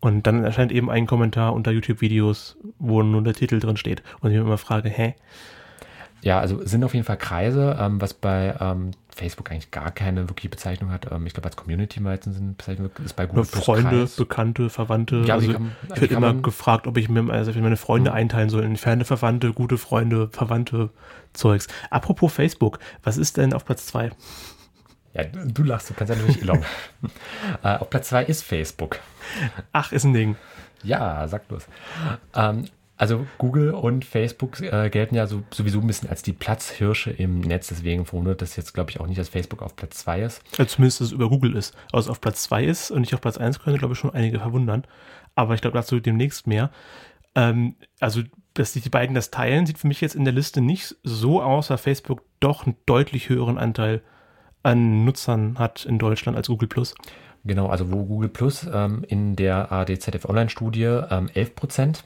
Und 0.00 0.26
dann 0.26 0.42
erscheint 0.42 0.72
eben 0.72 0.90
ein 0.90 1.06
Kommentar 1.06 1.54
unter 1.54 1.70
YouTube-Videos, 1.70 2.56
wo 2.80 3.04
nur 3.04 3.22
der 3.22 3.34
Titel 3.34 3.60
drin 3.60 3.76
steht. 3.76 4.02
Und 4.20 4.32
ich 4.32 4.36
mir 4.36 4.42
immer 4.42 4.58
frage, 4.58 4.88
hä? 4.88 5.14
Ja, 6.22 6.40
also 6.40 6.66
sind 6.66 6.82
auf 6.82 6.92
jeden 6.92 7.06
Fall 7.06 7.18
Kreise, 7.18 7.76
ähm, 7.78 8.00
was 8.00 8.14
bei 8.14 8.56
ähm, 8.58 8.90
Facebook 9.14 9.52
eigentlich 9.52 9.70
gar 9.70 9.92
keine 9.92 10.28
wirkliche 10.28 10.48
Bezeichnung 10.48 10.90
hat. 10.90 11.08
Ähm, 11.12 11.24
ich 11.24 11.34
glaube, 11.34 11.46
als 11.46 11.54
Community 11.54 12.00
meistens 12.00 12.34
sind 12.34 12.58
Bezeichnung 12.58 12.90
ist 13.04 13.14
bei 13.14 13.26
Google 13.26 13.44
Plus 13.44 13.64
Freunde, 13.64 13.90
Kreis. 13.90 14.16
Bekannte, 14.16 14.68
Verwandte. 14.68 15.22
Ja, 15.24 15.34
also 15.34 15.52
kann, 15.52 15.70
ich 15.94 16.00
werde 16.00 16.14
immer 16.16 16.34
gefragt, 16.34 16.88
ob 16.88 16.96
ich 16.96 17.08
mir 17.08 17.32
also 17.32 17.52
ich 17.52 17.56
meine 17.58 17.76
Freunde 17.76 18.10
mhm. 18.10 18.16
einteilen 18.16 18.48
soll 18.48 18.64
in 18.64 18.70
entfernte 18.70 19.04
Verwandte, 19.04 19.52
gute 19.52 19.78
Freunde, 19.78 20.28
Verwandte, 20.32 20.90
Zeugs. 21.32 21.68
Apropos 21.90 22.32
Facebook, 22.32 22.80
was 23.04 23.18
ist 23.18 23.36
denn 23.36 23.52
auf 23.52 23.64
Platz 23.64 23.86
2? 23.86 24.10
Ja, 25.16 25.24
du 25.24 25.62
lachst, 25.62 25.88
du 25.88 25.94
kannst 25.94 26.12
ja 26.12 26.16
natürlich 26.16 26.42
Elon. 26.42 26.62
äh, 27.62 27.76
auf 27.76 27.88
Platz 27.88 28.08
2 28.08 28.24
ist 28.24 28.42
Facebook. 28.42 28.98
Ach, 29.72 29.90
ist 29.92 30.04
ein 30.04 30.12
Ding. 30.12 30.36
Ja, 30.82 31.26
sag 31.26 31.48
bloß. 31.48 31.66
Ähm, 32.34 32.66
also 32.98 33.26
Google 33.38 33.72
und 33.72 34.04
Facebook 34.04 34.60
äh, 34.60 34.90
gelten 34.90 35.14
ja 35.14 35.26
so, 35.26 35.42
sowieso 35.50 35.80
ein 35.80 35.86
bisschen 35.86 36.10
als 36.10 36.22
die 36.22 36.34
Platzhirsche 36.34 37.10
im 37.10 37.40
Netz. 37.40 37.68
Deswegen 37.68 38.04
verwundert 38.04 38.42
das 38.42 38.56
jetzt, 38.56 38.74
glaube 38.74 38.90
ich, 38.90 39.00
auch 39.00 39.06
nicht, 39.06 39.18
dass 39.18 39.30
Facebook 39.30 39.62
auf 39.62 39.74
Platz 39.74 39.98
2 39.98 40.22
ist. 40.22 40.42
Also 40.58 40.76
zumindest, 40.76 41.00
dass 41.00 41.06
es 41.08 41.12
über 41.12 41.30
Google 41.30 41.56
ist. 41.56 41.74
Also 41.92 42.10
auf 42.10 42.20
Platz 42.20 42.42
2 42.42 42.64
ist 42.64 42.90
und 42.90 43.00
nicht 43.00 43.14
auf 43.14 43.22
Platz 43.22 43.38
1 43.38 43.60
können, 43.60 43.78
glaube 43.78 43.94
ich, 43.94 43.98
schon 43.98 44.14
einige 44.14 44.38
verwundern. 44.38 44.84
Aber 45.34 45.54
ich 45.54 45.62
glaube, 45.62 45.78
dazu 45.78 45.98
demnächst 45.98 46.46
mehr. 46.46 46.70
Ähm, 47.34 47.76
also, 48.00 48.22
dass 48.52 48.74
sich 48.74 48.82
die 48.82 48.90
beiden 48.90 49.14
das 49.14 49.30
teilen, 49.30 49.64
sieht 49.64 49.78
für 49.78 49.88
mich 49.88 50.02
jetzt 50.02 50.14
in 50.14 50.24
der 50.24 50.34
Liste 50.34 50.60
nicht 50.60 50.96
so 51.02 51.42
aus, 51.42 51.70
weil 51.70 51.78
Facebook 51.78 52.22
doch 52.40 52.66
einen 52.66 52.76
deutlich 52.84 53.30
höheren 53.30 53.56
Anteil 53.56 54.02
an 54.66 55.04
Nutzern 55.04 55.58
hat 55.58 55.84
in 55.84 55.98
Deutschland 55.98 56.36
als 56.36 56.48
Google 56.48 56.68
Plus. 56.68 56.94
Genau, 57.44 57.68
also 57.68 57.92
wo 57.92 58.04
Google 58.04 58.28
Plus 58.28 58.66
ähm, 58.72 59.04
in 59.06 59.36
der 59.36 59.70
ADZF 59.70 60.28
Online-Studie 60.28 61.02
ähm, 61.10 61.30
11 61.32 61.54
Prozent 61.54 62.04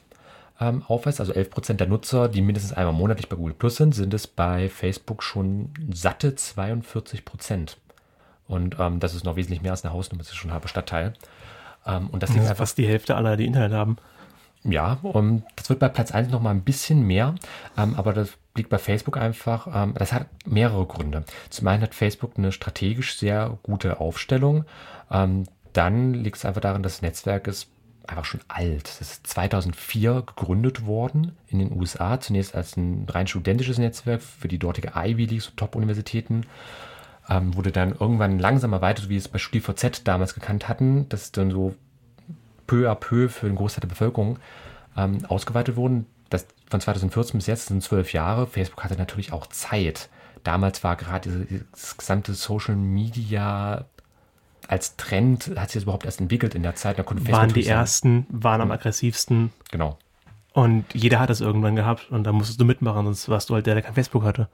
ähm, 0.59 0.83
aufweist, 0.87 1.19
also 1.19 1.33
11 1.33 1.49
Prozent 1.49 1.79
der 1.79 1.87
Nutzer, 1.87 2.29
die 2.29 2.41
mindestens 2.41 2.73
einmal 2.73 2.93
monatlich 2.93 3.27
bei 3.27 3.35
Google 3.35 3.55
Plus 3.55 3.77
sind, 3.77 3.95
sind 3.95 4.13
es 4.13 4.27
bei 4.27 4.69
Facebook 4.69 5.23
schon 5.23 5.71
satte 5.91 6.35
42 6.35 7.25
Prozent. 7.25 7.77
Und 8.47 8.77
ähm, 8.79 8.99
das 8.99 9.15
ist 9.15 9.25
noch 9.25 9.35
wesentlich 9.35 9.63
mehr 9.63 9.71
als 9.71 9.83
eine 9.83 9.93
Hausnummer, 9.93 10.19
das 10.21 10.29
ist 10.29 10.35
schon 10.35 10.51
ein 10.51 10.53
halber 10.53 10.67
Stadtteil. 10.67 11.13
Ähm, 11.87 12.09
und 12.11 12.21
das, 12.21 12.29
das 12.29 12.37
ist 12.37 12.43
einfach 12.43 12.57
fast 12.57 12.77
die 12.77 12.87
Hälfte 12.87 13.15
aller, 13.15 13.37
die 13.37 13.47
Internet 13.47 13.71
haben. 13.71 13.97
Ja, 14.63 14.99
und 15.01 15.43
das 15.55 15.69
wird 15.69 15.79
bei 15.79 15.89
Platz 15.89 16.11
1 16.11 16.29
nochmal 16.29 16.53
ein 16.53 16.61
bisschen 16.61 17.05
mehr, 17.05 17.35
ähm, 17.77 17.95
aber 17.95 18.13
das 18.13 18.37
liegt 18.55 18.69
bei 18.69 18.77
Facebook 18.77 19.17
einfach, 19.17 19.67
ähm, 19.73 19.95
das 19.97 20.13
hat 20.13 20.27
mehrere 20.45 20.85
Gründe. 20.85 21.23
Zum 21.49 21.67
einen 21.67 21.81
hat 21.81 21.95
Facebook 21.95 22.33
eine 22.37 22.51
strategisch 22.51 23.17
sehr 23.17 23.57
gute 23.63 23.99
Aufstellung, 23.99 24.65
ähm, 25.09 25.45
dann 25.73 26.13
liegt 26.13 26.37
es 26.37 26.45
einfach 26.45 26.61
darin, 26.61 26.83
dass 26.83 26.95
das 26.95 27.01
Netzwerk 27.01 27.47
ist 27.47 27.69
einfach 28.07 28.25
schon 28.25 28.41
alt. 28.47 28.83
Das 28.83 29.01
ist 29.01 29.27
2004 29.27 30.23
gegründet 30.25 30.85
worden 30.85 31.37
in 31.47 31.59
den 31.59 31.71
USA, 31.71 32.19
zunächst 32.19 32.55
als 32.55 32.77
ein 32.77 33.07
rein 33.09 33.27
studentisches 33.27 33.77
Netzwerk 33.77 34.21
für 34.21 34.47
die 34.47 34.59
dortige 34.59 34.93
Ivy 34.95 35.25
League, 35.25 35.41
so 35.41 35.51
Top-Universitäten. 35.55 36.45
Ähm, 37.29 37.55
wurde 37.55 37.71
dann 37.71 37.95
irgendwann 37.97 38.39
langsamer 38.39 38.81
weiter, 38.81 39.03
so 39.03 39.09
wie 39.09 39.15
es 39.15 39.27
bei 39.27 39.37
StudiVZ 39.37 40.03
damals 40.03 40.33
gekannt 40.33 40.67
hatten, 40.67 41.07
das 41.09 41.23
ist 41.23 41.37
dann 41.37 41.51
so 41.51 41.75
peu 42.71 42.89
à 42.89 42.95
peu 42.95 43.27
für 43.27 43.47
den 43.47 43.55
Großteil 43.55 43.81
der 43.81 43.89
Bevölkerung 43.89 44.39
ähm, 44.95 45.25
ausgeweitet 45.27 45.75
wurden. 45.75 46.05
Das, 46.29 46.47
von 46.69 46.79
2014 46.79 47.37
bis 47.37 47.47
jetzt 47.47 47.65
sind 47.65 47.83
zwölf 47.83 48.13
Jahre. 48.13 48.47
Facebook 48.47 48.85
hatte 48.85 48.95
natürlich 48.95 49.33
auch 49.33 49.47
Zeit. 49.47 50.09
Damals 50.43 50.81
war 50.83 50.95
gerade 50.95 51.29
dieses 51.29 51.97
gesamte 51.97 52.33
Social 52.33 52.77
Media 52.77 53.85
als 54.67 54.95
Trend, 54.95 55.51
hat 55.57 55.69
sich 55.69 55.79
das 55.79 55.83
überhaupt 55.83 56.05
erst 56.05 56.21
entwickelt 56.21 56.55
in 56.55 56.63
der 56.63 56.75
Zeit. 56.75 56.97
Da 56.97 57.03
konnte 57.03 57.29
waren 57.29 57.51
die 57.51 57.67
ersten, 57.67 58.25
waren 58.29 58.61
am 58.61 58.69
mhm. 58.69 58.73
aggressivsten. 58.73 59.51
Genau. 59.69 59.97
Und 60.53 60.85
jeder 60.93 61.19
hat 61.19 61.29
das 61.29 61.41
irgendwann 61.41 61.75
gehabt 61.75 62.09
und 62.09 62.23
da 62.23 62.31
musstest 62.31 62.59
du 62.61 62.65
mitmachen, 62.65 63.05
sonst 63.05 63.27
warst 63.27 63.49
du 63.49 63.55
halt 63.55 63.65
der, 63.65 63.73
der 63.73 63.83
kein 63.83 63.93
Facebook 63.93 64.23
hatte. 64.23 64.47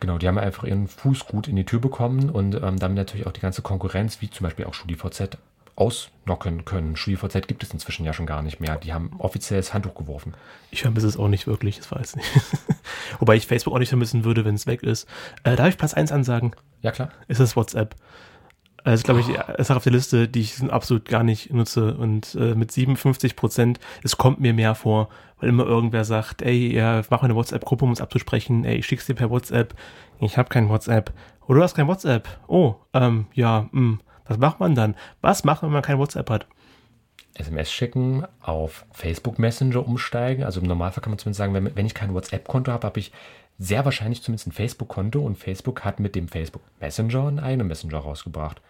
Genau, 0.00 0.18
die 0.18 0.26
haben 0.26 0.38
einfach 0.38 0.64
ihren 0.64 0.88
Fuß 0.88 1.26
gut 1.26 1.48
in 1.48 1.56
die 1.56 1.64
Tür 1.64 1.80
bekommen 1.80 2.30
und 2.30 2.54
ähm, 2.54 2.78
damit 2.78 2.96
natürlich 2.96 3.26
auch 3.26 3.32
die 3.32 3.40
ganze 3.40 3.62
Konkurrenz, 3.62 4.20
wie 4.20 4.30
zum 4.30 4.44
Beispiel 4.44 4.64
auch 4.64 4.74
StudiVZ, 4.74 5.38
ausnocken 5.76 6.64
können. 6.64 6.96
StudiVZ 6.96 7.46
gibt 7.48 7.62
es 7.62 7.72
inzwischen 7.72 8.04
ja 8.04 8.12
schon 8.12 8.26
gar 8.26 8.42
nicht 8.42 8.60
mehr. 8.60 8.76
Die 8.76 8.92
haben 8.92 9.10
offiziell 9.18 9.60
das 9.60 9.72
Handtuch 9.72 9.94
geworfen. 9.94 10.34
Ich 10.70 10.82
vermisse 10.82 11.06
es 11.06 11.16
auch 11.16 11.28
nicht 11.28 11.46
wirklich, 11.46 11.78
das 11.78 11.90
weiß 11.90 12.10
ich 12.10 12.16
nicht. 12.16 12.30
Wobei 13.18 13.36
ich 13.36 13.46
Facebook 13.46 13.74
auch 13.74 13.78
nicht 13.78 13.88
vermissen 13.88 14.24
würde, 14.24 14.44
wenn 14.44 14.54
es 14.54 14.66
weg 14.66 14.82
ist. 14.82 15.08
Äh, 15.44 15.56
darf 15.56 15.68
ich 15.68 15.78
Platz 15.78 15.94
1 15.94 16.12
ansagen? 16.12 16.54
Ja, 16.82 16.90
klar. 16.90 17.10
Ist 17.28 17.40
das 17.40 17.56
WhatsApp. 17.56 17.96
Das 18.84 18.94
ist, 18.94 19.04
glaube 19.04 19.20
ich, 19.20 19.28
oh. 19.28 19.52
ist 19.58 19.70
auch 19.70 19.76
auf 19.76 19.84
der 19.84 19.92
Liste, 19.92 20.28
die 20.28 20.40
ich 20.40 20.60
absolut 20.70 21.06
gar 21.06 21.22
nicht 21.22 21.52
nutze. 21.52 21.94
Und 21.94 22.34
äh, 22.34 22.54
mit 22.54 22.72
57 22.72 23.36
Prozent, 23.36 23.80
es 24.02 24.18
kommt 24.18 24.40
mir 24.40 24.52
mehr 24.52 24.74
vor, 24.74 25.08
weil 25.38 25.48
immer 25.48 25.64
irgendwer 25.64 26.04
sagt, 26.04 26.42
ey, 26.42 26.74
ja, 26.74 27.02
mach 27.08 27.22
eine 27.22 27.34
WhatsApp-Gruppe, 27.34 27.84
um 27.84 27.90
uns 27.90 28.00
abzusprechen. 28.00 28.64
Ey, 28.64 28.76
ich 28.76 28.86
schick's 28.86 29.06
dir 29.06 29.14
per 29.14 29.30
WhatsApp. 29.30 29.74
Ich 30.20 30.36
habe 30.36 30.48
kein 30.48 30.68
WhatsApp. 30.68 31.12
Oder 31.46 31.58
du 31.58 31.62
hast 31.64 31.74
kein 31.74 31.88
WhatsApp. 31.88 32.28
Oh, 32.48 32.76
ähm, 32.92 33.26
ja, 33.34 33.68
mh. 33.72 33.98
Was 34.26 34.38
macht 34.38 34.60
man 34.60 34.74
dann? 34.74 34.94
Was 35.20 35.44
macht 35.44 35.62
man, 35.62 35.70
wenn 35.70 35.74
man 35.74 35.82
kein 35.82 35.98
WhatsApp 35.98 36.30
hat? 36.30 36.46
SMS 37.34 37.72
schicken, 37.72 38.24
auf 38.40 38.84
Facebook 38.92 39.38
Messenger 39.38 39.86
umsteigen. 39.86 40.44
Also 40.44 40.60
im 40.60 40.66
Normalfall 40.66 41.02
kann 41.02 41.10
man 41.10 41.18
zumindest 41.18 41.38
sagen, 41.38 41.54
wenn, 41.54 41.74
wenn 41.74 41.86
ich 41.86 41.94
kein 41.94 42.12
WhatsApp-Konto 42.12 42.70
habe, 42.70 42.86
habe 42.86 43.00
ich 43.00 43.12
sehr 43.58 43.84
wahrscheinlich 43.84 44.22
zumindest 44.22 44.48
ein 44.48 44.52
Facebook-Konto 44.52 45.20
und 45.20 45.38
Facebook 45.38 45.84
hat 45.84 46.00
mit 46.00 46.14
dem 46.14 46.28
Facebook 46.28 46.62
Messenger 46.80 47.28
einen 47.28 47.38
eigenen 47.38 47.68
Messenger 47.68 47.98
rausgebracht. 47.98 48.60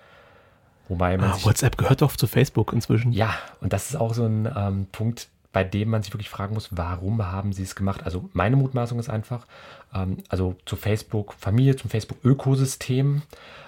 Wobei 0.88 1.16
man 1.16 1.30
ah, 1.30 1.38
WhatsApp 1.42 1.78
gehört 1.78 2.02
doch 2.02 2.16
zu 2.16 2.26
Facebook 2.26 2.72
inzwischen. 2.72 3.12
Ja, 3.12 3.34
und 3.60 3.72
das 3.72 3.90
ist 3.90 3.96
auch 3.96 4.14
so 4.14 4.24
ein 4.24 4.50
ähm, 4.54 4.86
Punkt, 4.92 5.28
bei 5.52 5.64
dem 5.64 5.90
man 5.90 6.02
sich 6.02 6.12
wirklich 6.12 6.30
fragen 6.30 6.54
muss, 6.54 6.68
warum 6.72 7.24
haben 7.24 7.52
sie 7.52 7.62
es 7.62 7.74
gemacht? 7.74 8.04
Also 8.04 8.28
meine 8.32 8.56
Mutmaßung 8.56 8.98
ist 8.98 9.10
einfach, 9.10 9.46
ähm, 9.94 10.18
also 10.28 10.56
zu 10.64 10.76
Facebook-Familie, 10.76 11.76
zum 11.76 11.90
Facebook-Ökosystem 11.90 13.22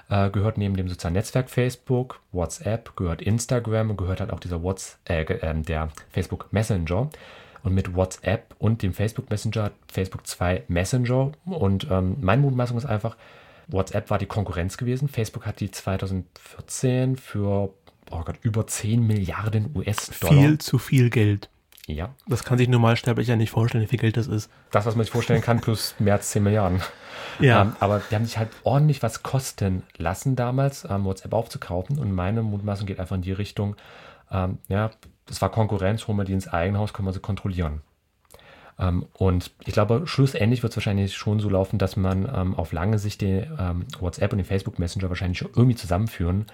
äh, 0.08 0.30
gehört 0.30 0.58
neben 0.58 0.76
dem 0.76 0.88
sozialen 0.88 1.14
Netzwerk 1.14 1.50
Facebook, 1.50 2.20
WhatsApp, 2.32 2.96
gehört 2.96 3.22
Instagram 3.22 3.96
gehört 3.96 4.20
halt 4.20 4.32
auch 4.32 4.40
dieser 4.40 4.62
WhatsApp, 4.62 5.30
äh, 5.30 5.50
äh, 5.50 5.62
der 5.62 5.90
Facebook 6.10 6.52
Messenger. 6.52 7.10
Und 7.62 7.72
mit 7.72 7.94
WhatsApp 7.94 8.54
und 8.58 8.82
dem 8.82 8.92
Facebook 8.92 9.30
Messenger 9.30 9.64
hat 9.64 9.72
Facebook 9.90 10.26
zwei 10.26 10.64
Messenger. 10.68 11.32
Und 11.46 11.86
ähm, 11.90 12.18
meine 12.20 12.42
Mutmaßung 12.42 12.76
ist 12.76 12.84
einfach, 12.84 13.16
WhatsApp 13.68 14.10
war 14.10 14.18
die 14.18 14.26
Konkurrenz 14.26 14.76
gewesen. 14.76 15.08
Facebook 15.08 15.46
hat 15.46 15.60
die 15.60 15.70
2014 15.70 17.16
für 17.16 17.70
oh 18.10 18.22
Gott, 18.22 18.36
über 18.42 18.66
10 18.66 19.06
Milliarden 19.06 19.70
US-Dollar. 19.74 20.34
Viel 20.34 20.58
zu 20.58 20.78
viel 20.78 21.10
Geld. 21.10 21.48
Ja. 21.86 22.14
Das 22.26 22.44
kann 22.44 22.56
sich 22.56 22.68
Normalsterblicher 22.68 23.36
nicht 23.36 23.50
vorstellen, 23.50 23.84
wie 23.84 23.88
viel 23.88 23.98
Geld 23.98 24.16
das 24.16 24.26
ist. 24.26 24.50
Das, 24.70 24.86
was 24.86 24.96
man 24.96 25.04
sich 25.04 25.12
vorstellen 25.12 25.42
kann, 25.42 25.60
plus 25.60 25.94
mehr 25.98 26.14
als 26.14 26.30
10 26.30 26.42
Milliarden. 26.42 26.80
Ja. 27.40 27.62
Ähm, 27.62 27.76
aber 27.80 28.00
die 28.10 28.14
haben 28.14 28.24
sich 28.24 28.38
halt 28.38 28.48
ordentlich 28.62 29.02
was 29.02 29.22
kosten 29.22 29.82
lassen 29.96 30.36
damals, 30.36 30.86
ähm, 30.88 31.04
WhatsApp 31.04 31.32
aufzukaufen. 31.34 31.98
Und 31.98 32.12
meine 32.12 32.42
Mutmaßung 32.42 32.86
geht 32.86 33.00
einfach 33.00 33.16
in 33.16 33.22
die 33.22 33.32
Richtung, 33.32 33.76
ähm, 34.30 34.58
ja, 34.68 34.90
das 35.26 35.42
war 35.42 35.50
Konkurrenz, 35.50 36.06
holen 36.06 36.18
wir 36.18 36.24
die 36.24 36.32
ins 36.32 36.48
eigene 36.48 36.78
Haus, 36.78 36.92
können 36.92 37.08
wir 37.08 37.12
sie 37.12 37.20
kontrollieren. 37.20 37.82
Ähm, 38.78 39.06
und 39.12 39.52
ich 39.64 39.72
glaube, 39.72 40.02
schlussendlich 40.06 40.62
wird 40.62 40.72
es 40.72 40.76
wahrscheinlich 40.76 41.14
schon 41.14 41.40
so 41.40 41.48
laufen, 41.48 41.78
dass 41.78 41.96
man 41.96 42.28
ähm, 42.34 42.54
auf 42.54 42.72
lange 42.72 42.98
Sicht 42.98 43.20
den 43.20 43.46
ähm, 43.58 43.86
WhatsApp 44.00 44.32
und 44.32 44.38
den 44.38 44.46
Facebook 44.46 44.78
Messenger 44.78 45.08
wahrscheinlich 45.08 45.42
irgendwie 45.42 45.76
zusammenführen 45.76 46.46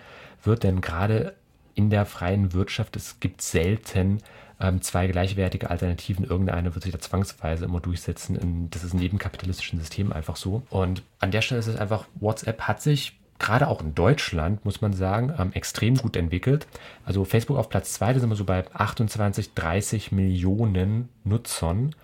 wird, 0.42 0.64
denn 0.64 0.80
gerade 0.80 1.34
in 1.80 1.88
der 1.88 2.04
freien 2.04 2.52
Wirtschaft, 2.52 2.94
es 2.96 3.20
gibt 3.20 3.40
selten 3.40 4.18
ähm, 4.60 4.82
zwei 4.82 5.06
gleichwertige 5.06 5.70
Alternativen. 5.70 6.26
Irgendeine 6.26 6.74
wird 6.74 6.84
sich 6.84 6.92
da 6.92 6.98
zwangsweise 6.98 7.64
immer 7.64 7.80
durchsetzen. 7.80 8.36
In, 8.36 8.70
das 8.70 8.84
ist 8.84 8.92
in 8.92 9.00
jedem 9.00 9.18
kapitalistischen 9.18 9.78
System 9.78 10.12
einfach 10.12 10.36
so. 10.36 10.62
Und 10.68 11.02
an 11.18 11.30
der 11.30 11.40
Stelle 11.40 11.58
ist 11.58 11.68
es 11.68 11.76
einfach, 11.76 12.04
WhatsApp 12.16 12.62
hat 12.62 12.82
sich 12.82 13.18
gerade 13.38 13.68
auch 13.68 13.80
in 13.80 13.94
Deutschland, 13.94 14.62
muss 14.66 14.82
man 14.82 14.92
sagen, 14.92 15.32
ähm, 15.38 15.52
extrem 15.54 15.94
gut 15.96 16.16
entwickelt. 16.16 16.66
Also 17.06 17.24
Facebook 17.24 17.56
auf 17.56 17.70
Platz 17.70 17.94
2, 17.94 18.12
da 18.12 18.20
sind 18.20 18.28
wir 18.28 18.36
so 18.36 18.44
bei 18.44 18.62
28, 18.74 19.54
30 19.54 20.12
Millionen 20.12 21.08
Nutzern. 21.24 21.94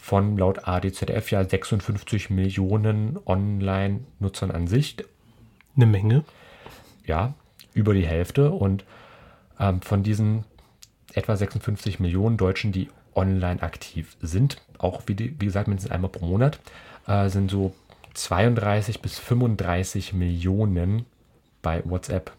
von 0.00 0.38
laut 0.38 0.66
ADZF 0.66 1.30
ja 1.32 1.44
56 1.44 2.30
Millionen 2.30 3.18
Online-Nutzern 3.26 4.50
an 4.50 4.66
sich. 4.68 4.96
Eine 5.76 5.86
Menge. 5.86 6.24
Ja, 7.04 7.34
über 7.74 7.92
die 7.92 8.06
Hälfte. 8.06 8.52
Und 8.52 8.84
ähm, 9.58 9.80
von 9.82 10.02
diesen 10.02 10.44
etwa 11.14 11.36
56 11.36 12.00
Millionen 12.00 12.36
Deutschen, 12.36 12.72
die 12.72 12.88
online 13.14 13.62
aktiv 13.62 14.16
sind, 14.20 14.58
auch 14.78 15.02
wie, 15.06 15.14
die, 15.14 15.40
wie 15.40 15.46
gesagt 15.46 15.68
mindestens 15.68 15.92
einmal 15.92 16.10
pro 16.10 16.26
Monat, 16.26 16.60
äh, 17.06 17.28
sind 17.28 17.50
so 17.50 17.74
32 18.14 19.00
bis 19.00 19.18
35 19.18 20.12
Millionen 20.12 21.06
bei 21.62 21.82
WhatsApp. 21.84 22.32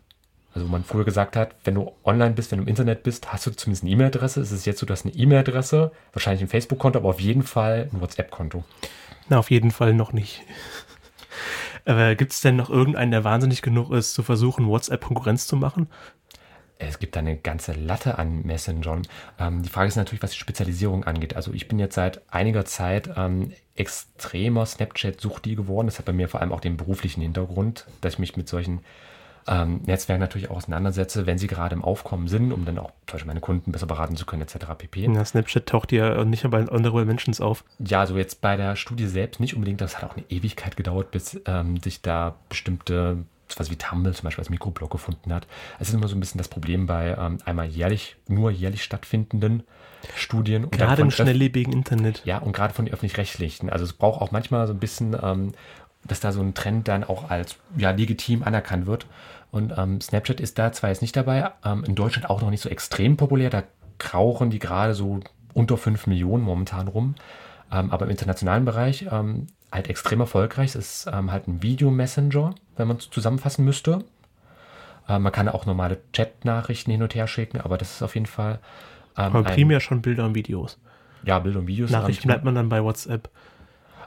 Also 0.53 0.67
wo 0.67 0.72
man 0.72 0.84
früher 0.84 1.05
gesagt 1.05 1.36
hat, 1.36 1.55
wenn 1.63 1.76
du 1.76 1.91
online 2.03 2.32
bist, 2.32 2.51
wenn 2.51 2.57
du 2.57 2.63
im 2.63 2.70
Internet 2.70 3.03
bist, 3.03 3.32
hast 3.32 3.45
du 3.45 3.51
zumindest 3.51 3.84
eine 3.84 3.91
E-Mail-Adresse. 3.91 4.41
Es 4.41 4.51
ist 4.51 4.65
jetzt 4.65 4.80
so, 4.80 4.86
dass 4.86 5.05
eine 5.05 5.13
E-Mail-Adresse, 5.13 5.91
wahrscheinlich 6.13 6.41
ein 6.41 6.47
Facebook-Konto, 6.47 6.99
aber 6.99 7.09
auf 7.09 7.22
jeden 7.22 7.43
Fall 7.43 7.89
ein 7.93 8.01
WhatsApp-Konto. 8.01 8.63
Na, 9.30 9.38
auf 9.38 9.51
jeden 9.51 9.72
Fall 9.72 9.93
noch 9.93 10.11
nicht. 10.11 10.41
Aber 11.86 12.15
gibt 12.15 12.34
es 12.34 12.41
denn 12.41 12.55
noch 12.55 12.70
irgendeinen, 12.70 13.11
der 13.11 13.24
wahnsinnig 13.24 13.61
genug 13.61 13.91
ist, 13.91 14.13
zu 14.13 14.24
versuchen, 14.24 14.67
WhatsApp 14.67 15.05
Konkurrenz 15.05 15.47
zu 15.47 15.55
machen? 15.55 15.88
Es 16.82 16.97
gibt 16.97 17.17
eine 17.17 17.36
ganze 17.36 17.73
Latte 17.73 18.17
an 18.17 18.41
Messengern. 18.43 19.01
Ähm, 19.38 19.63
die 19.63 19.69
Frage 19.69 19.89
ist 19.89 19.97
natürlich, 19.97 20.23
was 20.23 20.32
die 20.32 20.38
Spezialisierung 20.38 21.03
angeht. 21.03 21.36
Also 21.36 21.51
ich 21.53 21.67
bin 21.67 21.77
jetzt 21.77 21.95
seit 21.95 22.21
einiger 22.34 22.63
Zeit 22.63 23.09
ähm, 23.17 23.51
extremer 23.75 24.65
Snapchat-Suchti 24.65 25.55
geworden. 25.55 25.88
Das 25.88 25.99
hat 25.99 26.05
bei 26.05 26.13
mir 26.13 26.30
vor 26.30 26.39
allem 26.39 26.53
auch 26.53 26.61
den 26.61 26.77
beruflichen 26.77 27.21
Hintergrund, 27.21 27.86
dass 27.99 28.13
ich 28.13 28.19
mich 28.19 28.38
mit 28.38 28.47
solchen 28.47 28.80
ähm, 29.45 29.82
Netzwerken 29.86 30.21
natürlich 30.21 30.49
auch 30.49 30.55
auseinandersetze, 30.55 31.25
wenn 31.25 31.38
sie 31.38 31.47
gerade 31.47 31.75
im 31.75 31.84
Aufkommen 31.84 32.30
sind, 32.30 32.53
um 32.53 32.63
dann 32.63 32.77
auch 32.77 32.91
zum 33.07 33.13
Beispiel 33.13 33.27
meine 33.27 33.41
Kunden 33.41 33.73
besser 33.73 33.88
beraten 33.88 34.15
zu 34.15 34.25
können, 34.25 34.43
etc. 34.43 34.67
pp. 34.77 35.05
Ja, 35.13 35.25
Snapchat 35.25 35.65
taucht 35.65 35.91
ja 35.91 36.23
nicht 36.23 36.49
bei 36.49 36.65
Honorable 36.65 37.05
Mentions 37.05 37.41
auf. 37.41 37.65
Ja, 37.80 38.05
so 38.05 38.17
jetzt 38.17 38.39
bei 38.39 38.55
der 38.55 38.77
Studie 38.77 39.07
selbst 39.07 39.41
nicht 39.41 39.53
unbedingt. 39.53 39.82
Das 39.82 39.97
hat 39.97 40.09
auch 40.09 40.15
eine 40.15 40.25
Ewigkeit 40.30 40.77
gedauert, 40.77 41.11
bis 41.11 41.41
ähm, 41.45 41.77
sich 41.77 42.01
da 42.01 42.36
bestimmte 42.47 43.25
was 43.58 43.72
wie 43.72 43.76
Tumble 43.76 44.14
zum 44.14 44.24
Beispiel 44.26 44.41
als 44.41 44.50
Mikroblog 44.50 44.91
gefunden 44.91 45.34
hat. 45.34 45.47
Es 45.80 45.89
ist 45.89 45.95
immer 45.95 46.08
so 46.08 46.16
ein 46.16 46.20
bisschen 46.20 46.38
das 46.38 46.47
Problem 46.47 46.86
bei 46.86 47.16
ähm, 47.18 47.38
einmal 47.45 47.68
jährlich, 47.68 48.18
nur 48.28 48.52
jährlich 48.52 48.84
stattfindenden 48.84 49.64
Studien. 50.16 50.66
Und 50.66 50.72
gerade 50.72 51.02
im 51.02 51.12
schnelllebigen 51.12 51.74
Internet. 51.74 52.22
Ja, 52.26 52.39
und 52.39 52.54
gerade 52.54 52.74
von 52.74 52.86
den 52.86 52.93
öffentlich-rechtlichen. 52.93 53.70
Also 53.70 53.86
es 53.86 53.93
braucht 53.93 54.22
auch 54.22 54.32
manchmal 54.32 54.68
so 54.68 54.74
ein 54.74 54.80
bisschen, 54.80 55.16
ähm, 55.22 55.54
dass 56.06 56.20
da 56.20 56.32
so 56.32 56.41
ein 56.41 56.54
Trend 56.54 56.88
dann 56.88 57.04
auch 57.04 57.30
als 57.30 57.58
ja, 57.78 57.91
legitim 57.91 58.43
anerkannt 58.43 58.86
wird. 58.86 59.08
Und 59.52 59.74
ähm, 59.78 60.00
Snapchat 60.00 60.39
ist 60.39 60.60
da 60.60 60.72
zwar 60.72 60.91
jetzt 60.91 61.02
nicht 61.02 61.16
dabei, 61.16 61.52
ähm, 61.66 61.84
in 61.84 61.95
Deutschland 61.95 62.30
auch 62.30 62.41
noch 62.41 62.50
nicht 62.50 62.62
so 62.62 62.70
extrem 62.70 63.18
populär. 63.18 63.50
Da 63.50 63.64
krauchen 63.97 64.50
die 64.50 64.60
gerade 64.60 64.93
so 64.93 65.20
unter 65.54 65.78
5 65.78 66.08
Millionen 66.08 66.43
momentan 66.43 66.88
rum. 66.88 67.16
Ähm, 67.72 67.91
aber 67.91 68.06
im 68.06 68.12
internationalen 68.12 68.66
Bereich 68.66 69.08
ähm, 69.12 69.47
halt 69.72 69.89
extrem 69.89 70.20
erfolgreich. 70.20 70.76
Es 70.76 71.05
ist 71.05 71.09
ähm, 71.11 71.32
halt 71.32 71.47
ein 71.47 71.61
Video-Messenger, 71.61 72.55
wenn 72.78 72.88
man 72.88 72.97
es 72.97 73.09
zusammenfassen 73.09 73.65
müsste. 73.65 74.03
Äh, 75.07 75.20
man 75.20 75.32
kann 75.32 75.49
auch 75.49 75.65
normale 75.65 75.99
Chat-Nachrichten 76.13 76.91
hin 76.91 77.03
und 77.03 77.15
her 77.15 77.28
schicken, 77.28 77.61
aber 77.61 77.78
das 77.78 77.95
ist 77.95 78.01
auf 78.01 78.15
jeden 78.15 78.26
Fall. 78.26 78.59
Ähm, 79.17 79.36
aber 79.36 79.43
primär 79.43 79.78
ein, 79.78 79.82
schon 79.82 80.01
Bilder 80.01 80.26
und 80.26 80.36
Videos. 80.36 80.78
Ja, 81.24 81.39
Bilder 81.39 81.59
und 81.59 81.67
Videos. 81.67 81.91
Nachrichten 81.91 82.28
bleibt 82.28 82.43
man 82.43 82.55
dann 82.55 82.70
bei 82.70 82.84
WhatsApp. 82.84 83.30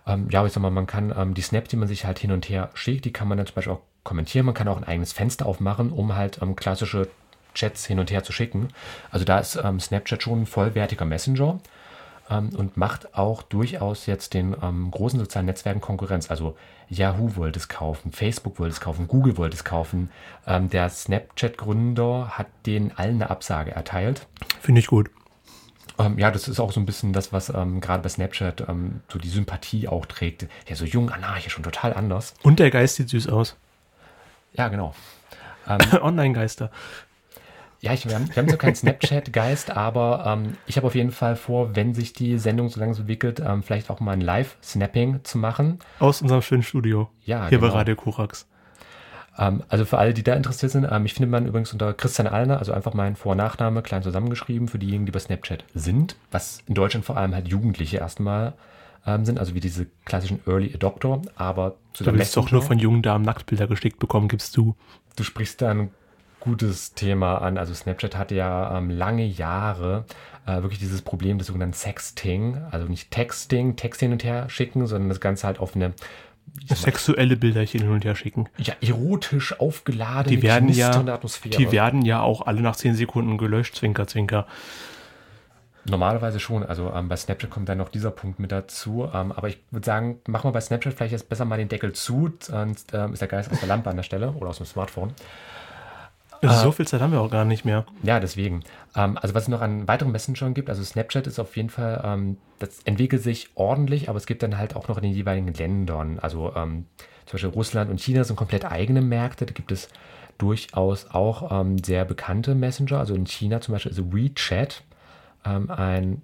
Ähm, 0.07 0.29
ja, 0.31 0.41
aber 0.41 0.49
ich 0.49 0.53
sag 0.53 0.63
mal, 0.63 0.71
man 0.71 0.87
kann 0.87 1.15
ähm, 1.17 1.35
die 1.35 1.43
Snaps, 1.43 1.69
die 1.69 1.77
man 1.77 1.89
sich 1.89 2.05
halt 2.05 2.19
hin 2.19 2.33
und 2.33 2.49
her 2.49 2.71
schickt, 2.75 3.05
die 3.05 3.13
kann 3.13 3.29
man 3.29 3.39
dann 3.39 3.47
zum 3.47 3.55
Beispiel 3.55 3.73
auch 3.73 3.83
kommentieren. 4.03 4.47
Man 4.47 4.55
kann 4.55 4.67
auch 4.69 4.77
ein 4.77 4.85
eigenes 4.85 5.13
Fenster 5.13 5.47
aufmachen, 5.47 5.93
um 5.93 6.17
halt 6.17 6.41
ähm, 6.43 6.57
klassische 6.57 7.09
Chats 7.55 7.87
hin 7.87 8.01
und 8.01 8.11
her 8.11 8.25
zu 8.25 8.33
schicken. 8.33 8.69
Also 9.11 9.25
da 9.25 9.39
ist 9.39 9.57
ähm, 9.63 9.79
Snapchat 9.79 10.23
schon 10.23 10.43
ein 10.43 10.47
vollwertiger 10.47 11.05
Messenger 11.05 11.61
ähm, 12.31 12.51
und 12.57 12.77
macht 12.77 13.15
auch 13.15 13.43
durchaus 13.43 14.07
jetzt 14.07 14.35
den 14.35 14.57
ähm, 14.63 14.91
großen 14.91 15.19
sozialen 15.19 15.47
Netzwerken 15.47 15.81
Konkurrenz. 15.81 16.31
Also 16.31 16.57
Yahoo 16.89 17.37
wollte 17.37 17.59
es 17.59 17.69
kaufen, 17.69 18.13
Facebook 18.13 18.59
wollte 18.59 18.73
es 18.73 18.81
kaufen, 18.81 19.09
Google 19.09 19.37
wollte 19.37 19.57
es 19.57 19.65
kaufen. 19.65 20.11
Ähm, 20.47 20.69
der 20.69 20.89
Snapchat-Gründer 20.89 22.33
hat 22.37 22.47
denen 22.67 22.93
allen 22.93 23.17
eine 23.17 23.31
Absage 23.31 23.73
erteilt. 23.73 24.27
Finde 24.61 24.81
ich 24.81 24.87
gut. 24.87 25.11
Ähm, 25.99 26.19
ja, 26.19 26.31
das 26.31 26.49
ist 26.49 26.61
auch 26.61 26.73
so 26.73 26.81
ein 26.81 26.87
bisschen 26.87 27.13
das, 27.13 27.33
was 27.33 27.51
ähm, 27.51 27.81
gerade 27.81 28.03
bei 28.03 28.09
Snapchat 28.09 28.69
ähm, 28.69 29.01
so 29.11 29.19
die 29.19 29.29
Sympathie 29.29 29.89
auch 29.89 30.07
trägt. 30.07 30.47
Ja, 30.69 30.77
so 30.77 30.85
jung, 30.85 31.11
anarchisch 31.11 31.57
und 31.57 31.65
total 31.65 31.95
anders. 31.95 32.35
Und 32.43 32.59
der 32.59 32.71
Geist 32.71 32.97
sieht 32.97 33.09
süß 33.09 33.29
aus. 33.29 33.57
Ja, 34.55 34.69
genau. 34.69 34.95
Online-Geister. 36.03 36.71
Ja, 37.83 37.93
ich, 37.93 38.07
wir, 38.07 38.15
haben, 38.15 38.29
wir 38.29 38.37
haben 38.37 38.49
so 38.49 38.57
keinen 38.57 38.77
Snapchat-Geist, 38.77 39.77
aber 39.77 40.25
ähm, 40.25 40.57
ich 40.67 40.77
habe 40.77 40.87
auf 40.87 40.95
jeden 40.95 41.11
Fall 41.11 41.35
vor, 41.35 41.75
wenn 41.75 41.95
sich 41.95 42.13
die 42.13 42.39
Sendung 42.39 42.69
so 42.69 42.79
langsam 42.79 43.03
entwickelt, 43.03 43.43
ähm, 43.45 43.65
vielleicht 43.65 43.91
auch 43.91 43.99
mal 43.99 44.13
ein 44.13 44.21
Live-Snapping 44.21 45.25
zu 45.25 45.37
machen. 45.37 45.81
Aus 45.99 46.23
unserem 46.23 46.43
schönen 46.43 46.63
Studio. 46.63 47.11
Ja, 47.25 47.49
Hier 47.49 47.59
genau. 47.59 47.73
bei 47.73 47.79
Radio 47.79 47.97
Korax. 47.97 48.47
Ähm, 49.37 49.65
also 49.69 49.85
für 49.85 49.99
alle, 49.99 50.15
die 50.15 50.23
da 50.23 50.35
interessiert 50.35 50.71
sind, 50.71 50.87
ähm, 50.89 51.05
ich 51.07 51.15
finde 51.15 51.29
man 51.29 51.45
übrigens 51.45 51.73
unter 51.73 51.93
Christian 51.93 52.29
Allner, 52.29 52.61
also 52.61 52.71
einfach 52.73 52.95
mein 52.95 53.17
Vor- 53.17 53.33
und 53.33 53.39
Nachname 53.39 53.83
klein 53.83 54.05
zusammengeschrieben, 54.05 54.69
für 54.69 54.79
diejenigen, 54.79 55.07
die 55.07 55.13
bei 55.13 55.19
Snapchat 55.19 55.65
sind, 55.75 56.15
was 56.31 56.63
in 56.69 56.75
Deutschland 56.75 57.05
vor 57.05 57.17
allem 57.17 57.35
halt 57.35 57.49
Jugendliche 57.49 57.97
erstmal 57.97 58.53
ähm, 59.05 59.25
sind, 59.25 59.41
also 59.41 59.57
wie 59.57 59.61
diese 59.61 59.87
klassischen 60.05 60.39
Early 60.47 60.73
Adopter, 60.73 61.21
aber 61.35 61.75
zu 61.95 62.05
Du 62.05 62.15
willst 62.15 62.37
doch 62.37 62.53
nur 62.53 62.63
von 62.63 62.79
jungen 62.79 63.03
Damen 63.03 63.25
Nacktbilder 63.25 63.67
geschickt 63.67 63.99
bekommen, 63.99 64.29
gibst 64.29 64.57
du. 64.57 64.77
Du 65.17 65.25
sprichst 65.25 65.61
dann 65.63 65.91
gutes 66.43 66.95
Thema 66.95 67.39
an. 67.39 67.57
Also 67.57 67.73
Snapchat 67.73 68.17
hatte 68.17 68.35
ja 68.35 68.77
ähm, 68.77 68.91
lange 68.91 69.25
Jahre 69.25 70.05
äh, 70.45 70.63
wirklich 70.63 70.81
dieses 70.81 71.01
Problem 71.01 71.39
des 71.39 71.47
sogenannten 71.47 71.75
Sexting. 71.75 72.61
Also 72.71 72.89
nicht 72.89 73.13
Texting, 73.13 73.77
Text 73.77 74.01
hin 74.01 74.11
und 74.11 74.25
her 74.25 74.49
schicken, 74.49 74.87
sondern 74.89 75.09
das 75.09 75.21
Ganze 75.21 75.47
halt 75.47 75.61
auf 75.61 75.77
eine 75.77 75.93
sexuelle 76.67 77.37
Bilderchen 77.37 77.83
hin 77.83 77.91
und 77.91 78.05
her 78.05 78.17
schicken. 78.17 78.49
Ja, 78.59 78.75
erotisch 78.81 79.59
aufgeladen. 79.61 80.31
Die 80.31 80.43
werden 80.43 80.69
ja, 80.69 80.91
die 81.45 81.73
werden 81.73 82.03
ja 82.03 82.21
auch 82.21 82.45
alle 82.47 82.61
nach 82.61 82.75
10 82.75 82.97
Sekunden 82.97 83.39
gelöscht, 83.39 83.77
Zwinker, 83.77 84.09
Zwinker. 84.09 84.47
Normalerweise 85.85 86.41
schon. 86.41 86.65
Also 86.65 86.93
ähm, 86.93 87.09
bei 87.09 87.17
Snapchat 87.17 87.51
kommt 87.51 87.69
dann 87.69 87.79
noch 87.79 87.89
dieser 87.89 88.11
Punkt 88.11 88.41
mit 88.41 88.51
dazu. 88.51 89.09
Ähm, 89.15 89.31
aber 89.31 89.49
ich 89.49 89.61
würde 89.71 89.87
sagen, 89.87 90.21
machen 90.27 90.49
wir 90.49 90.53
bei 90.53 90.61
Snapchat 90.61 90.95
vielleicht 90.95 91.13
jetzt 91.13 91.29
besser 91.29 91.45
mal 91.45 91.57
den 91.57 91.69
Deckel 91.69 91.93
zu, 91.93 92.33
sonst 92.41 92.93
ähm, 92.95 93.13
ist 93.13 93.23
der 93.23 93.29
Geist 93.29 93.53
aus 93.53 93.61
der 93.61 93.69
Lampe 93.69 93.91
an 93.91 93.97
der 93.97 94.03
Stelle 94.03 94.33
oder 94.33 94.51
aus 94.51 94.57
dem 94.57 94.67
Smartphone. 94.67 95.13
Also 96.51 96.65
so 96.65 96.73
viel 96.73 96.87
Zeit 96.87 97.01
haben 97.01 97.13
wir 97.13 97.21
auch 97.21 97.31
gar 97.31 97.45
nicht 97.45 97.65
mehr. 97.65 97.87
Ja, 98.03 98.19
deswegen. 98.19 98.65
Ähm, 98.97 99.17
also 99.17 99.35
was 99.35 99.45
es 99.45 99.49
noch 99.49 99.61
an 99.61 99.87
weiteren 99.87 100.13
Messengern 100.13 100.55
gibt, 100.55 100.69
also 100.69 100.83
Snapchat 100.83 101.27
ist 101.27 101.39
auf 101.39 101.57
jeden 101.57 101.71
Fall, 101.71 102.03
ähm, 102.05 102.37
das 102.59 102.81
entwickelt 102.85 103.23
sich 103.23 103.51
ordentlich, 103.55 104.09
aber 104.09 104.19
es 104.19 104.27
gibt 104.27 104.43
dann 104.43 104.59
halt 104.59 104.75
auch 104.75 104.89
noch 104.89 104.97
in 104.97 105.05
den 105.05 105.13
jeweiligen 105.13 105.53
Ländern, 105.55 106.19
also 106.19 106.53
ähm, 106.57 106.87
zum 107.27 107.33
Beispiel 107.35 107.51
Russland 107.51 107.91
und 107.91 108.01
China 108.01 108.25
sind 108.25 108.37
komplett 108.37 108.65
eigene 108.65 109.01
Märkte, 109.03 109.47
da 109.47 109.53
gibt 109.53 109.71
es 109.71 109.89
durchaus 110.39 111.07
auch 111.13 111.65
sehr 111.85 112.05
bekannte 112.05 112.57
Messenger, 112.57 112.99
also 112.99 113.15
in 113.15 113.27
China 113.27 113.61
zum 113.61 113.75
Beispiel 113.75 113.93
ist 113.93 114.13
WeChat 114.13 114.83
ein 115.45 116.23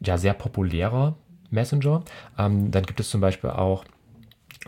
ja, 0.00 0.16
sehr 0.16 0.32
populärer 0.32 1.14
Messenger. 1.50 2.04
Dann 2.38 2.70
gibt 2.70 3.00
es 3.00 3.10
zum 3.10 3.20
Beispiel 3.20 3.50
auch 3.50 3.84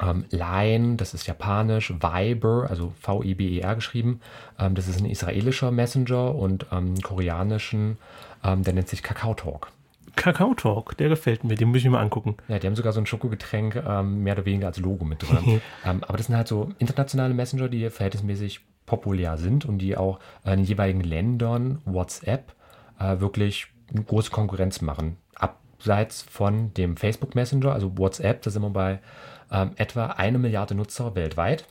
ähm, 0.01 0.25
Line, 0.31 0.97
das 0.97 1.15
ist 1.15 1.27
japanisch, 1.27 1.93
Viber, 1.93 2.67
also 2.69 2.93
V-I-B-E-R 3.01 3.75
geschrieben, 3.75 4.21
ähm, 4.59 4.75
das 4.75 4.89
ist 4.89 5.01
ein 5.01 5.07
israelischer 5.07 5.71
Messenger 5.71 6.35
und 6.35 6.67
ähm, 6.73 7.01
koreanischen, 7.03 7.99
ähm, 8.45 8.63
der 8.63 8.75
nennt 8.75 8.89
sich 8.89 9.03
Kakao 9.03 9.35
Talk. 9.35 9.73
Kakao 10.17 10.55
Talk, 10.55 10.97
der 10.97 11.09
gefällt 11.09 11.45
mir, 11.45 11.55
den 11.55 11.69
muss 11.69 11.79
ich 11.79 11.85
mir 11.85 11.91
mal 11.91 12.03
angucken. 12.03 12.37
Ja, 12.49 12.59
die 12.59 12.67
haben 12.67 12.77
sogar 12.77 12.93
so 12.93 13.01
ein 13.01 13.07
Schokogetränk 13.07 13.77
ähm, 13.77 14.23
mehr 14.23 14.35
oder 14.35 14.45
weniger 14.45 14.67
als 14.67 14.79
Logo 14.79 15.05
mit 15.05 15.23
drin. 15.23 15.61
Ähm, 15.85 16.05
aber 16.05 16.19
das 16.19 16.27
sind 16.27 16.37
halt 16.37 16.49
so 16.49 16.73
internationale 16.79 17.33
Messenger, 17.33 17.69
die 17.69 17.89
verhältnismäßig 17.89 18.61
populär 18.85 19.39
sind 19.39 19.65
und 19.65 19.79
die 19.79 19.97
auch 19.97 20.19
in 20.45 20.51
den 20.51 20.65
jeweiligen 20.65 21.01
Ländern 21.01 21.81
WhatsApp 21.85 22.53
äh, 22.99 23.21
wirklich 23.21 23.69
eine 23.93 24.03
große 24.03 24.31
Konkurrenz 24.31 24.83
machen. 24.83 25.17
Abseits 25.37 26.23
von 26.23 26.75
dem 26.75 26.97
Facebook 26.97 27.35
Messenger, 27.35 27.73
also 27.73 27.97
WhatsApp, 27.97 28.43
da 28.43 28.51
sind 28.51 28.63
wir 28.63 28.71
bei 28.71 28.99
ähm, 29.51 29.73
etwa 29.77 30.07
eine 30.07 30.39
Milliarde 30.39 30.75
Nutzer 30.75 31.15
weltweit. 31.15 31.67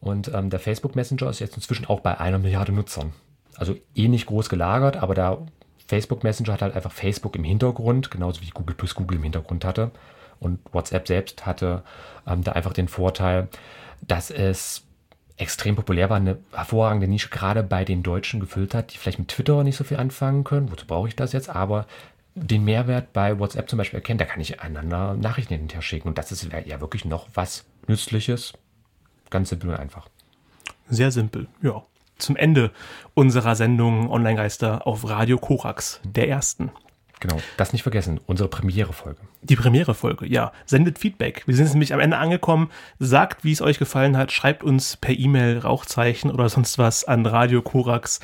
Und 0.00 0.32
ähm, 0.34 0.50
der 0.50 0.60
Facebook 0.60 0.96
Messenger 0.96 1.30
ist 1.30 1.38
jetzt 1.38 1.56
inzwischen 1.56 1.86
auch 1.86 2.00
bei 2.00 2.18
einer 2.18 2.38
Milliarde 2.38 2.72
Nutzern. 2.72 3.12
Also 3.56 3.76
ähnlich 3.94 4.26
groß 4.26 4.48
gelagert, 4.48 4.96
aber 4.96 5.14
der 5.14 5.46
Facebook 5.86 6.24
Messenger 6.24 6.54
hat 6.54 6.62
halt 6.62 6.74
einfach 6.74 6.90
Facebook 6.90 7.36
im 7.36 7.44
Hintergrund, 7.44 8.10
genauso 8.10 8.40
wie 8.40 8.50
Google 8.50 8.74
plus 8.74 8.94
Google 8.94 9.18
im 9.18 9.22
Hintergrund 9.22 9.64
hatte. 9.64 9.90
Und 10.40 10.58
WhatsApp 10.72 11.06
selbst 11.06 11.46
hatte 11.46 11.84
ähm, 12.26 12.42
da 12.42 12.52
einfach 12.52 12.72
den 12.72 12.88
Vorteil, 12.88 13.48
dass 14.00 14.30
es 14.30 14.82
extrem 15.36 15.76
populär 15.76 16.10
war, 16.10 16.16
eine 16.16 16.38
hervorragende 16.52 17.08
Nische 17.08 17.28
gerade 17.28 17.62
bei 17.62 17.84
den 17.84 18.02
Deutschen 18.02 18.40
gefüllt 18.40 18.74
hat, 18.74 18.92
die 18.92 18.98
vielleicht 18.98 19.18
mit 19.18 19.28
Twitter 19.28 19.62
nicht 19.64 19.76
so 19.76 19.84
viel 19.84 19.98
anfangen 19.98 20.44
können. 20.44 20.70
Wozu 20.70 20.86
brauche 20.86 21.08
ich 21.08 21.16
das 21.16 21.32
jetzt? 21.32 21.48
Aber 21.48 21.86
den 22.34 22.64
Mehrwert 22.64 23.12
bei 23.12 23.38
WhatsApp 23.38 23.68
zum 23.68 23.76
Beispiel 23.76 23.98
erkennen, 23.98 24.18
da 24.18 24.24
kann 24.24 24.40
ich 24.40 24.60
einander 24.60 25.14
Nachrichten 25.14 25.54
hinterher 25.54 25.82
schicken. 25.82 26.08
Und 26.08 26.18
das 26.18 26.32
ist 26.32 26.48
ja 26.64 26.80
wirklich 26.80 27.04
noch 27.04 27.28
was 27.34 27.64
Nützliches. 27.86 28.54
Ganz 29.30 29.50
simpel 29.50 29.70
und 29.70 29.76
einfach. 29.76 30.08
Sehr 30.88 31.10
simpel, 31.10 31.48
ja. 31.62 31.82
Zum 32.18 32.36
Ende 32.36 32.70
unserer 33.14 33.56
Sendung 33.56 34.10
Online-Geister 34.10 34.86
auf 34.86 35.08
Radio 35.08 35.38
Korax, 35.38 36.00
der 36.04 36.28
ersten. 36.28 36.70
Genau, 37.22 37.40
das 37.56 37.72
nicht 37.72 37.84
vergessen, 37.84 38.18
unsere 38.26 38.48
Premiere-Folge. 38.48 39.20
Die 39.42 39.54
Premiere-Folge, 39.54 40.26
ja. 40.26 40.50
Sendet 40.66 40.98
Feedback. 40.98 41.44
Wir 41.46 41.54
sind 41.54 41.70
nämlich 41.70 41.94
am 41.94 42.00
Ende 42.00 42.16
angekommen. 42.16 42.68
Sagt, 42.98 43.44
wie 43.44 43.52
es 43.52 43.62
euch 43.62 43.78
gefallen 43.78 44.16
hat. 44.16 44.32
Schreibt 44.32 44.64
uns 44.64 44.96
per 44.96 45.16
E-Mail, 45.16 45.58
Rauchzeichen 45.58 46.32
oder 46.32 46.48
sonst 46.48 46.78
was 46.78 47.04
an 47.04 47.24
Radio 47.24 47.62
Korax. 47.62 48.18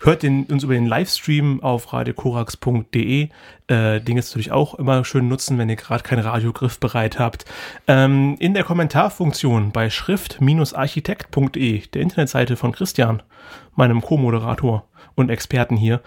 Hört 0.00 0.24
den, 0.24 0.46
uns 0.46 0.64
über 0.64 0.74
den 0.74 0.86
Livestream 0.86 1.62
auf 1.62 1.92
radiokorax.de. 1.92 3.28
Äh, 3.68 4.00
den 4.00 4.16
jetzt 4.16 4.30
natürlich 4.30 4.50
auch 4.50 4.74
immer 4.74 5.04
schön 5.04 5.28
nutzen, 5.28 5.56
wenn 5.56 5.68
ihr 5.68 5.76
gerade 5.76 6.02
keinen 6.02 6.24
Radiogriff 6.24 6.80
bereit 6.80 7.20
habt. 7.20 7.44
Ähm, 7.86 8.34
in 8.40 8.52
der 8.52 8.64
Kommentarfunktion 8.64 9.70
bei 9.70 9.90
schrift-architekt.de, 9.90 11.86
der 11.86 12.02
Internetseite 12.02 12.56
von 12.56 12.72
Christian, 12.72 13.22
meinem 13.76 14.00
Co-Moderator 14.00 14.88
und 15.14 15.30
Experten 15.30 15.76
hier, 15.76 16.00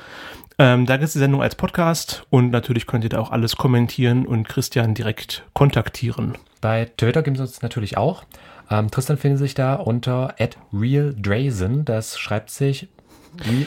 ähm, 0.60 0.86
da 0.86 0.98
gibt 0.98 1.08
es 1.08 1.14
die 1.14 1.20
Sendung 1.20 1.42
als 1.42 1.56
Podcast 1.56 2.26
und 2.30 2.52
natürlich 2.52 2.88
könnt 2.88 3.04
ihr 3.04 3.10
da 3.10 3.20
auch 3.20 3.32
alles 3.32 3.56
kommentieren 3.56 4.26
und 4.26 4.48
Christian 4.48 4.94
direkt 4.94 5.44
kontaktieren. 5.54 6.34
Bei 6.62 6.86
Twitter 6.98 7.24
gibt 7.24 7.38
es 7.38 7.42
uns 7.42 7.62
natürlich 7.62 7.98
auch. 7.98 8.24
Ähm, 8.70 8.90
Tristan 8.90 9.18
findet 9.18 9.40
sich 9.40 9.54
da 9.54 9.76
unter 9.76 10.36
@realdrazen. 10.72 11.86
Das 11.86 12.18
schreibt 12.20 12.50
sich 12.50 12.88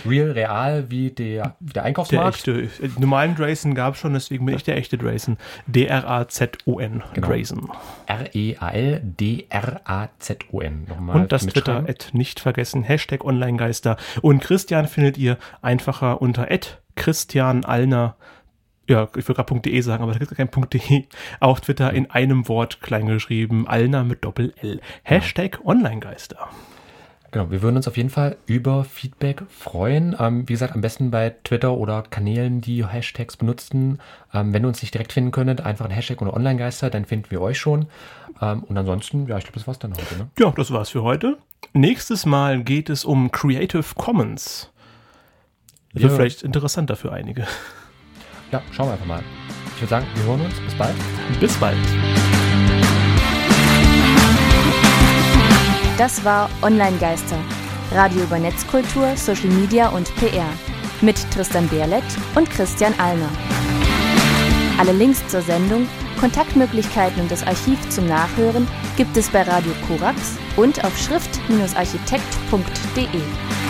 Real, 0.07 0.31
real 0.31 0.91
wie 0.91 1.11
der, 1.11 1.57
wie 1.61 1.73
der 1.73 1.85
Einkaufsmarkt. 1.85 2.47
Der 2.47 2.57
echte. 2.57 3.01
Normalen 3.01 3.35
Drayson 3.35 3.75
gab 3.75 3.95
es 3.95 4.01
schon, 4.01 4.13
deswegen 4.15 4.47
bin 4.47 4.55
ich 4.55 4.65
der 4.65 4.77
echte 4.77 4.99
Drayson. 4.99 5.39
D-R-A-Z-O-N. 5.67 7.03
Genau. 7.15 7.27
Drayson. 7.27 7.71
R-E-A-L-D-R-A-Z-O-N. 8.07 10.87
Und 11.13 11.33
das 11.33 11.47
Twitter, 11.47 11.79
Ad 11.79 12.05
nicht 12.13 12.41
vergessen, 12.41 12.83
Hashtag 12.83 13.25
Onlinegeister. 13.25 13.97
Und 14.23 14.43
Christian 14.43 14.87
findet 14.87 15.19
ihr 15.19 15.37
einfacher 15.63 16.23
unter 16.23 16.51
Ad 16.51 16.69
Christian 16.95 17.65
Allner 17.65 18.17
ja, 18.89 19.09
ich 19.17 19.29
würde 19.29 19.43
gerade 19.43 19.61
.de 19.61 19.81
sagen, 19.81 20.05
aber 20.05 20.13
da 20.13 20.19
gibt 20.19 20.31
es 20.31 20.37
kein 20.37 20.49
.de, 20.49 21.05
auf 21.41 21.61
Twitter 21.61 21.93
in 21.93 22.09
einem 22.11 22.49
Wort 22.49 22.81
kleingeschrieben, 22.81 23.67
Alner 23.67 24.05
mit 24.05 24.25
Doppel-L. 24.25 24.81
Hashtag 25.03 25.59
Onlinegeister. 25.65 26.49
Genau, 27.37 27.51
wir 27.51 27.61
würden 27.61 27.77
uns 27.77 27.87
auf 27.87 27.99
jeden 27.99 28.09
Fall 28.09 28.39
über 28.47 28.83
Feedback 28.85 29.43
freuen. 29.51 30.17
Ähm, 30.19 30.49
wie 30.49 30.55
gesagt, 30.55 30.75
am 30.75 30.81
besten 30.81 31.11
bei 31.11 31.35
Twitter 31.45 31.75
oder 31.75 32.01
Kanälen, 32.01 32.63
die 32.63 32.87
Hashtags 32.87 33.37
benutzen. 33.37 33.99
Ähm, 34.33 34.55
wenn 34.55 34.65
ihr 34.65 34.69
uns 34.69 34.81
nicht 34.81 34.95
direkt 34.95 35.13
finden 35.13 35.33
könntet, 35.33 35.61
einfach 35.61 35.85
ein 35.85 35.91
Hashtag 35.91 36.23
oder 36.23 36.33
Online-Geister, 36.33 36.89
dann 36.89 37.05
finden 37.05 37.31
wir 37.31 37.43
euch 37.43 37.59
schon. 37.59 37.89
Ähm, 38.41 38.65
und 38.65 38.79
ansonsten, 38.79 39.27
ja, 39.27 39.37
ich 39.37 39.45
glaube, 39.45 39.59
das 39.59 39.67
war's 39.67 39.79
dann 39.79 39.93
heute. 39.93 40.17
Ne? 40.17 40.31
Ja, 40.39 40.51
das 40.51 40.71
war's 40.71 40.89
für 40.89 41.03
heute. 41.03 41.37
Nächstes 41.75 42.25
Mal 42.25 42.65
geht 42.65 42.89
es 42.89 43.05
um 43.05 43.31
Creative 43.31 43.85
Commons. 43.97 44.73
Wird 45.93 46.05
ja. 46.13 46.17
vielleicht 46.17 46.41
interessanter 46.41 46.97
für 46.97 47.13
einige. 47.13 47.47
Ja, 48.51 48.63
schauen 48.73 48.87
wir 48.87 48.93
einfach 48.93 49.05
mal. 49.05 49.23
Ich 49.75 49.83
würde 49.83 49.91
sagen, 49.91 50.07
wir 50.15 50.25
hören 50.25 50.41
uns. 50.41 50.55
Bis 50.61 50.75
bald. 50.75 50.95
Bis 51.39 51.55
bald. 51.59 52.36
Das 55.99 56.25
war 56.27 56.51
Online 56.61 56.99
Geister, 56.99 57.39
Radio 57.93 58.25
über 58.25 58.39
Netzkultur, 58.39 59.17
Social 59.17 59.49
Media 59.49 59.89
und 59.89 60.15
PR 60.17 60.53
mit 61.01 61.17
Tristan 61.31 61.67
Berlet 61.69 62.05
und 62.35 62.51
Christian 62.51 62.93
Alner. 62.99 63.31
Alle 64.79 64.93
Links 64.93 65.27
zur 65.29 65.41
Sendung, 65.41 65.89
Kontaktmöglichkeiten 66.21 67.23
und 67.23 67.31
das 67.31 67.47
Archiv 67.47 67.79
zum 67.89 68.07
Nachhören 68.07 68.69
gibt 68.99 69.17
es 69.17 69.31
bei 69.31 69.41
Radio 69.43 69.73
Korax 69.89 70.37
und 70.57 70.85
auf 70.85 70.95
schrift-architekt.de. 70.99 73.66